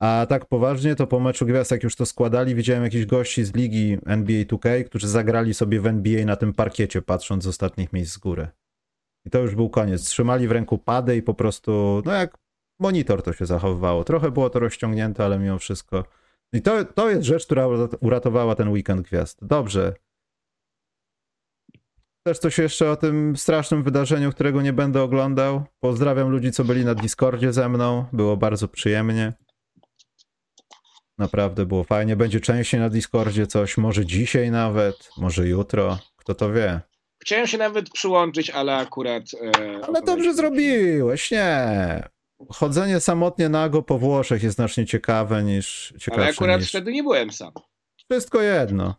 A 0.00 0.26
tak 0.28 0.46
poważnie, 0.46 0.94
to 0.94 1.06
po 1.06 1.20
meczu 1.20 1.46
gwiazd, 1.46 1.70
jak 1.70 1.82
już 1.82 1.96
to 1.96 2.06
składali, 2.06 2.54
widziałem 2.54 2.84
jakichś 2.84 3.06
gości 3.06 3.44
z 3.44 3.54
ligi 3.54 3.98
NBA 4.06 4.42
2K, 4.42 4.84
którzy 4.84 5.08
zagrali 5.08 5.54
sobie 5.54 5.80
w 5.80 5.86
NBA 5.86 6.24
na 6.24 6.36
tym 6.36 6.54
parkiecie, 6.54 7.02
patrząc 7.02 7.44
z 7.44 7.46
ostatnich 7.46 7.92
miejsc 7.92 8.12
z 8.12 8.18
góry. 8.18 8.48
I 9.26 9.30
to 9.30 9.38
już 9.38 9.54
był 9.54 9.70
koniec. 9.70 10.04
Trzymali 10.04 10.48
w 10.48 10.52
ręku 10.52 10.78
pady 10.78 11.16
i 11.16 11.22
po 11.22 11.34
prostu, 11.34 12.02
no 12.04 12.12
jak 12.12 12.38
monitor 12.80 13.22
to 13.22 13.32
się 13.32 13.46
zachowywało. 13.46 14.04
Trochę 14.04 14.30
było 14.30 14.50
to 14.50 14.58
rozciągnięte, 14.58 15.24
ale 15.24 15.38
mimo 15.38 15.58
wszystko. 15.58 16.04
I 16.52 16.62
to, 16.62 16.84
to 16.84 17.10
jest 17.10 17.22
rzecz, 17.22 17.46
która 17.46 17.66
uratowała 18.00 18.54
ten 18.54 18.68
weekend 18.68 19.02
gwiazd. 19.02 19.38
Dobrze, 19.42 19.94
też 22.28 22.38
coś 22.38 22.58
jeszcze 22.58 22.90
o 22.90 22.96
tym 22.96 23.36
strasznym 23.36 23.82
wydarzeniu, 23.82 24.32
którego 24.32 24.62
nie 24.62 24.72
będę 24.72 25.02
oglądał. 25.02 25.64
Pozdrawiam 25.80 26.28
ludzi, 26.28 26.52
co 26.52 26.64
byli 26.64 26.84
na 26.84 26.94
Discordzie 26.94 27.52
ze 27.52 27.68
mną. 27.68 28.04
Było 28.12 28.36
bardzo 28.36 28.68
przyjemnie. 28.68 29.32
Naprawdę 31.18 31.66
było 31.66 31.84
fajnie. 31.84 32.16
Będzie 32.16 32.40
częściej 32.40 32.80
na 32.80 32.90
Discordzie 32.90 33.46
coś, 33.46 33.76
może 33.76 34.06
dzisiaj 34.06 34.50
nawet, 34.50 35.10
może 35.16 35.48
jutro. 35.48 35.98
Kto 36.16 36.34
to 36.34 36.52
wie. 36.52 36.80
Chciałem 37.18 37.46
się 37.46 37.58
nawet 37.58 37.90
przyłączyć, 37.90 38.50
ale 38.50 38.76
akurat. 38.76 39.22
E, 39.56 39.80
Ale 39.84 40.02
dobrze 40.02 40.34
zrobiłeś, 40.34 41.30
nie. 41.30 42.08
Chodzenie 42.52 43.00
samotnie 43.00 43.48
nago 43.48 43.82
po 43.82 43.98
Włoszech 43.98 44.42
jest 44.42 44.56
znacznie 44.56 44.86
ciekawe 44.86 45.42
niż 45.42 45.94
ciekawsze 45.98 46.22
Ale 46.22 46.30
akurat 46.30 46.60
niż... 46.60 46.68
wtedy 46.68 46.92
nie 46.92 47.02
byłem 47.02 47.32
sam. 47.32 47.52
Wszystko 48.10 48.42
jedno. 48.42 48.94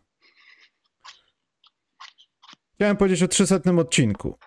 Chciałem 2.74 2.96
powiedzieć 2.96 3.22
o 3.22 3.28
300 3.28 3.60
odcinku. 3.78 4.38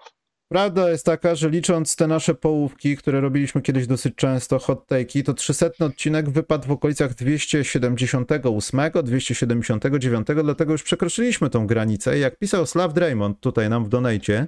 Prawda 0.54 0.90
jest 0.90 1.06
taka, 1.06 1.36
że 1.36 1.50
licząc 1.50 1.96
te 1.96 2.08
nasze 2.08 2.36
połówki, 2.36 2.98
które 2.98 3.22
robiliśmy 3.22 3.62
kiedyś 3.62 3.88
dosyć 3.88 4.16
często, 4.16 4.60
hot 4.60 4.88
take'i, 4.88 5.24
to 5.24 5.34
300 5.34 5.68
odcinek 5.80 6.30
wypadł 6.30 6.68
w 6.68 6.72
okolicach 6.72 7.14
278, 7.14 8.92
279, 9.04 10.28
dlatego 10.44 10.72
już 10.72 10.84
przekroczyliśmy 10.84 11.50
tą 11.50 11.68
granicę. 11.68 12.20
Jak 12.20 12.40
pisał 12.40 12.66
Slav 12.66 12.94
Draymond 12.94 13.40
tutaj 13.40 13.70
nam 13.70 13.86
w 13.86 13.90
donajcie, 13.90 14.48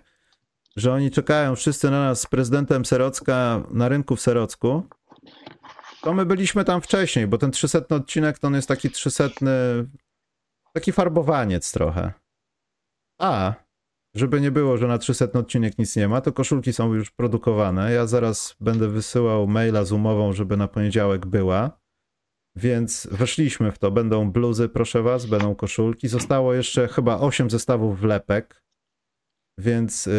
że 0.76 0.94
oni 0.94 1.12
czekają 1.12 1.56
wszyscy 1.56 1.91
na 1.91 2.00
nas 2.00 2.22
z 2.22 2.26
prezydentem 2.26 2.86
Serocka 2.86 3.63
na 3.72 3.89
rynku 3.89 4.15
w 4.15 4.22
Serocku, 4.22 4.84
to 6.02 6.13
my 6.13 6.26
byliśmy 6.26 6.63
tam 6.65 6.82
wcześniej, 6.82 7.28
bo 7.28 7.38
ten 7.38 7.52
300 7.52 7.80
odcinek 7.89 8.39
to 8.39 8.48
on 8.48 8.56
jest 8.56 8.68
taki 8.68 8.89
300, 8.89 9.30
taki 10.74 10.91
farbowaniec 10.91 11.72
trochę. 11.72 12.13
A, 13.20 13.64
żeby 14.15 14.41
nie 14.41 14.51
było, 14.51 14.78
że 14.78 14.88
na 14.88 14.97
300 14.97 15.25
odcinek 15.34 15.78
nic 15.78 15.95
nie 15.95 16.08
ma, 16.08 16.21
to 16.21 16.32
koszulki 16.32 16.73
są 16.73 16.93
już 16.93 17.12
produkowane. 17.12 17.91
Ja 17.91 18.08
zaraz 18.08 18.56
będę 18.60 18.88
wysyłał 18.88 19.47
maila 19.47 19.86
z 19.86 19.91
umową, 19.91 20.34
żeby 20.34 20.58
na 20.58 20.67
poniedziałek 20.67 21.25
była. 21.25 21.80
Więc 22.56 23.08
weszliśmy 23.12 23.71
w 23.71 23.78
to. 23.78 23.91
Będą 23.91 24.32
bluzy, 24.32 24.69
proszę 24.69 25.01
was, 25.01 25.25
będą 25.25 25.56
koszulki. 25.56 26.08
Zostało 26.08 26.54
jeszcze 26.54 26.88
chyba 26.88 27.19
8 27.19 27.49
zestawów 27.49 27.99
wlepek. 27.99 28.63
Więc 29.60 30.06
yy, 30.06 30.13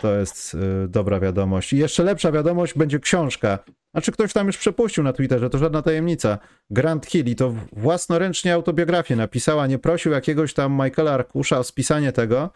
to 0.00 0.14
jest 0.14 0.54
yy, 0.54 0.88
dobra 0.88 1.20
wiadomość. 1.20 1.72
I 1.72 1.78
jeszcze 1.78 2.04
lepsza 2.04 2.32
wiadomość 2.32 2.74
będzie 2.78 2.98
książka. 2.98 3.58
Znaczy 3.94 4.12
ktoś 4.12 4.32
tam 4.32 4.46
już 4.46 4.58
przepuścił 4.58 5.04
na 5.04 5.12
Twitterze, 5.12 5.50
to 5.50 5.58
żadna 5.58 5.82
tajemnica. 5.82 6.38
Grant 6.70 7.06
Hill 7.06 7.26
i 7.26 7.34
to 7.34 7.54
własnoręcznie 7.72 8.54
autobiografię 8.54 9.16
napisała, 9.16 9.66
nie 9.66 9.78
prosił 9.78 10.12
jakiegoś 10.12 10.54
tam 10.54 10.72
Michaela 10.72 11.12
Arkusza 11.12 11.58
o 11.58 11.64
spisanie 11.64 12.12
tego. 12.12 12.50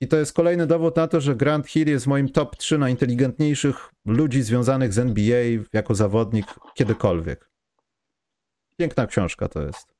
I 0.00 0.08
to 0.08 0.16
jest 0.16 0.32
kolejny 0.32 0.66
dowód 0.66 0.96
na 0.96 1.08
to, 1.08 1.20
że 1.20 1.36
Grant 1.36 1.66
Hill 1.66 1.88
jest 1.88 2.06
moim 2.06 2.28
top 2.28 2.56
3 2.56 2.78
najinteligentniejszych 2.78 3.90
ludzi 4.06 4.42
związanych 4.42 4.92
z 4.92 4.98
NBA 4.98 5.42
jako 5.72 5.94
zawodnik 5.94 6.46
kiedykolwiek. 6.74 7.50
Piękna 8.76 9.06
książka 9.06 9.48
to 9.48 9.62
jest. 9.62 9.94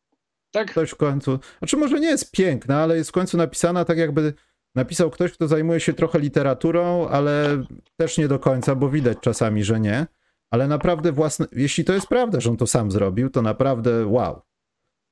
Tak? 0.50 0.70
Ktoś 0.70 0.90
w 0.90 0.96
końcu, 0.96 1.38
znaczy 1.58 1.76
może 1.76 2.00
nie 2.00 2.08
jest 2.08 2.30
piękna, 2.32 2.82
ale 2.82 2.96
jest 2.96 3.10
w 3.10 3.12
końcu 3.12 3.36
napisana 3.36 3.84
tak 3.84 3.98
jakby 3.98 4.34
napisał 4.74 5.10
ktoś, 5.10 5.32
kto 5.32 5.48
zajmuje 5.48 5.80
się 5.80 5.92
trochę 5.92 6.18
literaturą, 6.18 7.08
ale 7.08 7.64
też 7.96 8.18
nie 8.18 8.28
do 8.28 8.38
końca, 8.38 8.74
bo 8.74 8.88
widać 8.88 9.18
czasami, 9.20 9.64
że 9.64 9.80
nie. 9.80 10.06
Ale 10.50 10.68
naprawdę 10.68 11.12
własne, 11.12 11.46
jeśli 11.52 11.84
to 11.84 11.92
jest 11.92 12.06
prawda, 12.06 12.40
że 12.40 12.50
on 12.50 12.56
to 12.56 12.66
sam 12.66 12.90
zrobił, 12.90 13.30
to 13.30 13.42
naprawdę 13.42 14.06
wow. 14.06 14.42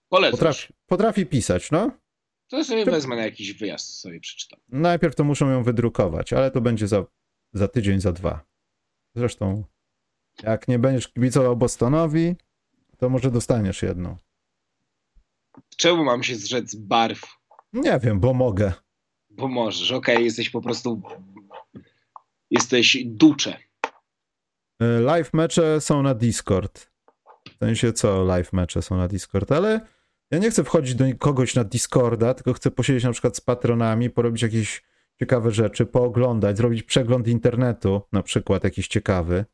Polecam. 0.08 0.38
Potrafi, 0.38 0.72
potrafi 0.86 1.26
pisać, 1.26 1.70
no. 1.70 1.90
To 2.52 2.64
sobie 2.64 2.84
wezmę 2.84 3.16
na 3.16 3.22
jakiś 3.22 3.52
wyjazd, 3.52 4.00
sobie 4.00 4.20
przeczytam. 4.20 4.60
Najpierw 4.68 5.14
to 5.14 5.24
muszą 5.24 5.50
ją 5.50 5.62
wydrukować, 5.62 6.32
ale 6.32 6.50
to 6.50 6.60
będzie 6.60 6.88
za 6.88 7.04
za 7.52 7.68
tydzień, 7.68 8.00
za 8.00 8.12
dwa. 8.12 8.44
Zresztą, 9.14 9.64
jak 10.42 10.68
nie 10.68 10.78
będziesz 10.78 11.08
kibicował 11.08 11.56
Bostonowi, 11.56 12.36
to 12.98 13.08
może 13.08 13.30
dostaniesz 13.30 13.82
jedną. 13.82 14.16
Czemu 15.76 16.04
mam 16.04 16.22
się 16.22 16.36
zrzec 16.36 16.74
barw? 16.74 17.22
Nie 17.72 17.98
wiem, 17.98 18.20
bo 18.20 18.34
mogę. 18.34 18.72
Bo 19.30 19.48
możesz, 19.48 19.92
okej, 19.92 20.24
jesteś 20.24 20.50
po 20.50 20.62
prostu... 20.62 21.02
Jesteś 22.50 22.98
ducze. 23.04 23.58
Y, 24.82 25.00
Live 25.00 25.34
mecze 25.34 25.80
są 25.80 26.02
na 26.02 26.14
Discord. 26.14 26.90
W 27.54 27.58
sensie 27.58 27.92
co 27.92 28.24
live 28.24 28.52
mecze 28.52 28.82
są 28.82 28.96
na 28.96 29.08
Discord, 29.08 29.52
ale 29.52 29.80
ja 30.32 30.38
nie 30.38 30.50
chcę 30.50 30.64
wchodzić 30.64 30.94
do 30.94 31.04
kogoś 31.18 31.54
na 31.54 31.64
Discorda, 31.64 32.34
tylko 32.34 32.52
chcę 32.52 32.70
posiedzieć 32.70 33.04
na 33.04 33.12
przykład 33.12 33.36
z 33.36 33.40
patronami, 33.40 34.10
porobić 34.10 34.42
jakieś 34.42 34.82
ciekawe 35.20 35.50
rzeczy, 35.50 35.86
pooglądać, 35.86 36.56
zrobić 36.56 36.82
przegląd 36.82 37.28
internetu, 37.28 38.02
na 38.12 38.22
przykład 38.22 38.64
jakiś 38.64 38.88
ciekawy, 38.88 39.44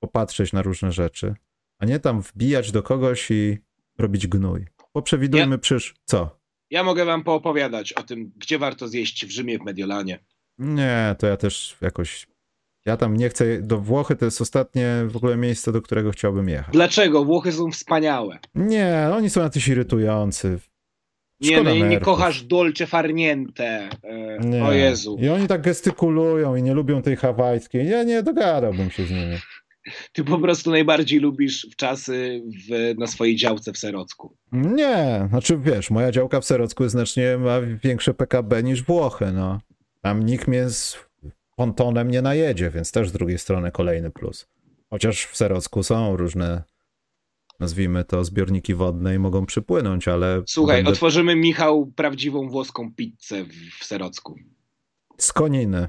popatrzeć 0.00 0.52
na 0.52 0.62
różne 0.62 0.92
rzeczy, 0.92 1.34
a 1.78 1.86
nie 1.86 2.00
tam 2.00 2.20
wbijać 2.20 2.72
do 2.72 2.82
kogoś 2.82 3.30
i 3.30 3.58
robić 3.98 4.26
gnój. 4.26 4.66
Poprzewidujmy 4.92 5.58
przysz... 5.58 5.94
Co? 6.04 6.38
Ja 6.70 6.84
mogę 6.84 7.04
wam 7.04 7.24
poopowiadać 7.24 7.92
o 7.92 8.02
tym, 8.02 8.32
gdzie 8.36 8.58
warto 8.58 8.88
zjeść 8.88 9.26
w 9.26 9.30
Rzymie 9.30 9.58
w 9.58 9.62
Mediolanie. 9.62 10.24
Nie, 10.58 11.16
to 11.18 11.26
ja 11.26 11.36
też 11.36 11.76
jakoś... 11.80 12.26
Ja 12.86 12.96
tam 12.96 13.16
nie 13.16 13.28
chcę... 13.28 13.62
Do 13.62 13.78
Włochy 13.78 14.16
to 14.16 14.24
jest 14.24 14.40
ostatnie 14.40 15.04
w 15.06 15.16
ogóle 15.16 15.36
miejsce, 15.36 15.72
do 15.72 15.82
którego 15.82 16.10
chciałbym 16.10 16.48
jechać. 16.48 16.72
Dlaczego? 16.72 17.24
Włochy 17.24 17.52
są 17.52 17.70
wspaniałe. 17.70 18.38
Nie, 18.54 19.08
oni 19.12 19.30
są 19.30 19.40
jacyś 19.40 19.68
irytujący. 19.68 20.58
Nie, 21.40 21.54
Szkoda 21.56 21.70
no, 21.70 21.76
i 21.76 21.82
nie 21.82 22.00
kochasz 22.00 22.42
dolce 22.42 22.86
farniente. 22.86 23.88
E, 24.02 24.38
Nie. 24.40 24.64
O 24.64 24.72
Jezu. 24.72 25.16
I 25.20 25.28
oni 25.28 25.46
tak 25.46 25.62
gestykulują 25.62 26.56
i 26.56 26.62
nie 26.62 26.74
lubią 26.74 27.02
tej 27.02 27.16
hawajskiej. 27.16 27.88
Ja 27.88 28.02
nie 28.02 28.22
dogadałbym 28.22 28.90
się 28.90 29.06
z 29.06 29.10
nimi. 29.10 29.36
Ty 30.12 30.24
po 30.24 30.38
prostu 30.38 30.70
najbardziej 30.70 31.20
lubisz 31.20 31.66
w 31.72 31.76
czasy 31.76 32.42
w, 32.68 32.94
na 32.98 33.06
swojej 33.06 33.36
działce 33.36 33.72
w 33.72 33.78
Serocku. 33.78 34.36
Nie, 34.52 35.26
znaczy 35.28 35.58
wiesz, 35.58 35.90
moja 35.90 36.12
działka 36.12 36.40
w 36.40 36.44
Serocku 36.44 36.88
znacznie 36.88 37.38
ma 37.38 37.60
większe 37.84 38.14
PKB 38.14 38.62
niż 38.62 38.82
Włochy, 38.82 39.32
no. 39.32 39.60
Tam 40.02 40.26
nikt 40.26 40.48
mnie 40.48 40.70
z 40.70 41.05
pontonem 41.56 42.10
nie 42.10 42.22
najedzie, 42.22 42.70
więc 42.70 42.92
też 42.92 43.08
z 43.08 43.12
drugiej 43.12 43.38
strony 43.38 43.70
kolejny 43.70 44.10
plus. 44.10 44.48
Chociaż 44.90 45.26
w 45.26 45.36
Serocku 45.36 45.82
są 45.82 46.16
różne, 46.16 46.64
nazwijmy 47.60 48.04
to, 48.04 48.24
zbiorniki 48.24 48.74
wodne 48.74 49.14
i 49.14 49.18
mogą 49.18 49.46
przypłynąć, 49.46 50.08
ale 50.08 50.42
Słuchaj, 50.46 50.76
będę 50.76 50.90
otworzymy 50.90 51.36
Michał 51.36 51.86
prawdziwą 51.86 52.48
włoską 52.48 52.94
pizzę 52.94 53.44
w, 53.80 53.84
Serocku. 53.84 54.36
z 55.18 55.32
koniny. 55.32 55.88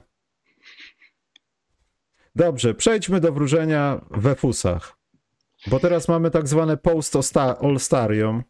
Dobrze, 2.36 2.74
przejdźmy 2.74 3.20
do 3.20 3.32
wróżenia 3.32 4.02
we 4.12 4.36
fusach. 4.36 4.98
Bo 5.68 5.80
teraz 5.80 6.08
mamy 6.08 6.32
tak 6.32 6.48
zwane 6.48 6.78
post 6.78 7.16
All-Starium. 7.16 8.42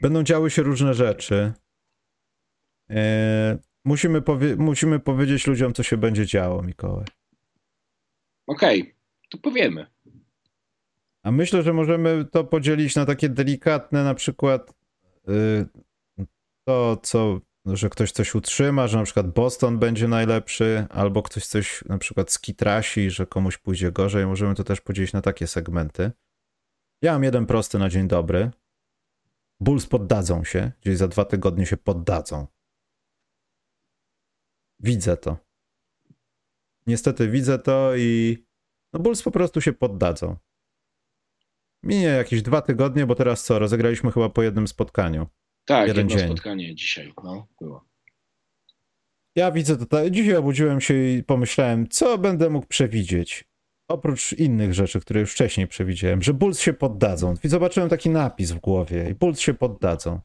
Będą 0.00 0.22
działy 0.22 0.50
się 0.50 0.62
różne 0.62 0.94
rzeczy. 0.94 1.52
Musimy, 3.84 4.22
powie- 4.22 4.56
musimy 4.56 5.00
powiedzieć 5.00 5.46
ludziom, 5.46 5.72
co 5.72 5.82
się 5.82 5.96
będzie 5.96 6.26
działo, 6.26 6.62
Mikołaj. 6.62 7.04
Okej, 8.46 8.94
to 9.30 9.38
powiemy. 9.38 9.86
A 11.22 11.30
myślę, 11.32 11.62
że 11.62 11.72
możemy 11.72 12.24
to 12.24 12.44
podzielić 12.44 12.96
na 12.96 13.06
takie 13.06 13.28
delikatne, 13.28 14.04
na 14.04 14.14
przykład 14.14 14.74
y, 15.28 15.66
to, 16.64 16.96
co, 17.02 17.40
że 17.66 17.90
ktoś 17.90 18.12
coś 18.12 18.34
utrzyma, 18.34 18.88
że 18.88 18.98
na 18.98 19.04
przykład 19.04 19.30
Boston 19.30 19.78
będzie 19.78 20.08
najlepszy, 20.08 20.86
albo 20.90 21.22
ktoś 21.22 21.46
coś 21.46 21.84
na 21.84 21.98
przykład 21.98 22.30
skitrasi, 22.32 23.10
że 23.10 23.26
komuś 23.26 23.58
pójdzie 23.58 23.92
gorzej. 23.92 24.26
Możemy 24.26 24.54
to 24.54 24.64
też 24.64 24.80
podzielić 24.80 25.12
na 25.12 25.22
takie 25.22 25.46
segmenty. 25.46 26.10
Ja 27.02 27.12
mam 27.12 27.24
jeden 27.24 27.46
prosty 27.46 27.78
na 27.78 27.88
dzień 27.88 28.08
dobry. 28.08 28.50
Bulls 29.60 29.86
poddadzą 29.86 30.44
się, 30.44 30.72
gdzieś 30.80 30.96
za 30.96 31.08
dwa 31.08 31.24
tygodnie 31.24 31.66
się 31.66 31.76
poddadzą. 31.76 32.46
Widzę 34.82 35.16
to. 35.16 35.36
Niestety 36.86 37.28
widzę 37.28 37.58
to 37.58 37.96
i 37.96 38.38
no 38.92 39.00
Bulls 39.00 39.22
po 39.22 39.30
prostu 39.30 39.60
się 39.60 39.72
poddadzą. 39.72 40.36
Minie 41.82 42.06
jakieś 42.06 42.42
dwa 42.42 42.62
tygodnie, 42.62 43.06
bo 43.06 43.14
teraz 43.14 43.44
co? 43.44 43.58
Rozegraliśmy 43.58 44.12
chyba 44.12 44.28
po 44.28 44.42
jednym 44.42 44.68
spotkaniu. 44.68 45.26
Tak, 45.64 45.88
Jeden 45.88 46.08
jedno 46.08 46.20
dzień. 46.20 46.28
spotkanie 46.28 46.74
dzisiaj. 46.74 47.12
No, 47.24 47.46
było. 47.60 47.84
Ja 49.36 49.50
widzę 49.50 49.76
tutaj. 49.76 50.10
Dzisiaj 50.10 50.36
obudziłem 50.36 50.80
się 50.80 50.94
i 50.94 51.22
pomyślałem, 51.22 51.88
co 51.88 52.18
będę 52.18 52.50
mógł 52.50 52.66
przewidzieć. 52.66 53.44
Oprócz 53.88 54.32
innych 54.32 54.74
rzeczy, 54.74 55.00
które 55.00 55.20
już 55.20 55.32
wcześniej 55.32 55.66
przewidziałem, 55.66 56.22
że 56.22 56.34
Bulls 56.34 56.60
się 56.60 56.72
poddadzą. 56.72 57.34
I 57.44 57.48
zobaczyłem 57.48 57.88
taki 57.88 58.10
napis 58.10 58.52
w 58.52 58.58
głowie 58.58 59.10
i 59.10 59.14
Bulls 59.14 59.40
się 59.40 59.54
poddadzą. 59.54 60.20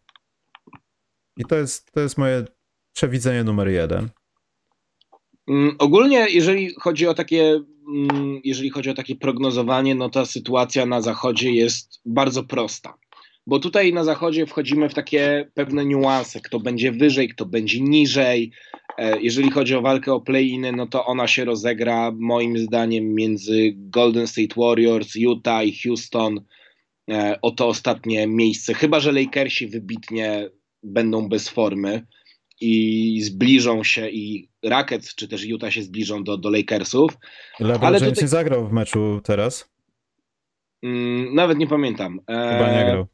I 1.38 1.46
to 1.46 1.56
jest, 1.56 1.92
to 1.92 2.00
jest 2.00 2.18
moje 2.18 2.46
przewidzenie 2.94 3.44
numer 3.44 3.68
jeden. 3.68 4.10
Mm, 5.48 5.76
Ogólnie, 5.80 6.28
jeżeli 6.30 6.74
chodzi 6.80 7.08
o 7.08 7.14
takie, 7.14 7.62
mm, 7.96 8.42
jeżeli 8.44 8.70
chodzi 8.70 8.90
o 8.90 8.94
takie 8.94 9.16
prognozowanie, 9.16 9.96
no 9.96 10.10
to 10.10 10.26
sytuacja 10.26 10.86
na 10.86 11.02
zachodzie 11.02 11.52
jest 11.52 12.02
bardzo 12.06 12.44
prosta. 12.44 12.94
Bo 13.48 13.60
tutaj 13.60 13.94
na 13.94 14.04
zachodzie 14.04 14.46
wchodzimy 14.46 14.90
w 14.90 14.94
takie 14.94 15.52
pewne 15.54 15.86
niuanse, 15.86 16.40
kto 16.42 16.60
będzie 16.60 16.92
wyżej, 16.92 17.30
kto 17.30 17.46
będzie 17.46 17.82
niżej. 17.82 18.52
E, 18.98 19.22
Jeżeli 19.22 19.52
chodzi 19.52 19.76
o 19.76 19.82
walkę 19.82 20.14
o 20.14 20.22
play-iny, 20.22 20.72
no 20.72 20.88
to 20.88 21.06
ona 21.06 21.28
się 21.28 21.46
rozegra 21.46 22.12
moim 22.20 22.58
zdaniem 22.58 23.14
między 23.16 23.74
Golden 23.76 24.28
State 24.28 24.56
Warriors, 24.58 25.16
Utah 25.16 25.66
i 25.66 25.78
Houston 25.84 26.42
e, 27.12 27.40
o 27.42 27.52
to 27.52 27.68
ostatnie 27.68 28.28
miejsce. 28.28 28.74
Chyba, 28.74 29.00
że 29.00 29.12
Lakersi 29.12 29.68
wybitnie 29.68 30.50
będą 30.84 31.30
bez 31.30 31.50
formy 31.50 32.08
i 32.62 33.22
zbliżą 33.22 33.84
się 33.84 34.10
i 34.10 34.50
Rockets 34.64 35.16
czy 35.16 35.28
też 35.28 35.46
Utah 35.46 35.74
się 35.74 35.84
zbliżą 35.84 36.24
do, 36.24 36.38
do 36.38 36.50
Lakersów. 36.50 37.18
LeBron 37.60 37.86
Ale 37.86 38.00
James 38.00 38.10
tutaj- 38.10 38.24
nie 38.24 38.28
zagrał 38.28 38.68
w 38.68 38.72
meczu 38.74 39.22
teraz. 39.24 39.70
Mm, 40.84 41.36
nawet 41.36 41.58
nie 41.58 41.68
pamiętam. 41.68 42.20
E, 42.30 42.58
Chyba 42.58 42.80
nie 42.80 42.92
grał. 42.92 43.08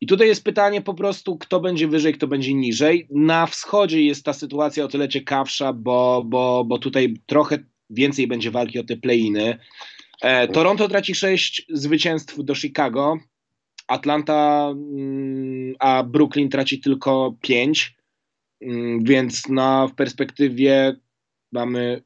I 0.00 0.06
tutaj 0.06 0.28
jest 0.28 0.44
pytanie 0.44 0.82
po 0.82 0.94
prostu, 0.94 1.38
kto 1.38 1.60
będzie 1.60 1.88
wyżej, 1.88 2.14
kto 2.14 2.26
będzie 2.26 2.54
niżej. 2.54 3.08
Na 3.10 3.46
wschodzie 3.46 4.02
jest 4.02 4.24
ta 4.24 4.32
sytuacja 4.32 4.84
o 4.84 4.88
tyle 4.88 5.08
ciekawsza, 5.08 5.72
bo, 5.72 6.22
bo, 6.26 6.64
bo 6.64 6.78
tutaj 6.78 7.14
trochę 7.26 7.58
więcej 7.90 8.26
będzie 8.26 8.50
walki 8.50 8.78
o 8.78 8.84
te 8.84 8.96
play-iny. 8.96 9.58
E, 10.22 10.48
Toronto 10.48 10.88
traci 10.88 11.14
6 11.14 11.66
zwycięstw 11.70 12.44
do 12.44 12.54
Chicago, 12.54 13.18
Atlanta, 13.88 14.68
mm, 14.72 15.74
a 15.78 16.02
Brooklyn 16.02 16.48
traci 16.48 16.80
tylko 16.80 17.34
5, 17.40 17.94
mm, 17.96 18.03
więc 19.00 19.48
na, 19.48 19.86
w 19.86 19.94
perspektywie 19.94 20.96
mamy 21.52 22.02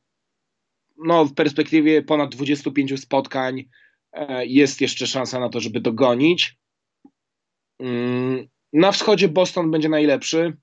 no, 0.99 1.25
w 1.25 1.35
perspektywie 1.35 2.03
ponad 2.03 2.35
25 2.35 3.01
spotkań 3.01 3.65
e, 4.13 4.47
jest 4.47 4.81
jeszcze 4.81 5.07
szansa 5.07 5.41
na 5.41 5.49
to, 5.49 5.61
żeby 5.61 5.81
dogonić. 5.81 6.59
Mm, 7.79 8.49
Na 8.73 8.93
wschodzie 8.93 9.29
Boston 9.29 9.71
będzie 9.71 9.89
najlepszy. 9.89 10.57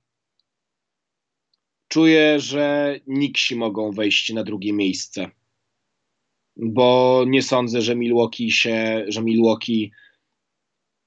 Czuję, 1.88 2.40
że 2.40 2.96
Nixi 3.08 3.56
mogą 3.56 3.92
wejść 3.92 4.34
na 4.34 4.44
drugie 4.44 4.74
miejsce. 4.74 5.32
Bo 6.58 7.24
nie 7.28 7.44
sądzę, 7.44 7.82
że 7.82 7.96
Milwaukee 7.96 8.52
się, 8.52 9.06
że 9.08 9.22
Milwaukee, 9.22 9.92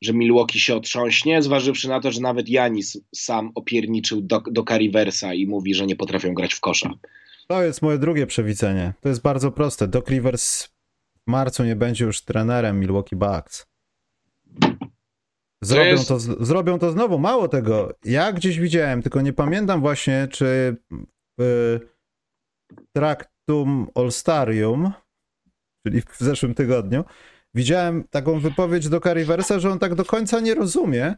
że 0.03 0.13
Milwaukee 0.15 0.61
się 0.61 0.75
otrząśnie, 0.77 1.43
zważywszy 1.43 1.89
na 1.89 2.01
to, 2.01 2.13
że 2.13 2.21
nawet 2.21 2.49
Janis 2.49 3.01
sam 3.15 3.53
opierniczył 3.55 4.21
do, 4.21 4.41
do 4.51 4.65
Riversa 4.79 5.35
i 5.35 5.47
mówi, 5.47 5.75
że 5.75 5.87
nie 5.87 5.97
potrafią 5.97 6.35
grać 6.35 6.55
w 6.55 6.61
kosza. 6.61 6.91
To 7.49 7.63
jest 7.63 7.83
moje 7.83 7.99
drugie 7.99 8.27
przewidzenie. 8.27 8.93
To 9.01 9.09
jest 9.09 9.23
bardzo 9.23 9.53
proste. 9.53 9.89
Doc 9.89 10.09
Rivers 10.09 10.65
w 10.65 10.71
marcu 11.27 11.65
nie 11.65 11.77
będzie 11.77 12.05
już 12.05 12.21
trenerem 12.23 12.81
Milwaukee 12.81 13.17
Bucks. 13.17 13.67
Zrobią 15.63 15.85
to, 16.05 16.15
jest- 16.15 16.27
z- 16.27 16.47
zrobią 16.47 16.79
to 16.79 16.91
znowu. 16.91 17.19
Mało 17.19 17.49
tego, 17.49 17.95
ja 18.05 18.33
gdzieś 18.33 18.59
widziałem, 18.59 19.03
tylko 19.03 19.21
nie 19.21 19.33
pamiętam 19.33 19.81
właśnie, 19.81 20.29
czy 20.31 20.77
w 21.41 21.79
Tractum 22.93 23.87
All-Starium, 23.95 24.91
czyli 25.87 26.01
w 26.03 26.17
zeszłym 26.19 26.55
tygodniu, 26.55 27.05
widziałem 27.55 28.05
taką 28.11 28.41
wypowiedź 28.41 28.89
do 28.89 29.01
Riversa, 29.15 29.59
że 29.59 29.71
on 29.71 29.79
tak 29.79 29.95
do 29.95 30.05
końca 30.05 30.41
nie 30.41 30.55
rozumie, 30.55 31.15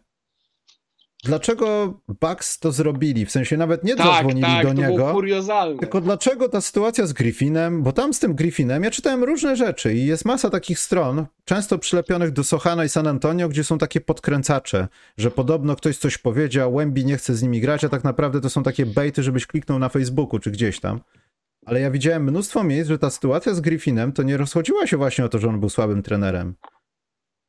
dlaczego 1.24 1.94
Bucks 2.20 2.58
to 2.58 2.72
zrobili. 2.72 3.26
W 3.26 3.30
sensie 3.30 3.56
nawet 3.56 3.84
nie 3.84 3.96
Tak, 3.96 4.06
zadzwonili 4.06 4.42
tak, 4.42 4.66
do 4.66 4.72
niego. 4.72 5.12
Tylko 5.78 6.00
dlaczego 6.00 6.48
ta 6.48 6.60
sytuacja 6.60 7.06
z 7.06 7.12
Griffinem, 7.12 7.82
bo 7.82 7.92
tam 7.92 8.14
z 8.14 8.18
tym 8.18 8.34
Griffinem 8.34 8.84
ja 8.84 8.90
czytałem 8.90 9.24
różne 9.24 9.56
rzeczy 9.56 9.94
i 9.94 10.06
jest 10.06 10.24
masa 10.24 10.50
takich 10.50 10.78
stron, 10.78 11.26
często 11.44 11.78
przylepionych 11.78 12.30
do 12.30 12.44
Sochana 12.44 12.84
i 12.84 12.88
San 12.88 13.06
Antonio, 13.06 13.48
gdzie 13.48 13.64
są 13.64 13.78
takie 13.78 14.00
podkręcacze, 14.00 14.88
że 15.18 15.30
podobno 15.30 15.76
ktoś 15.76 15.96
coś 15.96 16.18
powiedział, 16.18 16.74
Łębi 16.74 17.04
nie 17.04 17.16
chce 17.16 17.34
z 17.34 17.42
nimi 17.42 17.60
grać, 17.60 17.84
a 17.84 17.88
tak 17.88 18.04
naprawdę 18.04 18.40
to 18.40 18.50
są 18.50 18.62
takie 18.62 18.86
bejty, 18.86 19.22
żebyś 19.22 19.46
kliknął 19.46 19.78
na 19.78 19.88
Facebooku 19.88 20.38
czy 20.38 20.50
gdzieś 20.50 20.80
tam. 20.80 21.00
Ale 21.70 21.80
ja 21.80 21.90
widziałem 21.90 22.24
mnóstwo 22.24 22.64
miejsc, 22.64 22.88
że 22.88 22.98
ta 22.98 23.10
sytuacja 23.10 23.54
z 23.54 23.60
Griffinem 23.60 24.12
to 24.12 24.22
nie 24.22 24.36
rozchodziła 24.36 24.86
się 24.86 24.96
właśnie 24.96 25.24
o 25.24 25.28
to, 25.28 25.38
że 25.38 25.48
on 25.48 25.60
był 25.60 25.68
słabym 25.68 26.02
trenerem. 26.02 26.54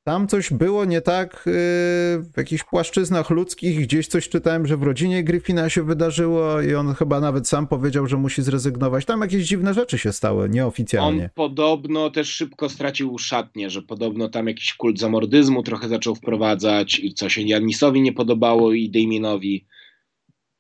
Tam 0.04 0.28
coś 0.28 0.54
było 0.54 0.86
nie 0.86 1.02
tak 1.02 1.44
yy, 1.46 1.52
w 1.54 2.38
jakichś 2.38 2.64
płaszczyznach 2.64 3.30
ludzkich, 3.30 3.82
gdzieś 3.82 4.08
coś 4.08 4.30
czytałem, 4.30 4.68
że 4.68 4.78
w 4.78 4.84
rodzinie 4.84 5.24
Griffina 5.24 5.70
się 5.70 5.84
wydarzyło 5.84 6.62
i 6.62 6.76
on 6.76 6.94
chyba 6.94 7.20
nawet 7.20 7.48
sam 7.48 7.68
powiedział, 7.68 8.08
że 8.08 8.18
musi 8.18 8.42
zrezygnować. 8.42 9.06
Tam 9.06 9.22
jakieś 9.22 9.48
dziwne 9.48 9.74
rzeczy 9.74 9.98
się 9.98 10.14
stały, 10.14 10.50
nieoficjalnie. 10.50 11.24
On 11.24 11.30
podobno 11.36 12.10
też 12.10 12.30
szybko 12.30 12.70
stracił 12.70 13.18
szatnię, 13.18 13.70
że 13.70 13.82
podobno 13.82 14.30
tam 14.30 14.48
jakiś 14.48 14.74
kult 14.74 15.00
zamordyzmu 15.00 15.64
trochę 15.64 15.90
zaczął 15.90 16.16
wprowadzać 16.16 17.00
i 17.00 17.14
co 17.14 17.30
się 17.30 17.42
Janisowi 17.42 18.02
nie 18.02 18.14
podobało 18.14 18.74
i 18.74 18.90
Damienowi. 18.90 19.66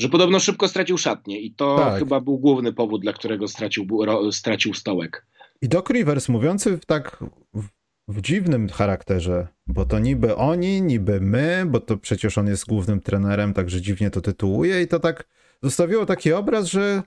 Że 0.01 0.09
podobno 0.09 0.39
szybko 0.39 0.67
stracił 0.67 0.97
szatnię 0.97 1.39
i 1.39 1.53
to 1.53 1.75
Tak. 1.75 1.99
chyba 1.99 2.21
był 2.21 2.39
główny 2.39 2.73
powód, 2.73 3.01
dla 3.01 3.13
którego 3.13 3.47
stracił, 3.47 3.87
stracił 4.31 4.73
stołek. 4.73 5.25
I 5.61 5.69
Doc 5.69 5.89
Rivers 5.89 6.29
mówiący 6.29 6.77
w 6.77 6.85
tak 6.85 7.23
w, 7.53 7.67
w 8.07 8.21
dziwnym 8.21 8.69
charakterze, 8.69 9.47
bo 9.67 9.85
to 9.85 9.99
niby 9.99 10.35
oni, 10.35 10.81
niby 10.81 11.21
my, 11.21 11.63
bo 11.67 11.79
to 11.79 11.97
przecież 11.97 12.37
on 12.37 12.47
jest 12.47 12.65
głównym 12.65 13.01
trenerem, 13.01 13.53
także 13.53 13.81
dziwnie 13.81 14.09
to 14.09 14.21
tytułuje 14.21 14.81
i 14.81 14.87
to 14.87 14.99
tak 14.99 15.27
zostawiło 15.63 16.05
taki 16.05 16.33
obraz, 16.33 16.65
że 16.65 17.03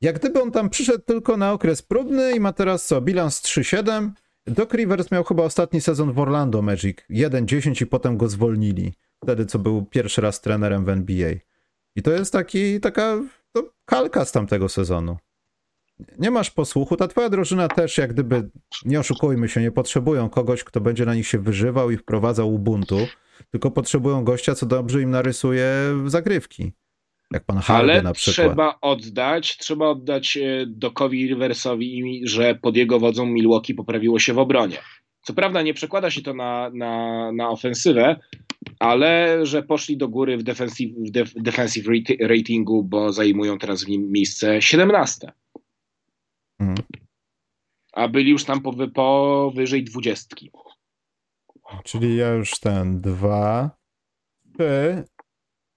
jak 0.00 0.18
gdyby 0.18 0.42
on 0.42 0.50
tam 0.50 0.70
przyszedł 0.70 1.04
tylko 1.04 1.36
na 1.36 1.52
okres 1.52 1.82
próbny 1.82 2.32
i 2.36 2.40
ma 2.40 2.52
teraz 2.52 2.86
co, 2.86 3.00
bilans 3.00 3.42
3-7. 3.42 4.10
Doc 4.46 4.72
Rivers 4.72 5.10
miał 5.10 5.24
chyba 5.24 5.42
ostatni 5.42 5.80
sezon 5.80 6.12
w 6.12 6.18
Orlando 6.18 6.62
Magic, 6.62 6.98
1-10 7.10 7.82
i 7.82 7.86
potem 7.86 8.16
go 8.16 8.28
zwolnili. 8.28 8.92
Wtedy, 9.22 9.46
co 9.46 9.58
był 9.58 9.84
pierwszy 9.84 10.20
raz 10.20 10.40
trenerem 10.40 10.84
w 10.84 10.88
NBA. 10.88 11.34
I 11.96 12.02
to 12.02 12.10
jest 12.10 12.32
taki, 12.32 12.80
taka 12.80 13.20
to 13.52 13.72
kalka 13.84 14.24
z 14.24 14.32
tamtego 14.32 14.68
sezonu 14.68 15.16
nie 16.18 16.30
masz 16.30 16.50
posłuchu, 16.50 16.96
ta 16.96 17.08
twoja 17.08 17.28
drużyna 17.28 17.68
też 17.68 17.98
jak 17.98 18.12
gdyby, 18.12 18.50
nie 18.84 19.00
oszukujmy 19.00 19.48
się, 19.48 19.60
nie 19.60 19.72
potrzebują 19.72 20.28
kogoś, 20.28 20.64
kto 20.64 20.80
będzie 20.80 21.06
na 21.06 21.14
nich 21.14 21.28
się 21.28 21.38
wyżywał 21.38 21.90
i 21.90 21.96
wprowadzał 21.96 22.54
ubuntu, 22.54 22.98
tylko 23.50 23.70
potrzebują 23.70 24.24
gościa, 24.24 24.54
co 24.54 24.66
dobrze 24.66 25.02
im 25.02 25.10
narysuje 25.10 25.68
zagrywki. 26.06 26.72
Jak 27.32 27.44
pan 27.44 27.58
Hardy 27.58 27.92
Ale 27.92 28.02
na 28.02 28.12
przykład. 28.12 28.46
trzeba 28.46 28.78
oddać, 28.80 29.56
trzeba 29.56 29.88
oddać 29.88 30.36
e, 30.36 30.66
Dokowi 30.66 31.26
Riversowi, 31.26 32.20
że 32.24 32.54
pod 32.54 32.76
jego 32.76 33.00
wodzą 33.00 33.26
Milwaukee 33.26 33.74
poprawiło 33.74 34.18
się 34.18 34.34
w 34.34 34.38
obronie. 34.38 34.78
Co 35.24 35.34
prawda 35.34 35.62
nie 35.62 35.74
przekłada 35.74 36.10
się 36.10 36.22
to 36.22 36.34
na, 36.34 36.70
na, 36.74 37.32
na 37.32 37.50
ofensywę, 37.50 38.16
ale 38.78 39.38
że 39.46 39.62
poszli 39.62 39.96
do 39.96 40.08
góry 40.08 40.36
w 40.36 40.42
defensive, 40.42 40.96
w 40.96 41.10
def, 41.10 41.32
defensive 41.36 41.86
rati- 41.86 42.26
ratingu, 42.26 42.82
bo 42.82 43.12
zajmują 43.12 43.58
teraz 43.58 43.84
w 43.84 43.88
nim 43.88 44.12
miejsce 44.12 44.62
17. 44.62 45.32
Mhm. 46.60 46.86
A 47.92 48.08
byli 48.08 48.30
już 48.30 48.44
tam 48.44 48.60
powy, 48.60 48.88
powyżej 48.88 49.84
20. 49.84 50.36
Czyli 51.84 52.16
ja 52.16 52.28
już 52.28 52.60
ten 52.60 53.00
dwa, 53.00 53.70
trzy, 54.58 55.04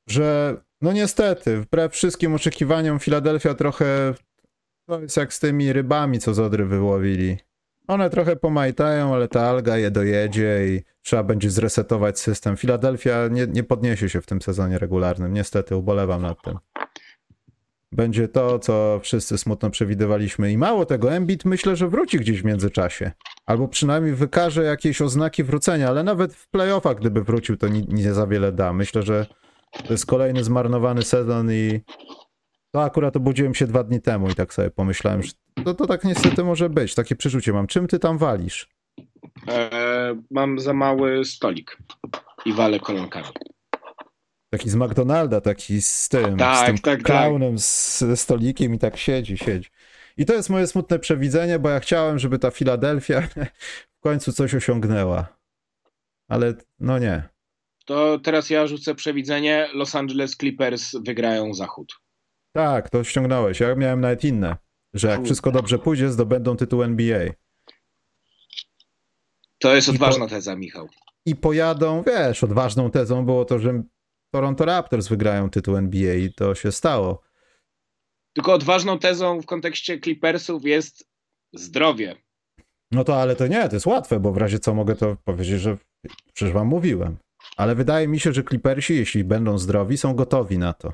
że 0.10 0.58
no 0.82 0.94
niestety, 0.94 1.62
wbrew 1.62 1.94
wszystkim 1.94 2.36
oczekiwaniom, 2.36 3.00
Filadelfia 3.00 3.54
trochę 3.54 4.14
to 4.88 5.02
jest 5.02 5.18
jak 5.18 5.34
z 5.34 5.40
tymi 5.40 5.74
rybami, 5.74 6.20
co 6.20 6.34
z 6.34 6.40
Odry 6.40 6.66
wyłowili. 6.66 7.38
One 7.88 8.10
trochę 8.10 8.36
pomajtają, 8.36 9.14
ale 9.14 9.28
ta 9.28 9.42
alga 9.50 9.78
je 9.78 9.92
dojedzie 9.92 10.68
i 10.68 10.82
trzeba 11.02 11.24
będzie 11.24 11.50
zresetować 11.50 12.20
system. 12.20 12.58
Filadelfia 12.58 13.28
nie, 13.28 13.48
nie 13.48 13.64
podniesie 13.64 14.10
się 14.10 14.22
w 14.22 14.26
tym 14.26 14.42
sezonie 14.42 14.78
regularnym. 14.80 15.34
Niestety, 15.34 15.76
ubolewam 15.76 16.22
nad 16.22 16.42
tym. 16.42 16.58
Będzie 17.92 18.28
to, 18.28 18.60
co 18.60 19.00
wszyscy 19.04 19.38
smutno 19.38 19.70
przewidywaliśmy. 19.70 20.52
I 20.52 20.58
mało 20.58 20.86
tego, 20.86 21.14
Embiid 21.14 21.46
myślę, 21.46 21.76
że 21.76 21.90
wróci 21.90 22.20
gdzieś 22.20 22.42
w 22.42 22.46
międzyczasie. 22.46 23.12
Albo 23.46 23.68
przynajmniej 23.68 24.14
wykaże 24.14 24.64
jakieś 24.64 25.02
oznaki 25.02 25.44
wrócenia, 25.44 25.90
ale 25.90 26.04
nawet 26.04 26.34
w 26.34 26.50
playoffach, 26.50 26.98
gdyby 26.98 27.24
wrócił, 27.24 27.58
to 27.58 27.68
ni- 27.68 27.88
nie 27.88 28.14
za 28.14 28.28
wiele 28.28 28.52
da. 28.52 28.74
Myślę, 28.74 29.04
że 29.04 29.26
to 29.88 29.94
jest 29.94 30.06
kolejny 30.06 30.44
zmarnowany 30.44 31.04
sezon 31.04 31.52
i 31.52 31.82
to 32.72 32.84
akurat 32.84 33.16
obudziłem 33.16 33.56
się 33.56 33.68
dwa 33.68 33.84
dni 33.84 34.02
temu 34.02 34.30
i 34.30 34.36
tak 34.36 34.54
sobie 34.54 34.72
pomyślałem, 34.72 35.24
że 35.24 35.32
to, 35.66 35.74
to 35.74 35.88
tak 35.88 36.04
niestety 36.04 36.44
może 36.44 36.70
być. 36.70 36.96
Takie 36.96 37.16
przeczucie 37.16 37.54
mam. 37.54 37.68
Czym 37.68 37.88
ty 37.88 38.00
tam 38.00 38.18
walisz? 38.18 38.70
E, 39.48 40.22
mam 40.32 40.60
za 40.60 40.74
mały 40.74 41.26
stolik 41.26 41.78
i 42.46 42.54
walę 42.54 42.80
kolonkami. 42.80 43.28
Taki 44.50 44.70
z 44.70 44.76
McDonalda, 44.76 45.42
taki 45.42 45.82
z 45.82 46.10
tym, 46.10 46.38
Tak, 46.38 46.64
z 46.64 46.66
tym 46.66 46.78
tak, 46.78 46.84
tak. 46.84 47.04
klaunem, 47.04 47.60
z, 47.60 48.00
ze 48.00 48.18
stolikiem 48.18 48.74
i 48.74 48.80
tak 48.80 48.98
siedzi, 48.98 49.38
siedzi. 49.38 49.70
I 50.18 50.26
to 50.26 50.34
jest 50.34 50.50
moje 50.50 50.68
smutne 50.68 51.00
przewidzenie, 51.00 51.60
bo 51.60 51.70
ja 51.70 51.80
chciałem, 51.80 52.20
żeby 52.20 52.40
ta 52.40 52.52
Filadelfia 52.52 53.22
w 53.98 54.00
końcu 54.00 54.34
coś 54.34 54.56
osiągnęła. 54.56 55.28
Ale 56.28 56.54
no 56.80 57.00
nie. 57.00 57.24
To 57.86 58.20
teraz 58.20 58.50
ja 58.50 58.68
rzucę 58.68 58.96
przewidzenie. 58.96 59.70
Los 59.74 59.96
Angeles 59.96 60.38
Clippers 60.38 60.96
wygrają 61.06 61.54
zachód. 61.54 61.94
Tak, 62.52 62.90
to 62.90 63.04
ściągnąłeś. 63.04 63.60
Ja 63.60 63.76
miałem 63.76 64.02
nawet 64.02 64.24
inne, 64.24 64.56
że 65.00 65.08
jak 65.08 65.24
wszystko 65.24 65.52
dobrze 65.52 65.80
pójdzie, 65.80 66.10
zdobędą 66.10 66.58
tytuł 66.58 66.84
NBA. 66.84 67.20
To 69.60 69.76
jest 69.76 69.88
I 69.88 69.92
po- 69.92 69.96
odważna 69.96 70.28
teza, 70.28 70.56
Michał. 70.56 70.88
I 71.26 71.36
pojadą, 71.36 72.04
wiesz, 72.08 72.44
odważną 72.44 72.92
tezą 72.92 73.26
było 73.26 73.46
to, 73.46 73.60
że 73.60 73.84
Toronto 74.34 74.66
Raptors 74.66 75.08
wygrają 75.08 75.50
tytuł 75.50 75.76
NBA 75.78 76.14
i 76.14 76.34
to 76.34 76.56
się 76.56 76.72
stało. 76.72 77.22
Tylko 78.34 78.54
odważną 78.54 79.00
tezą 79.00 79.42
w 79.42 79.46
kontekście 79.46 80.00
Clippersów 80.00 80.66
jest 80.66 81.10
zdrowie. 81.54 82.16
No 82.92 83.04
to 83.04 83.22
ale 83.22 83.36
to 83.36 83.48
nie, 83.48 83.70
to 83.70 83.76
jest 83.76 83.86
łatwe, 83.86 84.20
bo 84.20 84.32
w 84.32 84.38
razie 84.38 84.60
co 84.60 84.74
mogę 84.74 84.96
to 84.96 85.16
powiedzieć, 85.24 85.62
że 85.62 85.78
przecież 86.34 86.54
wam 86.54 86.68
mówiłem. 86.68 87.18
Ale 87.58 87.76
wydaje 87.76 88.08
mi 88.08 88.20
się, 88.20 88.34
że 88.34 88.44
Clippersi, 88.44 88.96
jeśli 88.96 89.24
będą 89.24 89.58
zdrowi, 89.58 89.98
są 89.98 90.14
gotowi 90.16 90.58
na 90.58 90.74
to. 90.74 90.94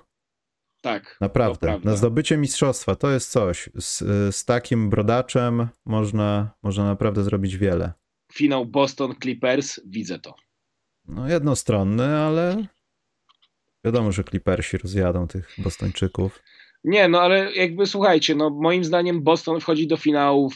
Tak. 0.83 1.17
Naprawdę. 1.21 1.79
Na 1.83 1.95
zdobycie 1.95 2.37
mistrzostwa 2.37 2.95
to 2.95 3.11
jest 3.11 3.31
coś. 3.31 3.69
Z, 3.75 3.99
z 4.35 4.45
takim 4.45 4.89
brodaczem 4.89 5.67
można, 5.85 6.51
można 6.63 6.85
naprawdę 6.85 7.23
zrobić 7.23 7.57
wiele. 7.57 7.93
Finał 8.33 8.65
Boston 8.65 9.15
Clippers, 9.21 9.79
widzę 9.85 10.19
to. 10.19 10.35
No 11.05 11.29
jednostronny, 11.29 12.17
ale 12.17 12.65
wiadomo, 13.85 14.11
że 14.11 14.23
Clippersi 14.23 14.77
rozjadą 14.77 15.27
tych 15.27 15.55
Bostończyków. 15.57 16.43
Nie, 16.83 17.07
no 17.07 17.21
ale 17.21 17.53
jakby 17.53 17.85
słuchajcie, 17.85 18.35
no 18.35 18.49
moim 18.49 18.83
zdaniem 18.83 19.23
Boston 19.23 19.59
wchodzi 19.59 19.87
do 19.87 19.97
finałów 19.97 20.53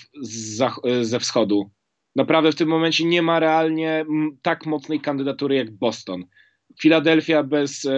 ze 1.01 1.19
wschodu. 1.19 1.71
Naprawdę 2.15 2.51
w 2.51 2.55
tym 2.55 2.69
momencie 2.69 3.05
nie 3.05 3.21
ma 3.21 3.39
realnie 3.39 4.05
tak 4.41 4.65
mocnej 4.65 5.01
kandydatury 5.01 5.55
jak 5.55 5.71
Boston. 5.71 6.25
Filadelfia 6.79 7.43
bez 7.43 7.85
e, 7.85 7.91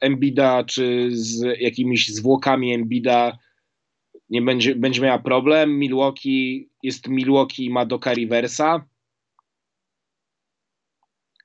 Embida 0.00 0.64
czy 0.64 1.08
z 1.10 1.60
jakimiś 1.60 2.08
zwłokami 2.08 2.74
Embida 2.74 3.38
nie 4.30 4.42
będzie, 4.42 4.74
będzie 4.74 5.00
miała 5.00 5.18
problem. 5.18 5.78
Milwaukee 5.78 6.68
jest 6.82 7.08
Milwaukee 7.08 7.64
i 7.64 7.70
ma 7.70 7.86
Doka 7.86 8.14
Riversa. 8.14 8.84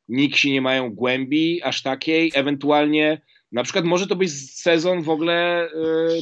Nixi 0.07 0.51
nie 0.51 0.61
mają 0.61 0.89
głębi 0.89 1.63
aż 1.63 1.81
takiej. 1.81 2.31
Ewentualnie 2.35 3.21
na 3.51 3.63
przykład 3.63 3.85
może 3.85 4.07
to 4.07 4.15
być 4.15 4.31
sezon 4.51 5.01
w 5.01 5.09
ogóle 5.09 5.67
e, 5.67 5.69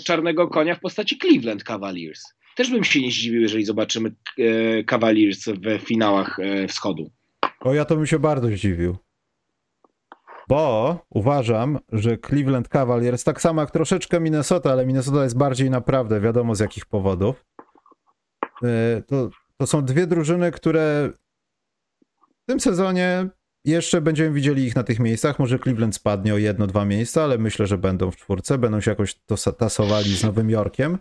czarnego 0.05 0.47
konia 0.47 0.75
w 0.75 0.79
postaci 0.79 1.17
Cleveland 1.17 1.63
Cavaliers. 1.63 2.23
Też 2.55 2.69
bym 2.69 2.83
się 2.83 3.01
nie 3.01 3.11
zdziwił, 3.11 3.41
jeżeli 3.41 3.65
zobaczymy 3.65 4.11
e, 4.37 4.83
Cavaliers 4.83 5.45
w 5.45 5.79
finałach 5.79 6.39
e, 6.39 6.67
wschodu. 6.67 7.11
O, 7.59 7.73
ja 7.73 7.85
to 7.85 7.95
bym 7.95 8.05
się 8.05 8.19
bardzo 8.19 8.47
zdziwił. 8.47 8.97
Bo 10.51 11.05
uważam, 11.09 11.79
że 11.91 12.17
Cleveland 12.17 12.67
Cavaliers, 12.67 13.23
tak 13.23 13.41
samo 13.41 13.61
jak 13.61 13.71
troszeczkę 13.71 14.19
Minnesota, 14.19 14.71
ale 14.71 14.85
Minnesota 14.85 15.23
jest 15.23 15.37
bardziej 15.37 15.69
naprawdę, 15.69 16.21
wiadomo 16.21 16.55
z 16.55 16.59
jakich 16.59 16.85
powodów. 16.85 17.45
e, 18.63 19.01
To, 19.07 19.29
to 19.57 19.67
są 19.67 19.85
dwie 19.85 20.07
drużyny, 20.07 20.51
które 20.51 21.09
w 22.43 22.45
tym 22.45 22.59
sezonie 22.59 23.29
jeszcze 23.65 24.01
będziemy 24.01 24.31
widzieli 24.31 24.63
ich 24.65 24.75
na 24.75 24.83
tych 24.83 24.99
miejscach. 24.99 25.39
Może 25.39 25.59
Cleveland 25.59 25.95
spadnie 25.95 26.33
o 26.33 26.37
jedno, 26.37 26.67
dwa 26.67 26.85
miejsca, 26.85 27.23
ale 27.23 27.37
myślę, 27.37 27.67
że 27.67 27.77
będą 27.77 28.11
w 28.11 28.15
czwórce, 28.15 28.57
będą 28.57 28.81
się 28.81 28.91
jakoś 28.91 29.15
tasowali 29.57 30.15
z 30.15 30.23
Nowym 30.23 30.49
Jorkiem. 30.49 30.97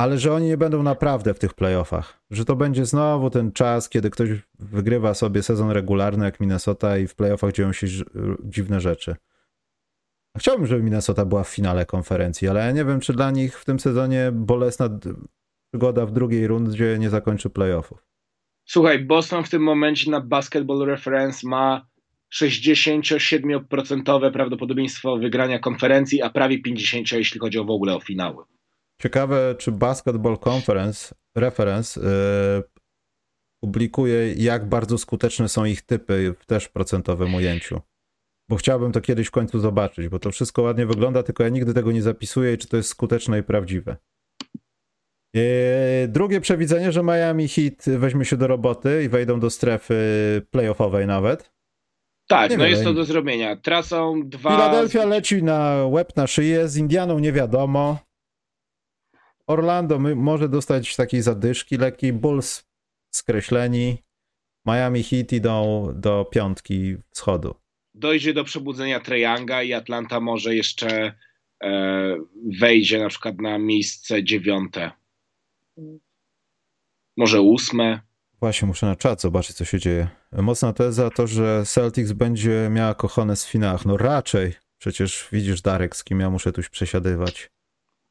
Ale 0.00 0.18
że 0.18 0.34
oni 0.34 0.46
nie 0.46 0.56
będą 0.56 0.82
naprawdę 0.82 1.34
w 1.34 1.38
tych 1.38 1.54
playoffach. 1.54 2.20
Że 2.30 2.44
to 2.44 2.56
będzie 2.56 2.84
znowu 2.84 3.30
ten 3.30 3.52
czas, 3.52 3.88
kiedy 3.88 4.10
ktoś 4.10 4.28
wygrywa 4.58 5.14
sobie 5.14 5.42
sezon 5.42 5.70
regularny 5.70 6.24
jak 6.24 6.40
Minnesota 6.40 6.98
i 6.98 7.06
w 7.06 7.14
playoffach 7.14 7.52
dzieją 7.52 7.72
się 7.72 7.86
dziwne 8.44 8.80
rzeczy. 8.80 9.16
Chciałbym, 10.38 10.66
żeby 10.66 10.82
Minnesota 10.82 11.24
była 11.24 11.44
w 11.44 11.48
finale 11.48 11.86
konferencji, 11.86 12.48
ale 12.48 12.60
ja 12.60 12.72
nie 12.72 12.84
wiem, 12.84 13.00
czy 13.00 13.12
dla 13.12 13.30
nich 13.30 13.58
w 13.58 13.64
tym 13.64 13.80
sezonie 13.80 14.30
bolesna 14.32 14.98
przygoda 15.72 16.06
w 16.06 16.12
drugiej 16.12 16.46
rundzie 16.46 16.96
nie 16.98 17.10
zakończy 17.10 17.50
playoffów. 17.50 18.06
Słuchaj, 18.64 19.04
Boston 19.04 19.44
w 19.44 19.50
tym 19.50 19.62
momencie 19.62 20.10
na 20.10 20.20
Basketball 20.20 20.86
Reference 20.86 21.48
ma 21.48 21.86
67% 22.34 24.32
prawdopodobieństwo 24.32 25.16
wygrania 25.16 25.58
konferencji, 25.58 26.22
a 26.22 26.30
prawie 26.30 26.62
50% 26.62 27.16
jeśli 27.16 27.40
chodzi 27.40 27.58
o 27.58 27.64
w 27.64 27.70
ogóle 27.70 27.96
o 27.96 28.00
finały. 28.00 28.44
Ciekawe, 29.02 29.54
czy 29.58 29.72
Basketball 29.72 30.38
Conference 30.48 31.14
Reference 31.36 32.00
yy, 32.00 32.62
publikuje, 33.64 34.32
jak 34.32 34.68
bardzo 34.68 34.98
skuteczne 34.98 35.48
są 35.48 35.64
ich 35.64 35.82
typy 35.82 36.34
w 36.38 36.46
też 36.46 36.68
procentowym 36.68 37.34
ujęciu. 37.34 37.80
Bo 38.50 38.56
chciałbym 38.56 38.92
to 38.92 39.00
kiedyś 39.00 39.26
w 39.26 39.30
końcu 39.30 39.60
zobaczyć, 39.60 40.08
bo 40.08 40.18
to 40.18 40.30
wszystko 40.30 40.62
ładnie 40.62 40.86
wygląda, 40.86 41.22
tylko 41.22 41.42
ja 41.42 41.48
nigdy 41.48 41.74
tego 41.74 41.92
nie 41.92 42.02
zapisuję 42.02 42.54
i 42.54 42.58
czy 42.58 42.68
to 42.68 42.76
jest 42.76 42.88
skuteczne 42.88 43.38
i 43.38 43.42
prawdziwe. 43.42 43.96
Yy, 45.34 45.42
drugie 46.08 46.40
przewidzenie, 46.40 46.92
że 46.92 47.02
Miami 47.02 47.48
Heat 47.48 47.84
weźmie 47.98 48.24
się 48.24 48.36
do 48.36 48.46
roboty 48.46 49.04
i 49.04 49.08
wejdą 49.08 49.40
do 49.40 49.50
strefy 49.50 49.96
playoffowej 50.50 51.06
nawet. 51.06 51.52
Tak, 52.28 52.50
Nie 52.50 52.56
no 52.56 52.62
wiem, 52.62 52.70
jest 52.70 52.82
to 52.82 52.88
ja- 52.88 52.94
do 52.94 53.04
zrobienia. 53.04 53.56
Tracą 53.56 54.28
dwa. 54.28 54.50
Philadelphia 54.50 55.04
leci 55.04 55.42
na 55.42 55.86
łeb 55.86 56.16
na 56.16 56.26
szyję, 56.26 56.68
z 56.68 56.76
Indianą 56.76 57.18
nie 57.18 57.32
wiadomo. 57.32 57.98
Orlando 59.46 59.98
może 59.98 60.48
dostać 60.48 60.96
takiej 60.96 61.22
zadyszki 61.22 61.76
lekkiej, 61.76 62.12
Bulls 62.12 62.64
skreśleni. 63.10 63.98
Miami 64.66 65.02
Heat 65.02 65.32
idą 65.32 65.88
do 65.94 66.24
piątki 66.24 66.96
wschodu. 67.10 67.54
Dojdzie 67.94 68.34
do 68.34 68.44
przebudzenia 68.44 69.00
Treyanga 69.00 69.62
i 69.62 69.72
Atlanta 69.72 70.20
może 70.20 70.54
jeszcze 70.54 71.14
e, 71.62 72.16
wejdzie 72.60 72.98
na 72.98 73.08
przykład 73.08 73.40
na 73.40 73.58
miejsce 73.58 74.24
dziewiąte. 74.24 74.90
Może 77.16 77.40
ósme. 77.40 78.00
Właśnie 78.40 78.68
muszę 78.68 78.86
na 78.86 78.96
czat 78.96 79.20
zobaczyć, 79.20 79.56
co 79.56 79.64
się 79.64 79.78
dzieje. 79.78 80.08
Mocna 80.32 80.72
teza 80.72 81.10
to, 81.10 81.26
że 81.26 81.62
Celtics 81.66 82.12
będzie 82.12 82.68
miała 82.70 82.94
kochane 82.94 83.36
w 83.36 83.40
finałach. 83.40 83.86
No 83.86 83.96
raczej. 83.96 84.52
Przecież 84.78 85.28
widzisz, 85.32 85.62
Darek, 85.62 85.96
z 85.96 86.04
kim 86.04 86.20
ja 86.20 86.30
muszę 86.30 86.52
tuś 86.52 86.68
przesiadywać. 86.68 87.50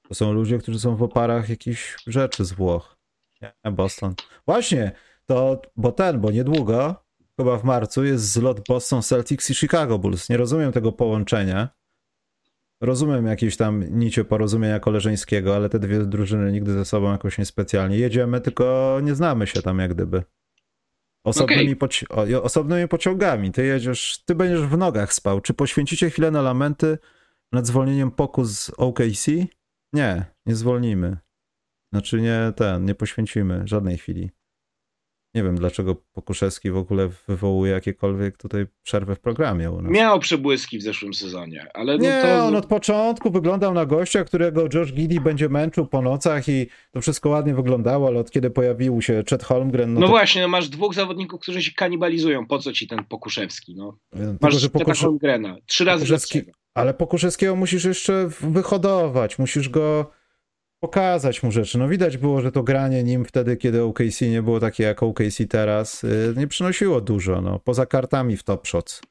To 0.10 0.16
są 0.16 0.34
ludzie, 0.34 0.58
którzy 0.58 0.80
są 0.80 0.96
w 0.96 1.04
oparach 1.04 1.50
jakichś 1.50 1.98
rzeczy 2.08 2.46
z 2.46 2.52
Włoch. 2.54 2.98
Nie, 3.42 3.72
Boston. 3.72 4.16
Właśnie, 4.46 4.92
to, 5.26 5.62
bo 5.76 5.92
ten, 5.92 6.22
bo 6.22 6.32
niedługo, 6.32 6.96
chyba 7.38 7.58
w 7.58 7.64
marcu, 7.64 8.06
jest 8.06 8.32
zlot 8.32 8.68
Boston 8.68 9.02
Celtics 9.02 9.50
i 9.50 9.56
Chicago 9.56 10.00
Bulls. 10.00 10.30
Nie 10.30 10.38
rozumiem 10.38 10.72
tego 10.72 10.92
połączenia. 10.92 11.70
Rozumiem 12.82 13.26
jakieś 13.26 13.58
tam 13.58 14.00
nicie 14.00 14.26
porozumienia 14.26 14.80
koleżeńskiego, 14.80 15.56
ale 15.56 15.70
te 15.70 15.80
dwie 15.80 16.00
drużyny 16.00 16.52
nigdy 16.52 16.74
ze 16.74 16.86
sobą 16.86 17.12
jakoś 17.12 17.38
niespecjalnie. 17.38 17.98
Jedziemy, 17.98 18.42
tylko 18.42 19.00
nie 19.04 19.16
znamy 19.16 19.48
się 19.48 19.62
tam 19.62 19.80
jak 19.80 19.94
gdyby. 19.94 20.24
Osobnymi, 21.24 21.76
poci- 21.76 22.36
o, 22.36 22.44
osobnymi 22.44 22.88
pociągami. 22.88 23.52
Ty 23.52 23.66
jedziesz, 23.66 24.24
ty 24.26 24.36
będziesz 24.36 24.62
w 24.62 24.78
nogach 24.78 25.14
spał. 25.14 25.42
Czy 25.42 25.54
poświęcicie 25.54 26.10
chwilę 26.10 26.32
na 26.32 26.42
lamenty 26.42 26.98
nad 27.52 27.68
zwolnieniem 27.68 28.12
Poku 28.12 28.46
z 28.46 28.72
OKC? 28.78 29.28
Nie, 29.94 30.26
nie 30.46 30.56
zwolnimy. 30.56 31.18
Znaczy 31.94 32.22
nie 32.22 32.54
ten, 32.56 32.86
nie 32.86 32.96
poświęcimy 32.96 33.62
żadnej 33.66 33.98
chwili. 33.98 34.30
Nie 35.36 35.44
wiem, 35.44 35.56
dlaczego 35.56 35.96
Pokuszewski 35.96 36.72
w 36.72 36.78
ogóle 36.78 37.10
wywołuje 37.28 37.72
jakiekolwiek 37.72 38.38
tutaj 38.38 38.66
przerwę 38.84 39.16
w 39.16 39.20
programie. 39.20 39.72
Miał 39.82 40.20
przebłyski 40.20 40.78
w 40.78 40.82
zeszłym 40.82 41.14
sezonie, 41.14 41.68
ale 41.74 41.98
no 41.98 42.04
Nie, 42.04 42.22
to. 42.22 42.46
on 42.46 42.56
od 42.56 42.66
początku 42.66 43.32
wyglądał 43.32 43.74
na 43.74 43.86
gościa, 43.86 44.24
którego 44.24 44.68
Josh 44.74 44.94
Giddy 44.94 45.22
będzie 45.22 45.50
męczył 45.50 45.88
po 45.88 46.02
nocach 46.02 46.50
i 46.50 46.68
to 46.92 47.02
wszystko 47.02 47.30
ładnie 47.30 47.56
wyglądało, 47.56 48.08
ale 48.08 48.20
od 48.20 48.32
kiedy 48.32 48.50
pojawił 48.50 49.02
się 49.02 49.24
Chet 49.30 49.44
Holmgren, 49.44 49.94
no, 49.94 50.00
No 50.00 50.06
to, 50.06 50.12
właśnie, 50.12 50.42
no 50.42 50.48
masz 50.48 50.70
dwóch 50.70 50.94
zawodników, 50.94 51.42
którzy 51.42 51.64
się 51.64 51.72
kanibalizują. 51.72 52.48
Po 52.48 52.60
co 52.60 52.74
ci 52.74 52.88
ten 52.88 53.06
Pokuszewski? 53.06 53.76
No? 53.76 53.98
tylko, 54.10 54.34
Masz 54.42 54.56
że 54.56 54.70
Pokusz... 54.70 54.86
Pokusz... 54.86 55.02
Holmgrena. 55.02 55.56
Trzy 55.66 55.86
razy 55.86 56.06
Pokuszewski-. 56.06 56.52
Ale 56.80 56.94
Pokuszewskiego 56.94 57.56
musisz 57.56 57.86
jeszcze 57.86 58.28
wyhodować, 58.42 59.40
musisz 59.40 59.70
go 59.70 60.12
pokazać 60.80 61.44
mu 61.44 61.52
rzeczy. 61.52 61.78
No 61.78 61.88
widać 61.88 62.18
było, 62.18 62.42
że 62.42 62.52
to 62.52 62.64
granie 62.64 63.04
nim 63.04 63.26
wtedy, 63.26 63.58
kiedy 63.58 63.84
OKC 63.84 64.22
nie 64.22 64.42
było 64.42 64.60
takie 64.60 64.84
jak 64.84 65.04
OKC 65.04 65.48
teraz, 65.50 66.04
y, 66.04 66.34
nie 66.38 66.48
przynosiło 66.48 67.02
dużo, 67.02 67.42
no. 67.42 67.60
Poza 67.60 67.86
kartami 67.86 68.38
w 68.38 68.44
Top 68.44 68.68
Shots 68.68 69.02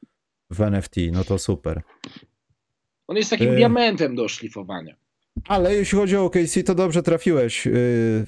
w 0.50 0.60
NFT, 0.60 0.96
no 1.12 1.24
to 1.24 1.38
super. 1.38 1.82
On 3.06 3.16
jest 3.16 3.30
takim 3.30 3.48
Y- 3.52 3.56
diamentem 3.56 4.14
do 4.14 4.28
szlifowania. 4.28 4.96
Ale 5.48 5.74
jeśli 5.74 5.98
chodzi 5.98 6.16
o 6.16 6.24
OKC, 6.24 6.62
to 6.62 6.74
dobrze 6.74 7.02
trafiłeś, 7.02 7.66
yy, 7.66 8.26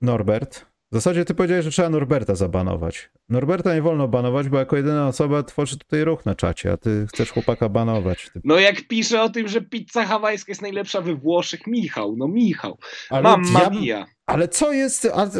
Norbert. 0.00 0.66
W 0.94 0.96
zasadzie 0.96 1.24
ty 1.24 1.34
powiedziałeś, 1.34 1.64
że 1.64 1.70
trzeba 1.70 1.90
Norberta 1.90 2.34
zabanować. 2.34 3.10
Norberta 3.28 3.74
nie 3.74 3.82
wolno 3.82 4.08
banować, 4.08 4.48
bo 4.48 4.58
jako 4.58 4.76
jedyna 4.76 5.08
osoba 5.08 5.42
tworzy 5.42 5.78
tutaj 5.78 6.04
ruch 6.04 6.26
na 6.26 6.34
czacie, 6.34 6.72
a 6.72 6.76
ty 6.76 7.06
chcesz 7.08 7.30
chłopaka 7.30 7.68
banować. 7.68 8.30
Ty... 8.32 8.40
No 8.44 8.58
jak 8.58 8.88
pisze 8.88 9.22
o 9.22 9.28
tym, 9.28 9.48
że 9.48 9.60
pizza 9.60 10.06
hawajska 10.06 10.50
jest 10.50 10.62
najlepsza 10.62 11.00
we 11.00 11.14
Włoszech, 11.14 11.66
Michał, 11.66 12.16
no 12.16 12.28
Michał. 12.28 12.78
Ale, 13.10 13.22
Mamma 13.22 13.62
ja- 13.62 13.70
mia. 13.70 14.06
ale 14.26 14.48
co 14.48 14.72
jest, 14.72 15.08
a, 15.14 15.30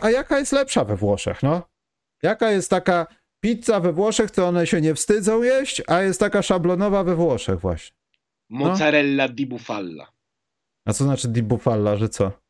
a 0.00 0.10
jaka 0.10 0.38
jest 0.38 0.52
lepsza 0.52 0.84
we 0.84 0.96
Włoszech, 0.96 1.42
no? 1.42 1.62
Jaka 2.22 2.50
jest 2.50 2.70
taka 2.70 3.06
pizza 3.40 3.80
we 3.80 3.92
Włoszech, 3.92 4.30
to 4.30 4.46
one 4.46 4.66
się 4.66 4.80
nie 4.80 4.94
wstydzą 4.94 5.42
jeść, 5.42 5.82
a 5.86 6.02
jest 6.02 6.20
taka 6.20 6.42
szablonowa 6.42 7.04
we 7.04 7.16
Włoszech 7.16 7.60
właśnie. 7.60 7.96
Mozzarella 8.50 9.28
di 9.28 9.46
bufala. 9.46 10.12
A 10.86 10.92
co 10.92 11.04
znaczy 11.04 11.28
di 11.28 11.42
bufala, 11.42 11.96
że 11.96 12.08
co? 12.08 12.47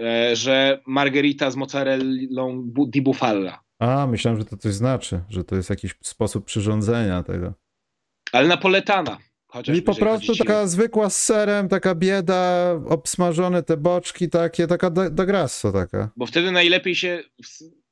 E, 0.00 0.36
że 0.36 0.82
margherita 0.86 1.50
z 1.50 1.56
mozzarellą 1.56 2.70
di 2.88 3.02
bufala. 3.02 3.60
A, 3.78 4.06
myślałem, 4.06 4.40
że 4.40 4.46
to 4.46 4.56
coś 4.56 4.74
znaczy, 4.74 5.20
że 5.28 5.44
to 5.44 5.56
jest 5.56 5.70
jakiś 5.70 5.94
sposób 6.02 6.44
przyrządzenia 6.44 7.22
tego. 7.22 7.54
Ale 8.32 8.48
napoletana. 8.48 9.18
I 9.74 9.82
po 9.82 9.94
prostu 9.94 10.36
taka 10.36 10.66
zwykła 10.66 11.10
z 11.10 11.24
serem, 11.24 11.68
taka 11.68 11.94
bieda, 11.94 12.72
obsmażone 12.88 13.62
te 13.62 13.76
boczki 13.76 14.28
takie, 14.28 14.66
taka 14.66 14.90
da, 14.90 15.10
da 15.10 15.26
grasso 15.26 15.72
taka. 15.72 16.10
Bo 16.16 16.26
wtedy 16.26 16.50
najlepiej 16.52 16.94
się, 16.94 17.22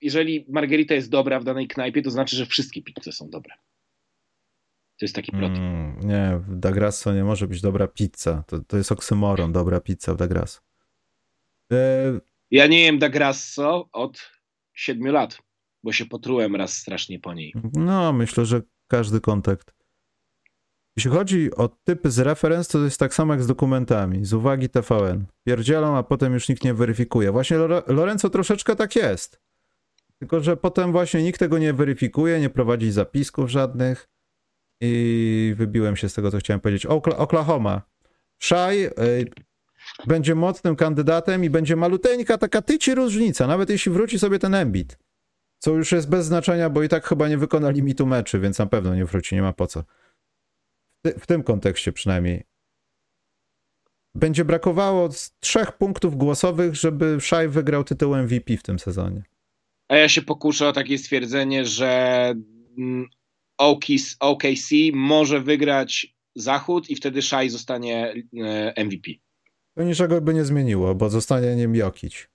jeżeli 0.00 0.46
margherita 0.48 0.94
jest 0.94 1.10
dobra 1.10 1.40
w 1.40 1.44
danej 1.44 1.68
knajpie, 1.68 2.02
to 2.02 2.10
znaczy, 2.10 2.36
że 2.36 2.46
wszystkie 2.46 2.82
pizze 2.82 3.12
są 3.12 3.30
dobre. 3.30 3.54
To 4.98 5.04
jest 5.04 5.14
taki 5.14 5.32
plot. 5.32 5.52
Mm, 5.52 6.00
nie, 6.00 6.40
w 6.48 6.58
da 6.58 6.72
grasso 6.72 7.12
nie 7.12 7.24
może 7.24 7.46
być 7.46 7.60
dobra 7.60 7.88
pizza. 7.88 8.44
To, 8.46 8.58
to 8.58 8.76
jest 8.76 8.92
oksymoron, 8.92 9.52
dobra 9.52 9.80
pizza 9.80 10.14
w 10.14 10.16
da 10.16 10.26
grasso. 10.26 10.60
E, 11.74 12.20
Ja 12.50 12.66
nie 12.66 12.80
jem 12.84 12.98
da 12.98 13.08
grasso 13.08 13.88
od 13.92 14.30
siedmiu 14.74 15.12
lat, 15.12 15.38
bo 15.82 15.92
się 15.92 16.06
potrułem 16.06 16.56
raz 16.56 16.76
strasznie 16.76 17.18
po 17.20 17.34
niej. 17.34 17.54
no, 17.72 18.12
myślę, 18.12 18.46
że 18.46 18.62
każdy 18.86 19.20
kontakt. 19.20 19.74
Jeśli 20.96 21.10
chodzi 21.10 21.54
o 21.56 21.68
typy 21.68 22.10
z 22.10 22.18
referenc, 22.18 22.68
to 22.68 22.84
jest 22.84 22.98
tak 23.00 23.14
samo 23.14 23.32
jak 23.32 23.42
z 23.42 23.46
dokumentami. 23.46 24.24
Z 24.24 24.32
uwagi 24.32 24.68
TVN. 24.68 25.26
Pierdzielą, 25.44 25.96
a 25.96 26.02
potem 26.02 26.32
już 26.34 26.48
nikt 26.48 26.64
nie 26.64 26.74
weryfikuje. 26.74 27.32
Właśnie 27.32 27.56
Lore- 27.56 27.82
Lorenzo 27.92 28.30
troszeczkę 28.30 28.76
tak 28.76 28.96
jest. 28.96 29.40
Tylko, 30.18 30.40
że 30.40 30.56
potem 30.56 30.92
właśnie 30.92 31.22
nikt 31.22 31.38
tego 31.38 31.58
nie 31.58 31.72
weryfikuje, 31.72 32.40
nie 32.40 32.50
prowadzi 32.50 32.90
zapisków 32.92 33.50
żadnych. 33.50 34.08
I 34.80 35.54
wybiłem 35.56 35.96
się 35.96 36.08
z 36.08 36.14
tego, 36.14 36.30
co 36.30 36.38
chciałem 36.38 36.60
powiedzieć. 36.60 36.86
Okla- 36.86 37.16
Oklahoma. 37.16 37.82
Szaj 38.38 38.84
y, 38.84 38.90
będzie 40.06 40.34
mocnym 40.34 40.76
kandydatem 40.76 41.44
i 41.44 41.50
będzie 41.50 41.76
maluteńka 41.76 42.38
taka 42.38 42.62
tyci 42.62 42.94
różnica, 42.94 43.46
nawet 43.46 43.70
jeśli 43.70 43.92
wróci 43.92 44.18
sobie 44.18 44.38
ten 44.38 44.54
Embiid. 44.54 44.98
Co 45.58 45.70
już 45.70 45.92
jest 45.92 46.08
bez 46.08 46.26
znaczenia, 46.26 46.70
bo 46.70 46.82
i 46.82 46.88
tak 46.88 47.06
chyba 47.06 47.28
nie 47.28 47.38
wykona 47.38 47.70
limitu 47.70 48.06
meczy, 48.06 48.40
więc 48.40 48.58
na 48.58 48.66
pewno 48.66 48.94
nie 48.94 49.04
wróci, 49.04 49.34
nie 49.34 49.42
ma 49.42 49.52
po 49.52 49.66
co. 49.66 49.84
W, 51.06 51.20
w 51.20 51.26
tym 51.26 51.42
kontekście 51.42 51.92
przynajmniej. 51.92 52.44
Będzie 54.14 54.44
brakowało 54.44 55.08
trzech 55.40 55.72
punktów 55.72 56.16
głosowych, 56.16 56.74
żeby 56.74 57.20
Szaj 57.20 57.48
wygrał 57.48 57.84
tytuł 57.84 58.16
MVP 58.16 58.56
w 58.56 58.62
tym 58.62 58.78
sezonie. 58.78 59.22
A 59.88 59.96
ja 59.96 60.08
się 60.08 60.22
pokuszę 60.22 60.68
o 60.68 60.72
takie 60.72 60.98
stwierdzenie, 60.98 61.64
że 61.64 62.34
mm, 62.78 63.06
OKC, 63.58 64.16
OKC 64.20 64.70
może 64.92 65.40
wygrać 65.40 66.14
Zachód 66.34 66.90
i 66.90 66.96
wtedy 66.96 67.22
Szaj 67.22 67.50
zostanie 67.50 68.14
e, 68.76 68.84
MVP. 68.84 69.10
To 69.74 69.82
niczego 69.82 70.20
by 70.20 70.34
nie 70.34 70.44
zmieniło, 70.44 70.94
bo 70.94 71.10
zostanie 71.10 71.56
nim 71.56 71.74
Jokić. 71.74 72.28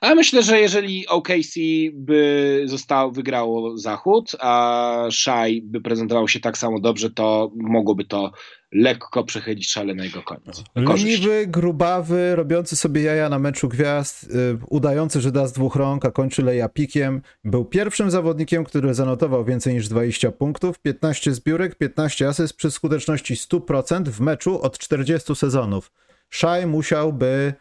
Ale 0.00 0.14
myślę, 0.14 0.42
że 0.42 0.60
jeżeli 0.60 1.06
OKC 1.06 1.54
by 1.92 2.62
zostało, 2.66 3.10
wygrało 3.10 3.78
Zachód, 3.78 4.32
a 4.40 5.06
Szaj 5.10 5.62
by 5.62 5.80
prezentował 5.80 6.28
się 6.28 6.40
tak 6.40 6.58
samo 6.58 6.80
dobrze, 6.80 7.10
to 7.10 7.50
mogłoby 7.56 8.04
to 8.04 8.32
lekko 8.72 9.24
przechylić 9.24 9.70
szalenego 9.70 10.22
końca. 10.22 10.52
Korzyść. 10.86 11.04
Leniwy, 11.04 11.46
grubawy, 11.46 12.36
robiący 12.36 12.76
sobie 12.76 13.02
jaja 13.02 13.28
na 13.28 13.38
meczu 13.38 13.68
gwiazd, 13.68 14.24
y, 14.24 14.58
udający, 14.68 15.20
że 15.20 15.32
da 15.32 15.46
z 15.46 15.52
dwóch 15.52 15.76
rąk, 15.76 16.04
a 16.04 16.10
kończy 16.10 16.42
lejapikiem. 16.42 17.22
Był 17.44 17.64
pierwszym 17.64 18.10
zawodnikiem, 18.10 18.64
który 18.64 18.94
zanotował 18.94 19.44
więcej 19.44 19.74
niż 19.74 19.88
20 19.88 20.32
punktów, 20.32 20.78
15 20.78 21.34
zbiórek, 21.34 21.74
15 21.74 22.28
asyst 22.28 22.56
przy 22.56 22.70
skuteczności 22.70 23.34
100% 23.34 24.08
w 24.08 24.20
meczu 24.20 24.62
od 24.62 24.78
40 24.78 25.36
sezonów. 25.36 25.90
Szaj 26.30 26.66
musiałby 26.66 27.54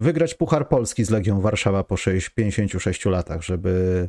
wygrać 0.00 0.34
Puchar 0.34 0.68
Polski 0.68 1.04
z 1.04 1.10
Legią 1.10 1.40
Warszawa 1.40 1.84
po 1.84 1.96
6, 1.96 2.28
56 2.28 3.04
latach, 3.04 3.42
żeby 3.42 4.08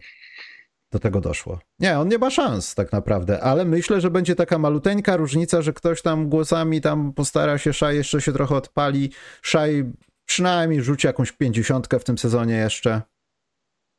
do 0.91 0.99
tego 0.99 1.21
doszło. 1.21 1.59
Nie, 1.79 1.99
on 1.99 2.07
nie 2.07 2.17
ma 2.17 2.29
szans 2.29 2.75
tak 2.75 2.91
naprawdę, 2.91 3.41
ale 3.43 3.65
myślę, 3.65 4.01
że 4.01 4.11
będzie 4.11 4.35
taka 4.35 4.57
maluteńka 4.57 5.17
różnica, 5.17 5.61
że 5.61 5.73
ktoś 5.73 6.01
tam 6.01 6.29
głosami 6.29 6.81
tam 6.81 7.13
postara 7.13 7.57
się, 7.57 7.73
Szaj 7.73 7.95
jeszcze 7.95 8.21
się 8.21 8.33
trochę 8.33 8.55
odpali, 8.55 9.11
Szaj 9.41 9.83
przynajmniej 10.25 10.81
rzuci 10.81 11.07
jakąś 11.07 11.31
pięćdziesiątkę 11.31 11.99
w 11.99 12.03
tym 12.03 12.17
sezonie 12.17 12.55
jeszcze. 12.55 13.01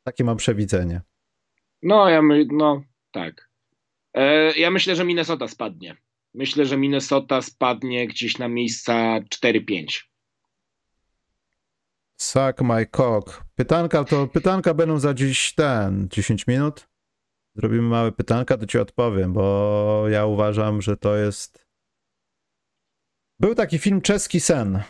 Takie 0.03 0.23
mam 0.23 0.37
przewidzenie. 0.37 1.01
No, 1.83 2.09
ja 2.09 2.21
my, 2.21 2.45
no, 2.51 2.83
tak. 3.11 3.49
E, 4.13 4.51
ja 4.59 4.71
myślę, 4.71 4.95
że 4.95 5.05
Minnesota 5.05 5.47
spadnie. 5.47 5.97
Myślę, 6.33 6.65
że 6.65 6.77
Minnesota 6.77 7.41
spadnie 7.41 8.07
gdzieś 8.07 8.37
na 8.37 8.47
miejsca 8.47 9.19
4-5. 9.43 10.01
Suck 12.17 12.61
my 12.61 12.85
cock. 12.95 13.43
Pytanka 13.55 14.03
to 14.03 14.27
pytanka 14.27 14.73
będą 14.73 14.99
za 14.99 15.13
dziś 15.13 15.53
ten 15.53 16.07
10 16.11 16.47
minut. 16.47 16.87
Zrobimy 17.55 17.81
małe 17.81 18.11
pytanka, 18.11 18.57
to 18.57 18.65
ci 18.65 18.79
odpowiem, 18.79 19.33
bo 19.33 20.05
ja 20.09 20.25
uważam, 20.25 20.81
że 20.81 20.97
to 20.97 21.15
jest. 21.15 21.65
Był 23.39 23.55
taki 23.55 23.79
film 23.79 24.01
Czeski 24.01 24.39
Sen. 24.39 24.83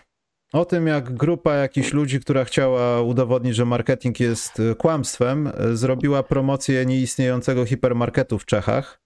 O 0.53 0.65
tym, 0.65 0.87
jak 0.87 1.13
grupa 1.13 1.55
jakichś 1.55 1.93
ludzi, 1.93 2.19
która 2.19 2.45
chciała 2.45 3.01
udowodnić, 3.01 3.55
że 3.55 3.65
marketing 3.65 4.19
jest 4.19 4.61
kłamstwem, 4.77 5.51
zrobiła 5.73 6.23
promocję 6.23 6.85
nieistniejącego 6.85 7.65
hipermarketu 7.65 8.39
w 8.39 8.45
Czechach. 8.45 9.00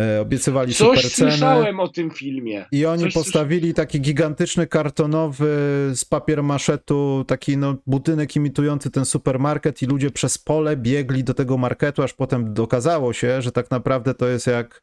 E, 0.00 0.20
Obiecywali 0.20 0.74
Coś 0.74 0.98
super 0.98 1.12
cenę. 1.12 1.30
słyszałem 1.30 1.80
o 1.80 1.88
tym 1.88 2.10
filmie. 2.10 2.66
I 2.72 2.86
oni 2.86 3.02
Coś 3.02 3.14
postawili 3.14 3.74
taki 3.74 4.00
gigantyczny 4.00 4.66
kartonowy 4.66 5.46
z 5.94 6.04
papier 6.04 6.42
maszetu, 6.42 7.24
taki 7.28 7.56
no, 7.56 7.76
budynek 7.86 8.36
imitujący 8.36 8.90
ten 8.90 9.04
supermarket 9.04 9.82
i 9.82 9.86
ludzie 9.86 10.10
przez 10.10 10.38
pole 10.38 10.76
biegli 10.76 11.24
do 11.24 11.34
tego 11.34 11.58
marketu, 11.58 12.02
aż 12.02 12.12
potem 12.12 12.54
okazało 12.58 13.12
się, 13.12 13.42
że 13.42 13.52
tak 13.52 13.70
naprawdę 13.70 14.14
to 14.14 14.28
jest 14.28 14.46
jak, 14.46 14.82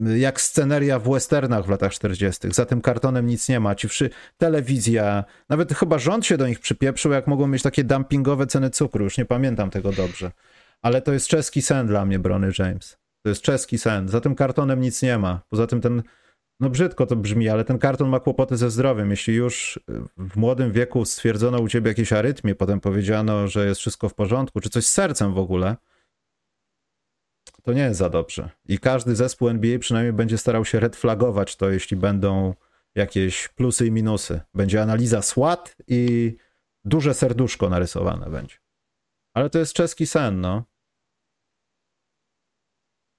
jak 0.00 0.40
sceneria 0.40 0.98
w 0.98 1.10
westernach 1.12 1.66
w 1.66 1.70
latach 1.70 1.92
40. 1.92 2.48
Za 2.52 2.66
tym 2.66 2.80
kartonem 2.80 3.26
nic 3.26 3.48
nie 3.48 3.60
ma. 3.60 3.74
Ci 3.74 3.88
wszy... 3.88 4.10
Telewizja, 4.36 5.24
nawet 5.48 5.74
chyba 5.74 5.98
rząd 5.98 6.26
się 6.26 6.36
do 6.36 6.48
nich 6.48 6.60
przypieprzył, 6.60 7.12
jak 7.12 7.26
mogą 7.26 7.46
mieć 7.46 7.62
takie 7.62 7.84
dumpingowe 7.84 8.46
ceny 8.46 8.70
cukru. 8.70 9.04
Już 9.04 9.18
nie 9.18 9.24
pamiętam 9.24 9.70
tego 9.70 9.92
dobrze. 9.92 10.30
Ale 10.82 11.02
to 11.02 11.12
jest 11.12 11.28
czeski 11.28 11.62
sen 11.62 11.86
dla 11.86 12.04
mnie, 12.04 12.18
Brony 12.18 12.50
James. 12.58 13.05
To 13.26 13.30
jest 13.30 13.42
czeski 13.42 13.78
sen. 13.78 14.08
Za 14.08 14.20
tym 14.20 14.34
kartonem 14.34 14.80
nic 14.80 15.02
nie 15.02 15.18
ma. 15.18 15.40
Poza 15.48 15.66
tym 15.66 15.80
ten, 15.80 16.02
no 16.60 16.70
brzydko 16.70 17.06
to 17.06 17.16
brzmi, 17.16 17.48
ale 17.48 17.64
ten 17.64 17.78
karton 17.78 18.08
ma 18.08 18.20
kłopoty 18.20 18.56
ze 18.56 18.70
zdrowiem. 18.70 19.10
Jeśli 19.10 19.34
już 19.34 19.80
w 20.16 20.36
młodym 20.36 20.72
wieku 20.72 21.04
stwierdzono 21.04 21.60
u 21.60 21.68
ciebie 21.68 21.88
jakieś 21.88 22.12
arytmie, 22.12 22.54
potem 22.54 22.80
powiedziano, 22.80 23.48
że 23.48 23.66
jest 23.66 23.80
wszystko 23.80 24.08
w 24.08 24.14
porządku, 24.14 24.60
czy 24.60 24.70
coś 24.70 24.86
z 24.86 24.92
sercem 24.92 25.34
w 25.34 25.38
ogóle, 25.38 25.76
to 27.62 27.72
nie 27.72 27.82
jest 27.82 27.98
za 27.98 28.10
dobrze. 28.10 28.50
I 28.68 28.78
każdy 28.78 29.16
zespół 29.16 29.48
NBA 29.48 29.78
przynajmniej 29.78 30.12
będzie 30.12 30.38
starał 30.38 30.64
się 30.64 30.80
red 30.80 30.96
flagować 30.96 31.56
to, 31.56 31.70
jeśli 31.70 31.96
będą 31.96 32.54
jakieś 32.94 33.48
plusy 33.48 33.86
i 33.86 33.90
minusy. 33.90 34.40
Będzie 34.54 34.82
analiza 34.82 35.22
SWAT 35.22 35.76
i 35.88 36.32
duże 36.84 37.14
serduszko 37.14 37.68
narysowane 37.68 38.30
będzie. 38.30 38.56
Ale 39.34 39.50
to 39.50 39.58
jest 39.58 39.72
czeski 39.72 40.06
sen, 40.06 40.40
no. 40.40 40.64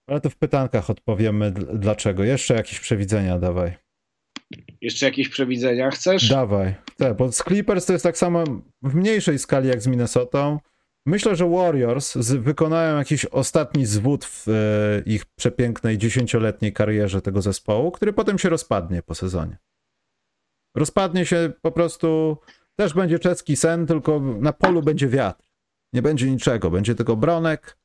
Ale 0.07 0.21
to 0.21 0.29
w 0.29 0.35
pytankach 0.35 0.89
odpowiemy 0.89 1.51
dl- 1.51 1.77
dlaczego. 1.79 2.23
Jeszcze 2.23 2.53
jakieś 2.53 2.79
przewidzenia 2.79 3.39
dawaj. 3.39 3.77
Jeszcze 4.81 5.05
jakieś 5.05 5.29
przewidzenia 5.29 5.91
chcesz? 5.91 6.29
Dawaj. 6.29 6.75
Te, 6.97 7.15
bo 7.15 7.31
z 7.31 7.43
Clippers 7.43 7.85
to 7.85 7.93
jest 7.93 8.03
tak 8.03 8.17
samo 8.17 8.43
w 8.81 8.95
mniejszej 8.95 9.39
skali 9.39 9.67
jak 9.67 9.81
z 9.81 9.87
Minnesotą. 9.87 10.59
Myślę, 11.05 11.35
że 11.35 11.49
Warriors 11.49 12.15
z, 12.15 12.33
wykonają 12.33 12.97
jakiś 12.97 13.25
ostatni 13.25 13.85
zwód 13.85 14.25
w 14.25 14.47
e, 14.47 14.53
ich 15.05 15.25
przepięknej 15.25 15.97
dziesięcioletniej 15.97 16.73
karierze 16.73 17.21
tego 17.21 17.41
zespołu, 17.41 17.91
który 17.91 18.13
potem 18.13 18.39
się 18.39 18.49
rozpadnie 18.49 19.03
po 19.03 19.15
sezonie. 19.15 19.57
Rozpadnie 20.75 21.25
się 21.25 21.53
po 21.61 21.71
prostu, 21.71 22.37
też 22.75 22.93
będzie 22.93 23.19
czeski 23.19 23.55
sen, 23.55 23.87
tylko 23.87 24.19
na 24.19 24.53
polu 24.53 24.81
będzie 24.81 25.07
wiatr. 25.07 25.45
Nie 25.93 26.01
będzie 26.01 26.31
niczego, 26.31 26.71
będzie 26.71 26.95
tylko 26.95 27.15
bronek 27.15 27.77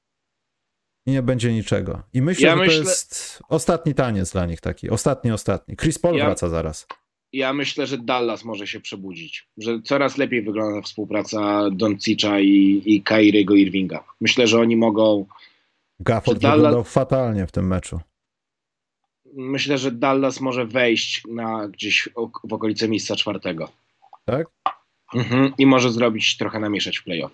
i 1.07 1.11
nie 1.11 1.23
będzie 1.23 1.53
niczego. 1.53 2.03
I 2.15 2.23
myślę, 2.23 2.47
Ja 2.49 2.57
że 2.57 2.63
myślę- 2.63 2.83
to 2.83 2.89
jest 2.89 3.43
ostatni 3.49 3.95
taniec 3.95 4.33
dla 4.33 4.47
nich 4.47 4.61
taki. 4.61 4.91
Ostatni, 4.91 5.33
ostatni. 5.33 5.77
Chris 5.77 5.99
Paul 5.99 6.17
Ja- 6.17 6.25
wraca 6.25 6.49
zaraz. 6.49 6.87
Ja 7.33 7.53
myślę, 7.53 7.87
że 7.87 7.99
Dallas 7.99 8.45
może 8.45 8.67
się 8.67 8.81
przebudzić. 8.81 9.49
Że 9.59 9.81
coraz 9.85 10.19
lepiej 10.19 10.43
wygląda 10.43 10.83
współpraca 10.83 11.71
Doncicza 11.71 12.41
i, 12.41 12.83
i 12.87 13.03
Kairiego 13.03 13.55
Irvinga. 13.55 14.05
Myślę, 14.21 14.47
że 14.47 14.61
oni 14.61 14.77
mogą. 14.77 15.27
Gafford 16.01 16.39
Dallas- 16.39 16.57
wyglądał 16.57 16.85
fatalnie 16.85 17.47
w 17.47 17.53
tym 17.53 17.67
meczu. 17.67 18.01
Myślę, 19.35 19.79
że 19.79 19.93
Dallas 19.93 20.41
może 20.41 20.67
wejść 20.67 21.23
na 21.29 21.69
gdzieś 21.69 22.09
w 22.49 22.53
okolice 22.53 22.89
miejsca 22.89 23.17
czwartego. 23.17 23.69
Tak? 24.25 24.47
Mhm. 25.15 25.53
I 25.59 25.67
może 25.67 25.93
zrobić 25.93 26.37
trochę 26.37 26.61
namieszać 26.61 26.99
w 26.99 27.05
playoff. 27.05 27.33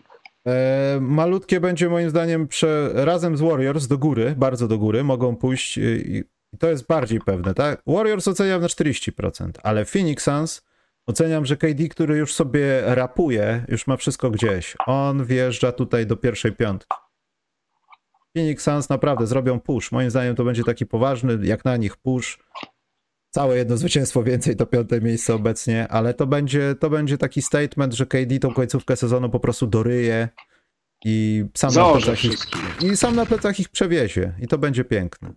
E, 0.48 0.98
malutkie 1.00 1.60
będzie 1.60 1.88
moim 1.88 2.10
zdaniem 2.10 2.48
prze... 2.48 2.90
razem 2.94 3.36
z 3.36 3.40
Warriors 3.40 3.86
do 3.86 3.98
góry, 3.98 4.34
bardzo 4.38 4.68
do 4.68 4.78
góry, 4.78 5.04
mogą 5.04 5.36
pójść 5.36 5.78
y, 5.78 6.04
i, 6.06 6.18
i 6.54 6.58
to 6.58 6.68
jest 6.70 6.86
bardziej 6.86 7.20
pewne, 7.20 7.54
tak? 7.54 7.82
Warriors 7.86 8.28
oceniam 8.28 8.60
na 8.60 8.66
40%, 8.66 9.50
ale 9.62 9.84
Phoenix 9.84 10.24
Suns 10.24 10.62
oceniam, 11.06 11.46
że 11.46 11.56
KD, 11.56 11.88
który 11.88 12.16
już 12.16 12.34
sobie 12.34 12.82
rapuje, 12.84 13.64
już 13.68 13.86
ma 13.86 13.96
wszystko 13.96 14.30
gdzieś. 14.30 14.76
On 14.86 15.24
wjeżdża 15.24 15.72
tutaj 15.72 16.06
do 16.06 16.16
pierwszej 16.16 16.52
piątki. 16.52 16.96
Phoenix 18.36 18.64
Suns 18.64 18.88
naprawdę 18.88 19.26
zrobią 19.26 19.60
push. 19.60 19.92
Moim 19.92 20.10
zdaniem 20.10 20.34
to 20.34 20.44
będzie 20.44 20.64
taki 20.64 20.86
poważny, 20.86 21.38
jak 21.42 21.64
na 21.64 21.76
nich 21.76 21.96
push. 21.96 22.38
Całe 23.30 23.56
jedno 23.56 23.76
zwycięstwo 23.76 24.22
więcej 24.22 24.56
to 24.56 24.66
piąte 24.66 25.00
miejsce 25.00 25.34
obecnie, 25.34 25.88
ale 25.88 26.14
to 26.14 26.26
będzie, 26.26 26.74
to 26.80 26.90
będzie 26.90 27.18
taki 27.18 27.42
statement, 27.42 27.94
że 27.94 28.06
KD 28.06 28.38
tą 28.38 28.54
końcówkę 28.54 28.96
sezonu 28.96 29.30
po 29.30 29.40
prostu 29.40 29.66
doryje 29.66 30.28
i 31.04 31.44
sam 31.54 31.74
na 31.74 31.92
plecach 31.92 32.24
ich, 32.24 32.38
i 32.82 32.96
sam 32.96 33.16
na 33.16 33.26
plecach 33.26 33.60
ich 33.60 33.68
przewiezie 33.68 34.34
i 34.40 34.48
to 34.48 34.58
będzie 34.58 34.84
piękne. 34.84 35.34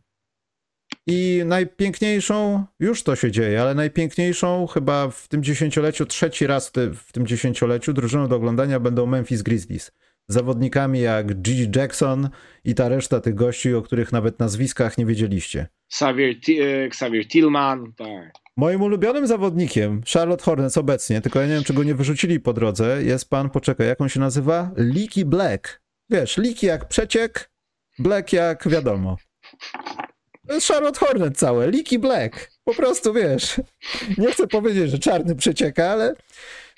I 1.08 1.44
najpiękniejszą, 1.46 2.66
już 2.80 3.04
to 3.04 3.16
się 3.16 3.32
dzieje, 3.32 3.62
ale 3.62 3.76
najpiękniejszą 3.76 4.68
chyba 4.68 5.10
w 5.10 5.28
tym 5.28 5.44
dziesięcioleciu, 5.44 6.06
trzeci 6.06 6.48
raz 6.48 6.72
w 6.96 7.12
tym 7.12 7.28
dziesięcioleciu 7.28 7.94
drużyną 7.94 8.28
do 8.28 8.36
oglądania 8.36 8.80
będą 8.80 9.06
Memphis 9.06 9.42
Grizzlies. 9.42 9.92
Zawodnikami 10.28 11.02
jak 11.02 11.42
Gigi 11.42 11.80
Jackson 11.80 12.30
i 12.66 12.76
ta 12.76 12.90
reszta 12.90 13.20
tych 13.20 13.36
gości, 13.36 13.74
o 13.74 13.82
których 13.82 14.12
nawet 14.12 14.40
nazwiskach 14.40 14.98
nie 14.98 15.06
wiedzieliście. 15.06 15.68
Xavier, 15.92 16.36
e, 16.62 16.86
Xavier 16.86 17.28
Tillman, 17.28 17.94
tak. 17.94 18.34
Moim 18.58 18.82
ulubionym 18.82 19.28
zawodnikiem, 19.28 20.02
Charlotte 20.14 20.44
Hornets 20.44 20.78
obecnie, 20.78 21.22
tylko 21.22 21.42
ja 21.42 21.48
nie 21.48 21.54
wiem, 21.54 21.64
czy 21.64 21.74
go 21.74 21.84
nie 21.84 21.96
wyrzucili 21.96 22.40
po 22.40 22.54
drodze, 22.54 23.04
jest 23.04 23.30
pan, 23.30 23.50
poczekaj, 23.50 23.88
jak 23.88 24.02
on 24.02 24.10
się 24.10 24.20
nazywa? 24.20 24.72
Leaky 24.76 25.26
Black. 25.26 25.82
Wiesz, 26.10 26.38
Leaky 26.38 26.66
jak 26.66 26.88
przeciek, 26.88 27.52
Black 28.00 28.34
jak 28.34 28.68
wiadomo. 28.68 29.18
To 30.48 30.54
jest 30.54 30.68
Charlotte 30.68 31.00
Hornet 31.00 31.38
całe, 31.38 31.68
Leaky 31.72 32.00
Black. 32.00 32.52
Po 32.64 32.74
prostu, 32.74 33.14
wiesz, 33.14 33.62
nie 34.18 34.32
chcę 34.32 34.48
powiedzieć, 34.48 34.92
że 34.92 35.00
czarny 35.00 35.36
przecieka, 35.36 35.90
ale 35.90 36.14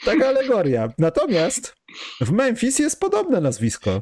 taka 0.05 0.27
alegoria. 0.27 0.89
Natomiast 0.97 1.75
w 2.21 2.31
Memphis 2.31 2.79
jest 2.79 2.99
podobne 2.99 3.41
nazwisko. 3.41 4.01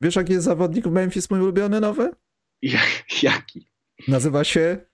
Wiesz, 0.00 0.16
jaki 0.16 0.32
jest 0.32 0.44
zawodnik 0.44 0.88
w 0.88 0.90
Memphis, 0.90 1.30
mój 1.30 1.40
ulubiony 1.40 1.80
nowy? 1.80 2.10
Jak, 2.62 3.22
jaki? 3.22 3.68
Nazywa 4.08 4.44
się. 4.44 4.86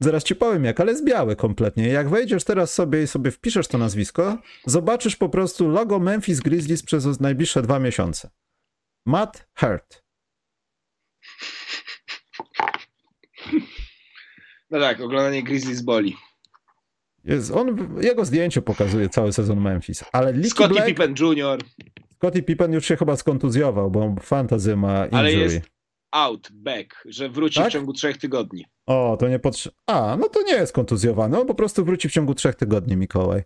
Zaraz 0.00 0.24
ci 0.24 0.36
powiem 0.36 0.64
jak, 0.64 0.80
ale 0.80 0.92
jest 0.92 1.04
biały 1.04 1.36
kompletnie. 1.36 1.88
Jak 1.88 2.08
wejdziesz 2.08 2.44
teraz 2.44 2.74
sobie 2.74 3.02
i 3.02 3.06
sobie 3.06 3.30
wpiszesz 3.30 3.68
to 3.68 3.78
nazwisko, 3.78 4.38
zobaczysz 4.66 5.16
po 5.16 5.28
prostu 5.28 5.68
logo 5.68 5.98
Memphis 5.98 6.40
Grizzlies 6.40 6.82
przez 6.82 7.20
najbliższe 7.20 7.62
dwa 7.62 7.78
miesiące. 7.78 8.30
Matt 9.06 9.48
Hurt. 9.54 10.04
No 14.70 14.80
tak, 14.80 15.00
oglądanie 15.00 15.42
Grizzlies 15.42 15.82
boli. 15.82 16.16
Jest, 17.28 17.50
on, 17.50 17.76
jego 18.02 18.24
zdjęcie 18.24 18.62
pokazuje 18.62 19.08
cały 19.08 19.32
sezon 19.32 19.60
Memphis, 19.60 20.04
ale 20.12 20.32
Leaky 20.32 20.50
Scottie 20.50 20.68
Black, 20.74 20.86
Pippen 20.86 21.14
Jr. 21.20 21.58
Scottie 22.14 22.42
Pippen 22.42 22.72
już 22.72 22.84
się 22.86 22.96
chyba 22.96 23.16
skontuzjował, 23.16 23.90
bo 23.90 24.14
fantazy 24.20 24.76
ma 24.76 24.94
injury. 25.04 25.16
Ale 25.18 25.32
jest 25.32 25.60
out, 26.10 26.48
back, 26.52 27.02
że 27.08 27.28
wróci 27.28 27.56
Tak? 27.60 27.68
w 27.68 27.72
ciągu 27.72 27.92
trzech 27.92 28.16
tygodni. 28.16 28.64
O, 28.86 29.16
to 29.20 29.28
nie 29.28 29.38
potrze... 29.38 29.70
A, 29.86 30.16
no 30.20 30.28
to 30.28 30.42
nie 30.42 30.52
jest 30.54 30.72
kontuzjowany, 30.72 31.40
on 31.40 31.46
po 31.46 31.54
prostu 31.54 31.84
wróci 31.84 32.08
w 32.08 32.12
ciągu 32.12 32.34
trzech 32.34 32.54
tygodni, 32.54 32.96
Mikołaj. 32.96 33.42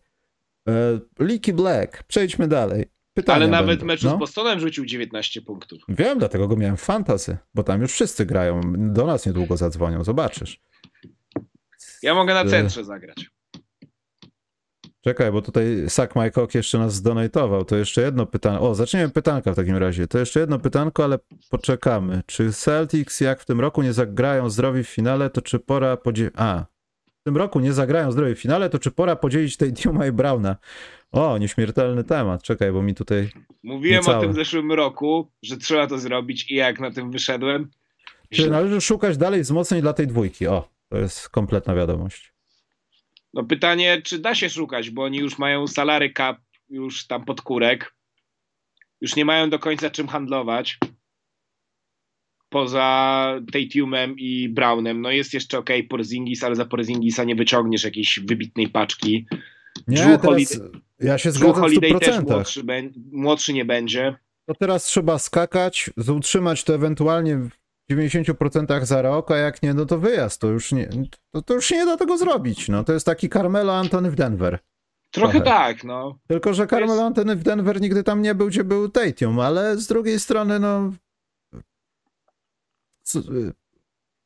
E, 0.69 0.99
Leaky 1.19 1.53
Black, 1.53 2.03
przejdźmy 2.03 2.49
dalej. 2.49 2.85
Pytania 3.15 3.37
Ale 3.37 3.49
nawet 3.49 3.69
będą. 3.79 3.87
meczu 3.87 4.07
No. 4.07 4.17
z 4.17 4.19
Bostonem 4.19 4.61
rzucił 4.61 4.85
19 4.87 5.43
punktów. 5.43 5.83
Wiem, 5.89 6.19
dlatego 6.19 6.49
go 6.49 6.57
miałem 6.57 6.77
w 6.77 6.81
fantasy, 6.83 7.37
bo 7.55 7.63
tam 7.63 7.81
już 7.83 7.93
wszyscy 7.93 8.27
grają. 8.27 8.61
Do 8.77 9.07
nas 9.07 9.27
niedługo 9.27 9.57
zadzwonią, 9.57 10.05
zobaczysz. 10.05 10.61
Ja 12.03 12.15
mogę 12.15 12.35
na 12.35 12.43
E. 12.43 12.47
centrze 12.49 12.85
zagrać. 12.85 13.31
Czekaj, 15.05 15.33
bo 15.33 15.43
tutaj 15.43 15.87
My 16.15 16.31
Cock 16.31 16.55
jeszcze 16.55 16.79
nas 16.79 16.95
zdonatował. 16.95 17.65
To 17.65 17.77
jeszcze 17.77 18.03
jedno 18.03 18.27
pytanie. 18.27 18.61
O, 18.61 18.75
zaczniemy 18.75 19.09
pytanka 19.09 19.53
w 19.53 19.57
takim 19.57 19.77
razie. 19.77 20.07
To 20.07 20.19
jeszcze 20.19 20.41
jedno 20.41 20.59
pytanko, 20.59 21.05
ale 21.05 21.19
poczekamy. 21.51 22.23
Czy 22.27 22.53
Celtics 22.53 23.21
jak 23.21 23.41
w 23.41 23.45
tym 23.45 23.61
roku 23.61 23.83
nie 23.83 23.93
zagrają 23.93 24.51
zdrowi 24.51 24.85
w 24.85 24.89
finale, 24.89 25.31
to 25.31 25.43
czy 25.43 25.59
pora 25.59 25.97
podzie... 25.97 26.31
A. 26.37 26.65
w 27.21 27.25
tym 27.25 27.37
roku 27.37 27.61
nie 27.61 27.73
zagrają 27.73 28.09
w 28.09 28.13
zdrowie 28.13 28.35
w 28.35 28.41
finale, 28.41 28.71
to 28.71 28.79
czy 28.79 28.91
pora 28.91 29.17
podzielić 29.17 29.57
tej 29.57 29.73
Duma 29.73 30.07
i 30.07 30.13
Brauna? 30.13 30.57
O, 31.13 31.39
nieśmiertelny 31.39 32.05
temat. 32.05 32.43
Czekaj, 32.43 32.73
bo 32.73 32.83
mi 32.83 32.95
tutaj... 32.95 33.29
Mówiłem 33.63 34.01
Niecałe. 34.01 34.19
o 34.19 34.21
tym 34.21 34.33
w 34.33 34.35
zeszłym 34.35 34.73
roku, 34.73 35.31
że 35.43 35.57
trzeba 35.57 35.87
to 35.87 35.99
zrobić 35.99 36.51
i 36.51 36.55
jak 36.55 36.81
na 36.81 36.91
tym 36.91 37.11
wyszedłem. 37.11 37.71
Czy 38.31 38.51
należy 38.51 38.81
szukać 38.81 39.17
dalej 39.17 39.43
wzmocnień 39.43 39.81
dla 39.81 39.93
tej 39.93 40.07
dwójki? 40.07 40.47
O, 40.47 40.69
to 40.89 40.99
jest 40.99 41.29
kompletna 41.29 41.75
wiadomość. 41.75 42.33
No 43.35 43.45
pytanie, 43.45 44.03
czy 44.05 44.19
da 44.19 44.35
się 44.35 44.51
szukać, 44.51 44.91
bo 44.91 45.03
oni 45.03 45.19
już 45.19 45.39
mają 45.39 45.67
salary 45.67 46.13
cap, 46.17 46.39
już 46.69 47.07
tam 47.07 47.25
pod 47.25 47.43
kurek. 47.43 47.95
Już 49.01 49.17
nie 49.17 49.25
mają 49.25 49.51
do 49.51 49.59
końca 49.59 49.91
czym 49.91 50.09
handlować. 50.09 50.79
Poza 52.49 53.41
Tatumem 53.53 54.15
i 54.19 54.49
Brownem. 54.49 55.01
No 55.01 55.11
jest 55.11 55.35
jeszcze 55.35 55.59
ok, 55.59 55.71
Porzingis, 55.89 56.45
ale 56.45 56.57
za 56.57 56.65
Porzingisa 56.65 57.25
nie 57.25 57.35
wyciągniesz 57.35 57.85
jakiejś 57.85 58.21
wybitnej 58.21 58.69
paczki. 58.69 59.27
Nie, 59.89 59.97
Drew 59.97 60.21
teraz 60.21 60.61
ja 61.01 61.19
się 61.19 61.31
Drew 61.31 61.43
zgadzam 61.43 61.55
w 61.55 61.61
Holiday 61.61 62.01
też 62.01 62.17
100%. 62.17 62.31
młodszy, 62.31 62.63
młodszy 63.13 63.53
nie 63.53 63.65
będzie. 63.65 64.17
To 64.47 64.55
teraz 64.55 64.85
trzeba 64.85 65.19
skakać, 65.19 65.91
utrzymać 66.17 66.65
to 66.65 66.75
ewentualnie 66.75 67.41
90% 67.97 68.85
za 68.85 69.03
rok, 69.03 69.31
a 69.31 69.37
jak 69.37 69.63
nie, 69.63 69.75
no 69.75 69.87
to 69.87 69.99
wyjazd. 69.99 70.41
To 70.41 70.47
już 70.49 70.73
nie, 70.73 70.89
to, 71.31 71.43
to 71.43 71.55
już 71.55 71.71
nie 71.71 71.87
da 71.87 71.97
tego 71.97 72.19
zrobić. 72.19 72.69
No, 72.69 72.85
to 72.85 72.93
jest 72.93 73.07
taki 73.07 73.29
Carmelo 73.29 73.77
Antony 73.77 74.11
w 74.11 74.15
Denver. 74.15 74.59
Trochę 75.11 75.33
Trochę. 75.41 75.45
tak, 75.51 75.85
no. 75.85 76.19
Tylko, 76.29 76.55
że 76.55 76.67
Carmelo 76.67 76.93
jest- 76.93 77.05
Antony 77.05 77.37
w 77.37 77.43
Denver 77.43 77.81
nigdy 77.81 78.03
tam 78.05 78.23
nie 78.23 78.35
był, 78.35 78.47
gdzie 78.49 78.65
był 78.65 78.89
Tatum, 78.89 79.41
ale 79.41 79.77
z 79.77 79.87
drugiej 79.87 80.21
strony, 80.21 80.59
no. 80.59 80.93
c- 83.03 83.21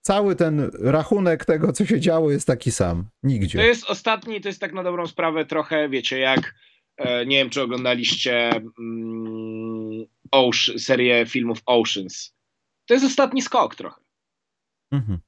Cały 0.00 0.36
ten 0.36 0.70
rachunek 0.80 1.44
tego, 1.44 1.72
co 1.72 1.86
się 1.86 2.00
działo, 2.00 2.30
jest 2.30 2.46
taki 2.46 2.70
sam. 2.70 3.04
Nigdzie. 3.22 3.58
To 3.58 3.64
jest 3.64 3.84
ostatni, 3.90 4.40
to 4.40 4.48
jest 4.48 4.60
tak 4.60 4.72
na 4.72 4.82
dobrą 4.82 5.06
sprawę 5.06 5.44
trochę, 5.46 5.88
wiecie, 5.88 6.18
jak 6.18 6.54
e, 6.96 7.26
nie 7.26 7.36
wiem, 7.36 7.50
czy 7.50 7.62
oglądaliście 7.62 8.50
mm, 8.78 10.04
Ocean, 10.30 10.78
serię 10.78 11.26
filmów 11.26 11.58
Oceans. 11.66 12.35
To 12.86 12.94
jest 12.94 13.06
ostatni 13.06 13.42
skok 13.42 13.74
trochę. 13.74 14.00
Mhm. 14.90 15.18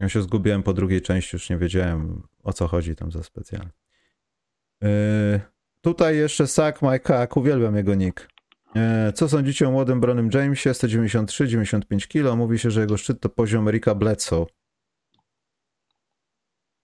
Ja 0.00 0.08
się 0.08 0.22
zgubiłem 0.22 0.62
po 0.62 0.72
drugiej 0.72 1.02
części, 1.02 1.36
już 1.36 1.50
nie 1.50 1.58
wiedziałem 1.58 2.22
o 2.42 2.52
co 2.52 2.68
chodzi 2.68 2.96
tam 2.96 3.12
za 3.12 3.22
specjalnie. 3.22 3.70
Yy, 4.82 5.40
tutaj 5.80 6.16
jeszcze 6.16 6.46
Sack 6.46 6.82
My 6.82 7.00
Cock, 7.00 7.36
uwielbiam 7.36 7.76
jego 7.76 7.94
nick. 7.94 8.28
Yy, 8.74 9.12
co 9.12 9.28
sądzicie 9.28 9.68
o 9.68 9.70
młodym 9.70 10.00
Bronym 10.00 10.30
Jamesie? 10.34 10.70
193-95 10.70 12.08
kg. 12.08 12.36
Mówi 12.36 12.58
się, 12.58 12.70
że 12.70 12.80
jego 12.80 12.96
szczyt 12.96 13.20
to 13.20 13.28
poziom 13.28 13.68
Erika 13.68 13.94
Bledsoe. 13.94 14.46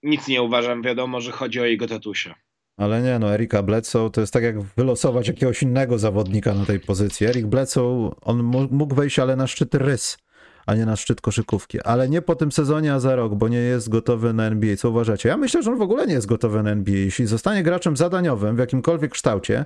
Nic 0.03 0.27
nie 0.27 0.41
uważam, 0.41 0.81
wiadomo, 0.81 1.21
że 1.21 1.31
chodzi 1.31 1.59
o 1.59 1.65
jego 1.65 1.87
tatusie. 1.87 2.33
Ale 2.79 3.01
nie, 3.01 3.19
no 3.19 3.33
Erika 3.33 3.63
Bledsoe 3.63 4.09
to 4.09 4.21
jest 4.21 4.33
tak 4.33 4.43
jak 4.43 4.61
wylosować 4.61 5.27
jakiegoś 5.27 5.63
innego 5.63 5.99
zawodnika 5.99 6.53
na 6.53 6.65
tej 6.65 6.79
pozycji. 6.79 7.27
Erik 7.27 7.45
Bledsoe, 7.45 8.15
on 8.21 8.43
mógł 8.71 8.95
wejść, 8.95 9.19
ale 9.19 9.35
na 9.35 9.47
szczyt 9.47 9.75
rys, 9.75 10.17
a 10.65 10.75
nie 10.75 10.85
na 10.85 10.95
szczyt 10.95 11.21
koszykówki. 11.21 11.81
Ale 11.81 12.09
nie 12.09 12.21
po 12.21 12.35
tym 12.35 12.51
sezonie, 12.51 12.93
a 12.93 12.99
za 12.99 13.15
rok, 13.15 13.35
bo 13.35 13.47
nie 13.47 13.57
jest 13.57 13.89
gotowy 13.89 14.33
na 14.33 14.45
NBA. 14.45 14.75
Co 14.75 14.89
uważacie? 14.89 15.29
Ja 15.29 15.37
myślę, 15.37 15.63
że 15.63 15.71
on 15.71 15.77
w 15.77 15.81
ogóle 15.81 16.07
nie 16.07 16.13
jest 16.13 16.27
gotowy 16.27 16.63
na 16.63 16.71
NBA. 16.71 16.95
Jeśli 16.95 17.25
zostanie 17.25 17.63
graczem 17.63 17.97
zadaniowym 17.97 18.55
w 18.55 18.59
jakimkolwiek 18.59 19.11
kształcie, 19.11 19.65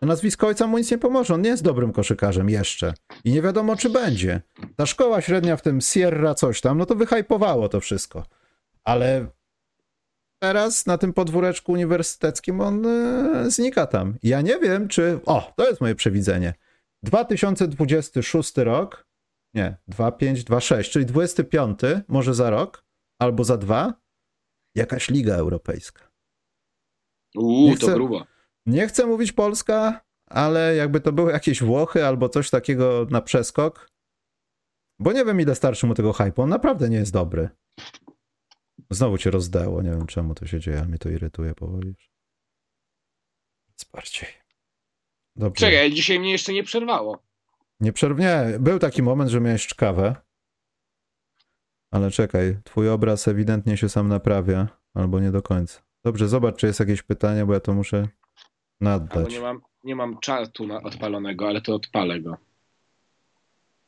to 0.00 0.06
nazwisko 0.06 0.46
ojca 0.46 0.66
mu 0.66 0.78
nic 0.78 0.90
nie 0.90 0.98
pomoże. 0.98 1.34
On 1.34 1.42
nie 1.42 1.50
jest 1.50 1.62
dobrym 1.62 1.92
koszykarzem 1.92 2.50
jeszcze. 2.50 2.94
I 3.24 3.32
nie 3.32 3.42
wiadomo, 3.42 3.76
czy 3.76 3.90
będzie. 3.90 4.40
Ta 4.76 4.86
szkoła 4.86 5.20
średnia 5.20 5.56
w 5.56 5.62
tym 5.62 5.80
Sierra 5.80 6.34
coś 6.34 6.60
tam, 6.60 6.78
no 6.78 6.86
to 6.86 6.94
wyhajpowało 6.94 7.68
to 7.68 7.80
wszystko. 7.80 8.24
Ale 8.84 9.26
teraz 10.42 10.86
na 10.86 10.98
tym 10.98 11.12
podwóreczku 11.12 11.72
uniwersyteckim 11.72 12.60
on 12.60 12.86
e, 12.86 13.50
znika 13.50 13.86
tam. 13.86 14.18
Ja 14.22 14.40
nie 14.40 14.58
wiem, 14.58 14.88
czy. 14.88 15.20
O, 15.26 15.52
to 15.56 15.68
jest 15.68 15.80
moje 15.80 15.94
przewidzenie. 15.94 16.54
2026 17.02 18.56
rok. 18.56 19.06
Nie, 19.54 19.76
25, 19.88 20.44
26, 20.44 20.90
czyli 20.92 21.06
25, 21.06 21.80
może 22.08 22.34
za 22.34 22.50
rok, 22.50 22.84
albo 23.18 23.44
za 23.44 23.56
dwa. 23.56 23.94
Jakaś 24.74 25.08
liga 25.08 25.34
europejska. 25.34 26.10
Uuu, 27.36 27.68
Nie 27.68 27.78
to 27.78 27.86
chcę- 27.86 27.94
grubo. 27.94 28.26
Nie 28.66 28.86
chcę 28.88 29.06
mówić 29.06 29.32
Polska, 29.32 30.00
ale 30.30 30.76
jakby 30.76 31.00
to 31.00 31.12
były 31.12 31.32
jakieś 31.32 31.62
Włochy 31.62 32.06
albo 32.06 32.28
coś 32.28 32.50
takiego 32.50 33.06
na 33.10 33.20
przeskok. 33.22 33.90
Bo 34.98 35.12
nie 35.12 35.24
wiem, 35.24 35.40
ile 35.40 35.54
starczy 35.54 35.86
mu 35.86 35.94
tego 35.94 36.12
hype. 36.12 36.42
On 36.42 36.48
naprawdę 36.48 36.88
nie 36.88 36.96
jest 36.96 37.12
dobry. 37.12 37.48
Znowu 38.90 39.18
cię 39.18 39.30
rozdało. 39.30 39.82
Nie 39.82 39.90
wiem, 39.90 40.06
czemu 40.06 40.34
to 40.34 40.46
się 40.46 40.60
dzieje, 40.60 40.78
ale 40.78 40.88
mnie 40.88 40.98
to 40.98 41.08
irytuje 41.08 41.54
powoli. 41.54 41.94
Jest 43.68 43.90
bardziej. 43.92 44.28
Dobrze. 45.36 45.66
Czekaj, 45.66 45.92
dzisiaj 45.92 46.20
mnie 46.20 46.32
jeszcze 46.32 46.52
nie 46.52 46.64
przerwało. 46.64 47.22
Nie 47.80 47.92
przerw... 47.92 48.18
Nie, 48.18 48.44
był 48.60 48.78
taki 48.78 49.02
moment, 49.02 49.30
że 49.30 49.40
miałeś 49.40 49.66
czkawę. 49.66 50.16
Ale 51.90 52.10
czekaj, 52.10 52.58
twój 52.64 52.88
obraz 52.88 53.28
ewidentnie 53.28 53.76
się 53.76 53.88
sam 53.88 54.08
naprawia. 54.08 54.68
Albo 54.94 55.20
nie 55.20 55.30
do 55.30 55.42
końca. 55.42 55.80
Dobrze, 56.04 56.28
zobacz, 56.28 56.56
czy 56.56 56.66
jest 56.66 56.80
jakieś 56.80 57.02
pytanie, 57.02 57.46
bo 57.46 57.54
ja 57.54 57.60
to 57.60 57.74
muszę 57.74 57.96
Albo 57.98 58.10
naddać. 58.80 59.32
nie 59.32 59.40
mam, 59.40 59.60
nie 59.84 59.96
mam 59.96 60.18
na 60.66 60.82
odpalonego, 60.82 61.48
ale 61.48 61.60
to 61.60 61.74
odpalę 61.74 62.20
go. 62.20 62.36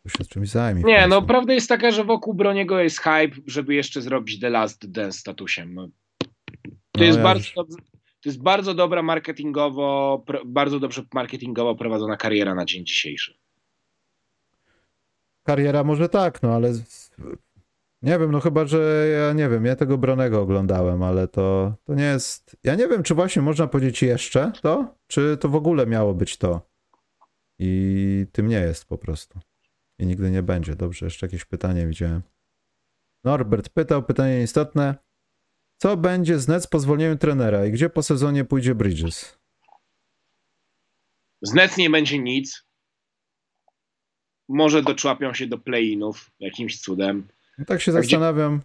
Się 0.09 0.25
czymś 0.25 0.49
zajmij. 0.49 0.83
w 0.85 0.87
Nie, 0.87 1.07
no 1.09 1.23
prawda 1.23 1.53
jest 1.53 1.69
taka, 1.69 1.91
że 1.91 2.05
wokół 2.05 2.35
Broniego 2.35 2.81
jest 2.81 2.99
hype, 2.99 3.37
żeby 3.47 3.75
jeszcze 3.75 4.03
zrobić 4.03 4.41
The 4.41 4.51
Last 4.51 4.91
Dance 4.91 5.19
statusem. 5.19 5.75
No, 5.75 5.89
to 6.93 6.99
No, 6.99 7.05
jest 7.05 7.19
ja 7.19 7.25
bardzo 7.25 7.49
dobrze, 7.57 7.77
to 8.23 8.29
jest 8.29 8.43
bardzo 8.43 8.75
dobra 8.75 9.03
marketingowo, 9.03 10.25
bardzo 10.47 10.81
dobrze 10.81 11.03
marketingowo 11.15 11.75
prowadzona 11.75 12.17
kariera 12.17 12.55
na 12.55 12.65
dzień 12.65 12.87
dzisiejszy. 12.87 13.39
Kariera 15.43 15.85
może 15.85 16.09
tak, 16.09 16.43
no 16.43 16.55
ale 16.55 16.75
z- 16.75 17.11
nie 18.03 18.19
wiem, 18.19 18.31
no 18.33 18.41
chyba, 18.41 18.65
że 18.67 19.09
ja 19.27 19.33
nie 19.33 19.49
wiem, 19.49 19.65
ja 19.65 19.77
tego 19.77 19.99
Bronego 19.99 20.41
oglądałem, 20.43 21.03
ale 21.03 21.29
to, 21.29 21.75
to 21.85 21.95
nie 21.95 22.05
jest. 22.05 22.57
Ja 22.65 22.75
nie 22.75 22.89
wiem, 22.89 23.03
czy 23.03 23.15
właśnie 23.15 23.43
można 23.43 23.67
powiedzieć 23.67 24.03
jeszcze 24.03 24.53
to, 24.63 24.95
czy 25.07 25.37
to 25.41 25.49
w 25.49 25.55
ogóle 25.55 25.87
miało 25.87 26.15
być 26.15 26.37
to. 26.37 26.61
I 27.59 28.27
tym 28.33 28.49
nie 28.49 28.57
jest 28.61 28.89
po 28.89 28.99
prostu. 28.99 29.41
I 30.03 30.07
nigdy 30.07 30.31
nie 30.31 30.43
będzie. 30.43 30.77
Dobrze, 30.77 31.07
jeszcze 31.07 31.27
jakieś 31.27 31.45
pytanie 31.45 31.87
widziałem. 31.87 32.23
Norbert 33.25 33.69
pytał, 33.69 34.03
pytanie 34.03 34.43
istotne. 34.43 34.95
Co 35.79 35.97
będzie 35.97 36.39
z 36.39 36.49
Nets 36.49 36.67
po 36.67 36.79
zwolnieniu 36.81 37.19
trenera 37.19 37.67
i 37.67 37.73
gdzie 37.73 37.91
po 37.91 38.03
sezonie 38.03 38.45
pójdzie 38.45 38.75
Bridges? 38.75 39.39
Z 41.43 41.53
Nets 41.55 41.77
nie 41.77 41.91
będzie 41.91 42.19
nic. 42.19 42.65
Może 44.49 44.83
doczłapią 44.83 45.35
się 45.35 45.47
do 45.47 45.59
play-inów 45.59 46.31
jakimś 46.41 46.81
cudem. 46.81 47.29
No 47.59 47.65
tak 47.65 47.81
się 47.81 47.93
A 47.93 47.95
gdzie- 47.95 48.03
zastanawiam, 48.03 48.63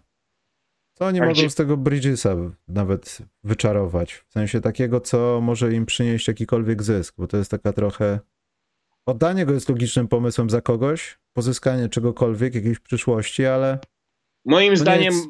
co 0.94 1.04
oni 1.06 1.18
A 1.20 1.22
mogą 1.22 1.32
gdzie- 1.34 1.50
z 1.50 1.54
tego 1.54 1.76
Bridgesa 1.76 2.36
nawet 2.68 3.18
wyczarować. 3.44 4.14
W 4.14 4.32
sensie 4.32 4.60
takiego, 4.60 5.00
co 5.00 5.40
może 5.40 5.72
im 5.72 5.86
przynieść 5.86 6.28
jakikolwiek 6.28 6.82
zysk, 6.82 7.14
bo 7.18 7.26
to 7.26 7.36
jest 7.36 7.50
taka 7.50 7.72
trochę. 7.72 8.20
Oddanie 9.08 9.46
go 9.46 9.52
jest 9.52 9.68
logicznym 9.68 10.08
pomysłem 10.08 10.50
za 10.50 10.60
kogoś, 10.60 11.18
pozyskanie 11.32 11.88
czegokolwiek, 11.88 12.54
jakiejś 12.54 12.78
przyszłości, 12.78 13.46
ale 13.46 13.78
Moim 14.44 14.70
nie 14.70 14.76
zdaniem, 14.76 15.14
jest- 15.14 15.28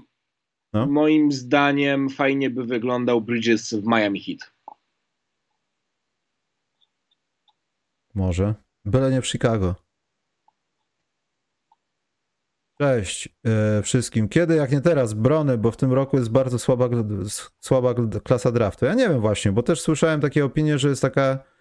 no. 0.72 0.87
moim 0.87 1.33
zdaniem 1.33 2.11
fajnie 2.11 2.51
by 2.51 2.64
wyglądał 2.64 3.20
Bridges 3.20 3.74
w 3.74 3.87
Miami 3.87 4.20
Heat. 4.20 4.53
może. 8.14 8.55
Byle 8.85 9.11
nie 9.11 9.22
w 9.22 9.26
Chicago. 9.29 9.74
Cześć 12.79 13.29
e, 13.45 13.83
wszystkim. 13.83 14.29
Kiedy, 14.29 14.55
jak 14.57 14.72
nie 14.72 14.81
teraz, 14.81 15.14
brony, 15.14 15.59
bo 15.59 15.70
w 15.70 15.76
tym 15.76 15.93
roku 15.93 16.16
jest 16.16 16.31
bardzo 16.31 16.59
słaba, 16.59 16.89
słaba 17.61 17.95
klasa 18.24 18.53
draftu. 18.53 18.85
Ja 18.85 18.95
nie 18.95 19.09
wiem 19.09 19.20
właśnie, 19.20 19.53
bo 19.53 19.62
też 19.62 19.81
słyszałem 19.81 20.20
takie 20.20 20.45
opinie, 20.45 20.79
że 20.79 20.89
jest 20.89 21.03
taka 21.03 21.57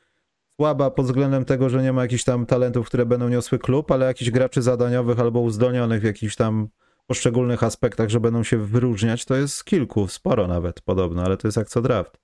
słaba 0.61 0.91
pod 0.91 1.05
względem 1.05 1.45
tego, 1.45 1.69
że 1.69 1.83
nie 1.83 1.93
ma 1.93 2.01
jakichś 2.01 2.23
tam 2.23 2.45
talentów, 2.45 2.87
które 2.87 3.05
będą 3.05 3.29
niosły 3.29 3.59
klub, 3.59 3.91
ale 3.91 4.05
jakichś 4.05 4.31
graczy 4.31 4.61
zadaniowych 4.61 5.19
albo 5.19 5.39
uzdolnionych 5.39 6.01
w 6.01 6.03
jakichś 6.03 6.35
tam 6.35 6.69
poszczególnych 7.07 7.63
aspektach, 7.63 8.09
że 8.09 8.19
będą 8.19 8.43
się 8.43 8.57
wyróżniać, 8.57 9.25
to 9.25 9.35
jest 9.35 9.65
kilku, 9.65 10.07
sporo 10.07 10.47
nawet 10.47 10.81
podobno, 10.81 11.23
ale 11.23 11.37
to 11.37 11.47
jest 11.47 11.57
jak 11.57 11.69
co 11.69 11.81
draft. 11.81 12.17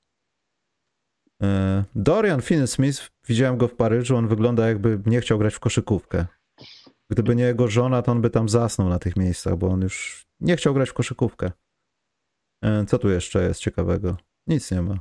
E, 1.44 1.84
Dorian 1.96 2.40
Finney-Smith, 2.40 3.10
widziałem 3.28 3.58
go 3.58 3.68
w 3.68 3.76
Paryżu, 3.76 4.16
on 4.18 4.28
wygląda 4.28 4.68
jakby 4.68 5.00
nie 5.06 5.22
chciał 5.22 5.38
grać 5.38 5.54
w 5.54 5.60
koszykówkę. 5.60 6.26
Gdyby 7.10 7.36
nie 7.36 7.44
jego 7.44 7.68
żona, 7.68 8.02
to 8.02 8.12
on 8.12 8.22
by 8.22 8.30
tam 8.30 8.50
zasnął 8.50 8.90
na 8.90 9.00
tych 9.00 9.16
miejscach, 9.16 9.58
bo 9.58 9.68
on 9.68 9.82
już 9.82 10.26
nie 10.40 10.56
chciał 10.56 10.74
grać 10.74 10.90
w 10.90 10.94
koszykówkę. 10.94 11.52
E, 12.64 12.86
Co 12.86 13.00
tu 13.00 13.10
jeszcze 13.10 13.44
jest 13.44 13.60
ciekawego? 13.60 14.18
Nic 14.48 14.72
nie 14.72 14.82
ma. 14.82 15.00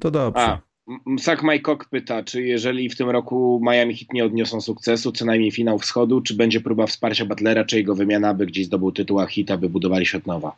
To 0.00 0.10
dobrze. 0.10 0.42
A, 0.42 0.73
Sak 1.18 1.42
Majkok 1.42 1.84
pyta, 1.84 2.22
czy 2.22 2.42
jeżeli 2.42 2.88
w 2.88 2.96
tym 2.96 3.10
roku 3.10 3.60
Miami 3.62 3.96
Heat 3.96 4.12
nie 4.12 4.24
odniosą 4.24 4.60
sukcesu, 4.60 5.12
co 5.12 5.24
najmniej 5.24 5.50
finał 5.50 5.78
wschodu, 5.78 6.20
czy 6.20 6.34
będzie 6.34 6.60
próba 6.60 6.86
wsparcia 6.86 7.24
Butlera, 7.24 7.64
czy 7.64 7.76
jego 7.76 7.94
wymiana, 7.94 8.34
by 8.34 8.46
gdzieś 8.46 8.66
zdobył 8.66 8.92
tytuł 8.92 9.20
a 9.20 9.26
Heat, 9.26 9.50
aby 9.50 9.68
budowali 9.68 10.06
od 10.16 10.26
nowa? 10.26 10.56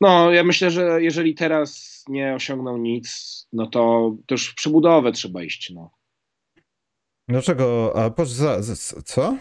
No, 0.00 0.32
ja 0.32 0.44
myślę, 0.44 0.70
że 0.70 1.02
jeżeli 1.02 1.34
teraz 1.34 2.04
nie 2.08 2.34
osiągną 2.34 2.76
nic, 2.76 3.08
no 3.52 3.66
to, 3.66 4.14
już 4.30 4.50
w 4.50 4.54
przebudowę 4.54 5.12
trzeba 5.12 5.42
iść, 5.42 5.70
no. 5.70 5.90
Dlaczego? 7.28 7.92
A 7.96 8.10
po, 8.10 8.26
za, 8.26 8.62
za, 8.62 9.02
co? 9.02 9.36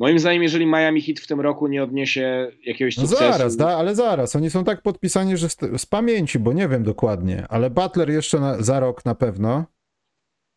Moim 0.00 0.18
zdaniem, 0.18 0.42
jeżeli 0.42 0.66
Miami 0.66 1.02
Heat 1.02 1.18
w 1.20 1.26
tym 1.26 1.40
roku 1.40 1.66
nie 1.66 1.82
odniesie 1.82 2.52
jakiegoś 2.64 2.96
No 2.96 3.06
sukcesu... 3.06 3.32
zaraz, 3.32 3.56
da, 3.56 3.68
ale 3.76 3.94
zaraz. 3.94 4.36
Oni 4.36 4.50
są 4.50 4.64
tak 4.64 4.82
podpisani, 4.82 5.36
że 5.36 5.48
z, 5.48 5.56
z 5.76 5.86
pamięci, 5.86 6.38
bo 6.38 6.52
nie 6.52 6.68
wiem 6.68 6.82
dokładnie, 6.82 7.46
ale 7.48 7.70
Butler 7.70 8.10
jeszcze 8.10 8.40
na, 8.40 8.62
za 8.62 8.80
rok 8.80 9.04
na 9.04 9.14
pewno. 9.14 9.64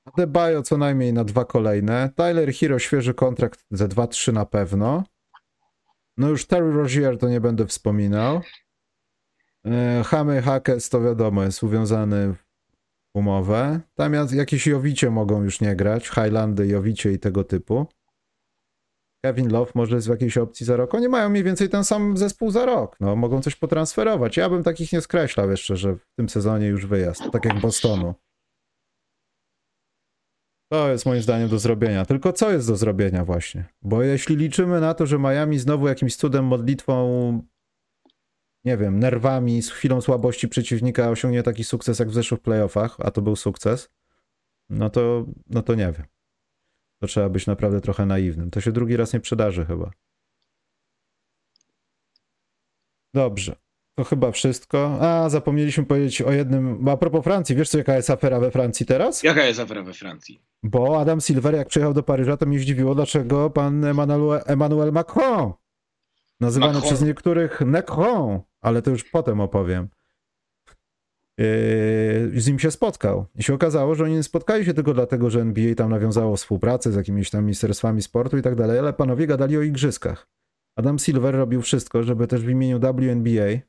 Adebayo 0.06 0.62
co 0.62 0.78
najmniej 0.78 1.14
na 1.14 1.24
dwa 1.24 1.46
kolejne. 1.46 2.10
Tyler 2.16 2.54
Hero 2.54 2.80
świeży 2.80 3.14
kontrakt 3.14 3.66
ze 3.72 3.88
2-3 3.88 4.34
na 4.34 4.46
pewno. 4.46 5.04
No 6.18 6.30
już 6.30 6.46
Terry 6.48 6.72
Rozier 6.72 7.18
to 7.18 7.30
nie 7.30 7.42
będę 7.42 7.68
wspominał. 7.68 8.42
E, 9.66 10.04
Hamy 10.06 10.42
Hackers 10.42 10.90
to 10.90 11.02
wiadomo 11.02 11.44
jest 11.44 11.64
uwiązany 11.64 12.34
w 12.34 12.38
umowę. 13.14 13.80
Tam 13.94 14.14
jak- 14.14 14.32
jakieś 14.32 14.68
Jowicie 14.68 15.10
mogą 15.10 15.44
już 15.44 15.62
nie 15.62 15.76
grać. 15.76 16.10
Highlandy, 16.10 16.68
Jowicie 16.68 17.12
i 17.12 17.20
tego 17.20 17.44
typu. 17.44 17.88
Kevin 19.26 19.52
Love 19.52 19.72
może 19.76 20.00
w 20.00 20.08
jakiejś 20.08 20.38
opcji 20.38 20.66
za 20.66 20.76
rok. 20.76 20.96
Oni 20.96 21.08
mają 21.08 21.30
mniej 21.30 21.44
więcej 21.44 21.70
ten 21.70 21.84
sam 21.84 22.18
zespół 22.18 22.52
za 22.52 22.66
rok. 22.66 22.98
No, 23.00 23.16
mogą 23.16 23.42
coś 23.42 23.56
potransferować. 23.56 24.38
Ja 24.38 24.50
bym 24.50 24.64
takich 24.64 24.94
nie 24.94 25.02
skreślał 25.02 25.52
jeszcze, 25.52 25.78
że 25.78 25.96
w 25.96 26.06
tym 26.16 26.30
sezonie 26.30 26.68
już 26.68 26.86
wyjazd. 26.86 27.24
Tak 27.32 27.46
jak 27.46 27.60
Bostonu. 27.60 28.14
To 30.72 30.92
jest 30.92 31.06
moim 31.06 31.22
zdaniem 31.22 31.50
do 31.50 31.60
zrobienia. 31.60 32.06
Tylko 32.06 32.34
co 32.34 32.52
jest 32.52 32.68
do 32.68 32.76
zrobienia 32.76 33.26
właśnie? 33.26 33.66
Bo 33.82 34.04
jeśli 34.04 34.36
liczymy 34.36 34.82
na 34.82 34.94
to, 34.94 35.06
że 35.06 35.20
Miami 35.20 35.60
znowu 35.60 35.88
jakimś 35.88 36.16
cudem, 36.16 36.46
modlitwą, 36.46 37.42
nie 38.66 38.78
wiem, 38.78 39.00
nerwami, 39.00 39.62
z 39.62 39.72
chwilą 39.72 40.02
słabości 40.02 40.48
przeciwnika 40.48 41.10
osiągnie 41.10 41.44
taki 41.44 41.64
sukces 41.64 42.00
jak 42.00 42.10
w 42.10 42.14
zeszłych 42.14 42.42
playoffach, 42.42 42.98
a 43.00 43.12
to 43.12 43.22
był 43.22 43.36
sukces, 43.36 43.90
no 44.70 44.90
to, 44.90 45.26
no 45.50 45.62
to 45.62 45.76
nie 45.76 45.92
wiem. 45.92 46.13
To 47.04 47.08
trzeba 47.08 47.30
być 47.30 47.48
naprawdę 47.48 47.82
trochę 47.82 48.06
naiwnym. 48.06 48.52
To 48.52 48.62
się 48.62 48.72
drugi 48.72 48.98
raz 48.98 49.14
nie 49.14 49.20
przydarzy 49.20 49.66
chyba. 49.66 49.92
Dobrze. 53.14 53.56
To 53.96 54.04
chyba 54.04 54.32
wszystko. 54.32 54.98
A, 55.02 55.30
zapomnieliśmy 55.30 55.86
powiedzieć 55.86 56.22
o 56.22 56.32
jednym. 56.32 56.88
A 56.90 56.98
propos 56.98 57.24
Francji, 57.24 57.56
wiesz 57.56 57.70
co, 57.70 57.78
jaka 57.78 57.96
jest 57.96 58.10
afera 58.10 58.40
we 58.40 58.52
Francji 58.52 58.86
teraz? 58.86 59.24
Jaka 59.24 59.44
jest 59.46 59.60
afera 59.60 59.84
we 59.84 59.94
Francji? 59.94 60.42
Bo 60.64 61.00
Adam 61.00 61.22
Silver, 61.22 61.56
jak 61.56 61.68
przyjechał 61.68 61.94
do 61.94 62.04
Paryża, 62.04 62.38
to 62.38 62.46
mnie 62.46 62.60
zdziwiło, 62.60 62.96
dlaczego 62.96 63.50
pan 63.50 63.86
Emmanuel, 63.86 64.42
Emmanuel 64.46 64.92
Macron, 64.92 65.54
nazywany 66.40 66.74
Macron. 66.74 66.90
przez 66.90 67.02
niektórych 67.02 67.62
Necron, 67.62 68.42
ale 68.62 68.82
to 68.82 68.92
już 68.92 69.04
potem 69.04 69.40
opowiem, 69.42 69.90
z 72.34 72.48
nim 72.48 72.60
się 72.60 72.72
spotkał. 72.72 73.26
I 73.36 73.44
się 73.44 73.54
okazało, 73.54 73.96
że 73.96 74.04
oni 74.04 74.14
nie 74.14 74.24
spotkali 74.24 74.66
się 74.66 74.74
tylko 74.74 74.94
dlatego, 74.94 75.30
że 75.30 75.42
NBA 75.42 75.76
tam 75.76 75.90
nawiązało 75.90 76.36
współpracę 76.36 76.92
z 76.92 76.96
jakimiś 76.96 77.30
tam 77.30 77.44
ministerstwami 77.44 78.02
sportu 78.02 78.38
i 78.38 78.42
tak 78.42 78.56
dalej, 78.56 78.80
ale 78.80 78.94
panowie 78.94 79.28
gadali 79.28 79.58
o 79.58 79.62
igrzyskach. 79.62 80.28
Adam 80.76 81.00
Silver 81.00 81.36
robił 81.36 81.62
wszystko, 81.62 82.04
żeby 82.04 82.28
też 82.28 82.42
w 82.42 82.50
imieniu 82.50 82.80
WNBA 82.80 83.60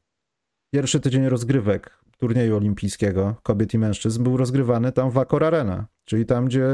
pierwszy 0.75 1.01
tydzień 1.01 1.29
rozgrywek 1.29 2.05
turnieju 2.19 2.57
olimpijskiego 2.57 3.35
kobiet 3.43 3.75
i 3.75 3.79
mężczyzn 3.79 4.23
był 4.23 4.37
rozgrywany 4.37 4.93
tam 4.93 5.11
w 5.11 5.19
Accor 5.19 5.45
Arena, 5.45 5.87
czyli 6.05 6.27
tam, 6.27 6.47
gdzie 6.47 6.67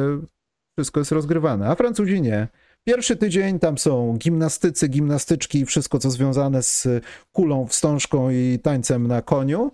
wszystko 0.79 1.01
jest 1.01 1.13
rozgrywane, 1.13 1.69
a 1.69 1.75
Francuzi 1.75 2.23
nie. 2.23 2.49
Pierwszy 2.85 3.17
tydzień 3.17 3.59
tam 3.59 3.79
są 3.79 4.17
gimnastycy, 4.19 4.89
gimnastyczki 4.89 5.59
i 5.59 5.67
wszystko, 5.67 5.99
co 5.99 6.11
związane 6.11 6.63
z 6.63 6.89
kulą, 7.33 7.67
wstążką 7.67 8.31
i 8.31 8.59
tańcem 8.63 9.07
na 9.07 9.23
koniu 9.23 9.73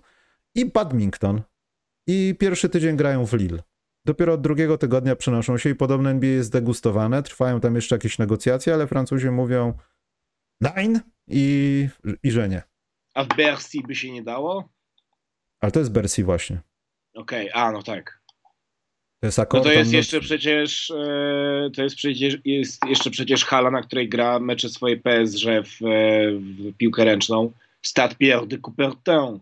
i 0.57 0.65
badminton. 0.65 1.41
I 2.07 2.35
pierwszy 2.39 2.69
tydzień 2.69 2.97
grają 2.97 3.25
w 3.25 3.33
Lille. 3.33 3.63
Dopiero 4.05 4.33
od 4.33 4.41
drugiego 4.41 4.77
tygodnia 4.77 5.15
przenoszą 5.15 5.57
się 5.57 5.69
i 5.69 5.75
podobno 5.75 6.09
NBA 6.09 6.29
jest 6.29 6.51
degustowane, 6.51 7.23
trwają 7.23 7.59
tam 7.59 7.75
jeszcze 7.75 7.95
jakieś 7.95 8.17
negocjacje, 8.19 8.73
ale 8.73 8.87
Francuzi 8.87 9.29
mówią 9.29 9.73
nein 10.61 10.99
i, 11.27 11.87
i 12.23 12.31
że 12.31 12.49
nie. 12.49 12.61
A 13.13 13.23
w 13.23 13.27
Bercy 13.27 13.77
by 13.87 13.95
się 13.95 14.11
nie 14.11 14.23
dało? 14.23 14.69
Ale 15.59 15.71
to 15.71 15.79
jest 15.79 15.91
Bercy 15.91 16.23
właśnie. 16.23 16.61
Okej, 17.15 17.49
a 17.53 17.71
no 17.71 17.83
tak. 17.83 18.21
To 19.19 19.27
jest 19.27 19.37
No 19.37 19.41
akord. 19.43 19.63
to 19.63 19.71
jest 19.71 19.89
on- 19.89 19.95
jeszcze 19.95 20.19
przecież 20.19 20.91
e, 20.91 21.69
to 21.75 21.83
jest 21.83 21.95
przecież 21.95 22.37
jest 22.45 22.85
jeszcze 22.85 23.11
przecież 23.11 23.45
hala, 23.45 23.71
na 23.71 23.81
której 23.81 24.09
gra 24.09 24.39
mecze 24.39 24.69
swojej 24.69 24.99
PSG 25.01 25.43
w, 25.45 25.85
e, 25.85 26.31
w 26.31 26.73
piłkę 26.77 27.05
ręczną. 27.05 27.51
Stade 27.81 28.15
Pierre 28.15 28.47
de 28.47 28.57
Coubertin. 28.57 29.39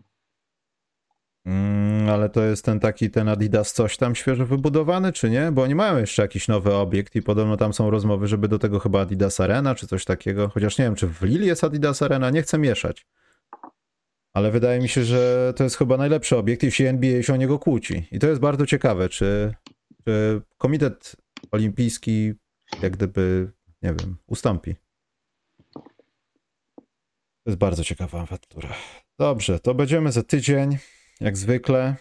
Mm, 1.46 2.08
ale 2.08 2.28
to 2.28 2.42
jest 2.42 2.64
ten 2.64 2.80
taki, 2.80 3.10
ten 3.10 3.28
Adidas 3.28 3.72
coś 3.72 3.96
tam 3.96 4.14
świeżo 4.14 4.46
wybudowany, 4.46 5.12
czy 5.12 5.30
nie? 5.30 5.52
Bo 5.52 5.62
oni 5.62 5.74
mają 5.74 5.98
jeszcze 5.98 6.22
jakiś 6.22 6.48
nowy 6.48 6.74
obiekt 6.74 7.16
i 7.16 7.22
podobno 7.22 7.56
tam 7.56 7.72
są 7.72 7.90
rozmowy, 7.90 8.26
żeby 8.26 8.48
do 8.48 8.58
tego 8.58 8.78
chyba 8.78 9.00
Adidas 9.00 9.40
Arena, 9.40 9.74
czy 9.74 9.86
coś 9.86 10.04
takiego. 10.04 10.48
Chociaż 10.48 10.78
nie 10.78 10.84
wiem, 10.84 10.94
czy 10.94 11.06
w 11.06 11.22
Lille 11.22 11.46
jest 11.46 11.64
Adidas 11.64 12.02
Arena, 12.02 12.30
nie 12.30 12.42
chcę 12.42 12.58
mieszać. 12.58 13.06
Ale 14.32 14.50
wydaje 14.50 14.80
mi 14.80 14.88
się, 14.88 15.04
że 15.04 15.52
to 15.56 15.64
jest 15.64 15.76
chyba 15.76 15.96
najlepszy 15.96 16.36
obiekt, 16.36 16.62
jeśli 16.62 16.86
NBA 16.86 17.22
się 17.22 17.32
o 17.32 17.36
niego 17.36 17.58
kłóci. 17.58 18.08
I 18.12 18.18
to 18.18 18.26
jest 18.26 18.40
bardzo 18.40 18.66
ciekawe, 18.66 19.08
czy, 19.08 19.54
czy 20.04 20.42
Komitet 20.58 21.16
Olimpijski 21.50 22.34
jak 22.82 22.92
gdyby, 22.92 23.52
nie 23.82 23.94
wiem, 24.00 24.16
ustąpi. 24.26 24.74
To 27.44 27.50
jest 27.50 27.58
bardzo 27.58 27.84
ciekawa 27.84 28.20
awantura. 28.20 28.68
Dobrze, 29.18 29.60
to 29.60 29.74
będziemy 29.74 30.12
za 30.12 30.22
tydzień, 30.22 30.78
jak 31.20 31.36
zwykle. 31.36 31.96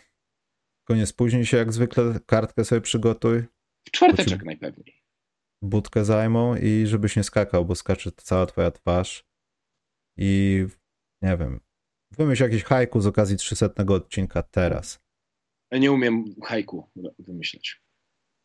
Tylko 0.80 1.00
nie 1.00 1.06
spóźnij 1.06 1.46
się 1.46 1.58
jak 1.58 1.74
zwykle, 1.74 2.20
kartkę 2.26 2.66
sobie 2.66 2.82
przygotuj, 2.82 3.44
W 3.88 3.92
czwarteczek 3.92 4.44
najpewniej. 4.46 5.04
budkę 5.62 6.06
zajmą 6.06 6.56
i 6.56 6.84
żebyś 6.88 7.16
nie 7.16 7.24
skakał, 7.24 7.66
bo 7.66 7.76
skacze 7.76 8.12
cała 8.12 8.46
twoja 8.46 8.72
twarz. 8.72 9.26
I 10.18 10.66
nie 11.22 11.38
wiem, 11.38 11.60
wymyśl 12.12 12.44
jakiś 12.44 12.64
haiku 12.64 13.02
z 13.02 13.08
okazji 13.08 13.38
300 13.38 13.70
odcinka 13.90 14.44
teraz. 14.44 15.00
Ja 15.72 15.78
nie 15.78 15.92
umiem 15.92 16.26
haiku 16.44 16.90
wymyśleć. 17.20 17.82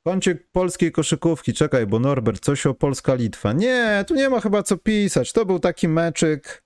Kącik 0.07 0.51
polskiej 0.53 0.93
koszykówki, 0.93 1.53
czekaj, 1.53 1.87
bo 1.87 1.99
Norbert, 1.99 2.45
coś 2.45 2.66
o 2.66 2.75
Polska-Litwa. 2.75 3.53
Nie, 3.53 4.05
tu 4.09 4.14
nie 4.14 4.29
ma 4.31 4.41
chyba 4.41 4.62
co 4.62 4.77
pisać. 4.79 5.33
To 5.33 5.47
był 5.47 5.59
taki 5.59 5.89
meczyk, 5.89 6.64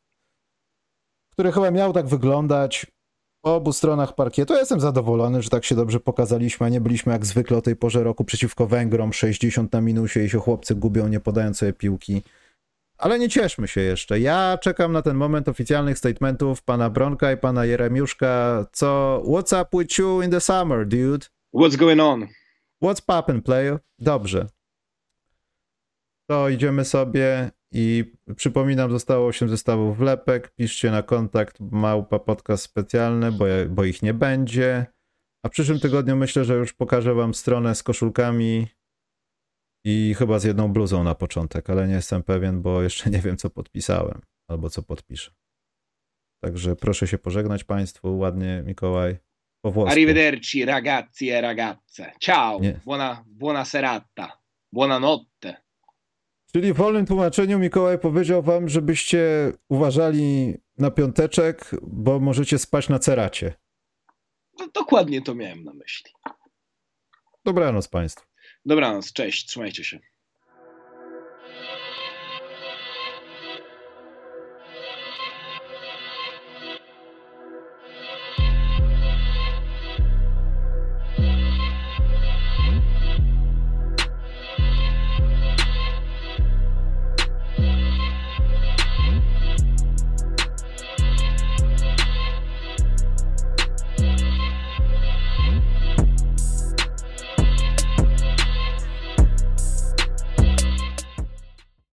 który 1.33 1.53
chyba 1.53 1.71
miał 1.71 1.93
tak 1.93 2.07
wyglądać 2.07 2.87
po 3.45 3.55
obu 3.55 3.73
stronach 3.73 4.15
parkietu. 4.15 4.53
Ja 4.53 4.59
jestem 4.59 4.81
zadowolony, 4.81 5.43
że 5.43 5.51
tak 5.51 5.65
się 5.65 5.75
dobrze 5.75 6.01
pokazaliśmy, 6.01 6.67
a 6.67 6.69
nie 6.69 6.81
byliśmy 6.81 7.13
jak 7.13 7.27
zwykle 7.27 7.57
o 7.57 7.63
tej 7.63 7.77
porze 7.77 8.05
roku 8.05 8.25
przeciwko 8.25 8.67
Węgrom 8.67 9.13
60 9.13 9.73
na 9.73 9.81
minusie 9.81 10.21
i 10.25 10.31
się 10.31 10.39
chłopcy 10.39 10.75
gubią, 10.75 11.09
nie 11.09 11.21
podając 11.21 11.59
sobie 11.59 11.73
piłki. 11.73 12.23
Ale 12.99 13.19
nie 13.19 13.29
cieszmy 13.29 13.69
się 13.69 13.81
jeszcze. 13.81 14.21
Ja 14.21 14.59
czekam 14.63 14.93
na 14.93 15.03
ten 15.03 15.17
moment 15.17 15.49
oficjalnych 15.49 15.99
statementów 15.99 16.63
pana 16.63 16.91
Bronka 16.91 17.33
i 17.33 17.37
pana 17.37 17.65
Jeremiuszka, 17.65 18.67
co 18.73 19.23
what's 19.27 19.63
up 19.63 19.79
with 19.79 19.99
you 19.99 20.23
in 20.23 20.31
the 20.31 20.41
summer, 20.41 20.89
dude? 20.89 21.27
What's 21.55 21.77
going 21.77 22.01
on? 22.01 22.27
What's 22.83 23.03
poppin', 23.07 23.43
player? 23.43 23.79
Dobrze. 23.99 24.47
To 26.27 26.49
idziemy 26.49 26.85
sobie 26.85 27.51
i 27.77 28.13
przypominam, 28.37 28.91
zostało 28.91 29.27
8 29.27 29.49
zestawów 29.49 29.99
wlepek. 29.99 30.55
Piszcie 30.55 30.91
na 30.91 31.03
kontakt 31.03 31.61
małpa 31.61 32.19
podcast 32.19 32.65
specjalny, 32.65 33.33
bo, 33.33 33.45
bo 33.69 33.85
ich 33.85 34.03
nie 34.03 34.15
będzie. 34.15 34.87
A 35.45 35.49
w 35.49 35.51
przyszłym 35.51 35.81
tygodniu 35.81 36.17
myślę, 36.17 36.45
że 36.45 36.55
już 36.55 36.73
pokażę 36.73 37.15
wam 37.15 37.35
stronę 37.35 37.75
z 37.75 37.83
koszulkami 37.83 38.67
i 39.85 40.15
chyba 40.19 40.39
z 40.39 40.45
jedną 40.45 40.73
bluzą 40.73 41.05
na 41.05 41.15
początek, 41.15 41.71
ale 41.71 41.89
nie 41.89 41.95
jestem 41.95 42.23
pewien, 42.23 42.63
bo 42.63 42.83
jeszcze 42.83 43.11
nie 43.11 43.19
wiem, 43.19 43.37
co 43.37 43.51
podpisałem 43.51 44.21
albo 44.51 44.71
co 44.71 44.83
podpiszę. 44.83 45.33
Także 46.45 46.77
proszę 46.77 47.07
się 47.07 47.19
pożegnać 47.19 47.65
Państwu 47.65 48.19
ładnie, 48.19 48.63
Mikołaj. 48.67 49.17
Po 49.65 49.71
włosku. 49.71 49.93
Arrivederci 49.93 50.65
ragazzi 50.65 51.31
e 51.31 51.41
ragazze. 51.41 52.13
Ciao. 52.21 52.61
Nie. 52.61 52.81
Buona, 52.85 53.25
buona 53.27 53.65
serata. 53.65 54.39
Buonanotte. 54.73 55.64
Czyli 56.55 56.73
w 56.73 56.77
wolnym 56.77 57.07
tłumaczeniu 57.07 57.59
Mikołaj 57.59 57.99
powiedział 57.99 58.43
wam, 58.43 58.69
żebyście 58.69 59.53
uważali 59.69 60.55
na 60.79 60.91
piąteczek, 60.91 61.71
bo 61.83 62.21
możecie 62.21 62.59
spać 62.59 62.89
na 62.89 62.99
ceracie. 62.99 63.55
No, 64.59 64.69
dokładnie 64.75 65.23
to 65.23 65.35
miałem 65.35 65.65
na 65.65 65.73
myśli. 65.75 66.11
Dobranoc 67.45 67.89
Państwu. 67.89 68.27
Dobranoc, 68.65 69.13
cześć, 69.13 69.47
trzymajcie 69.47 69.85
się. 69.85 70.01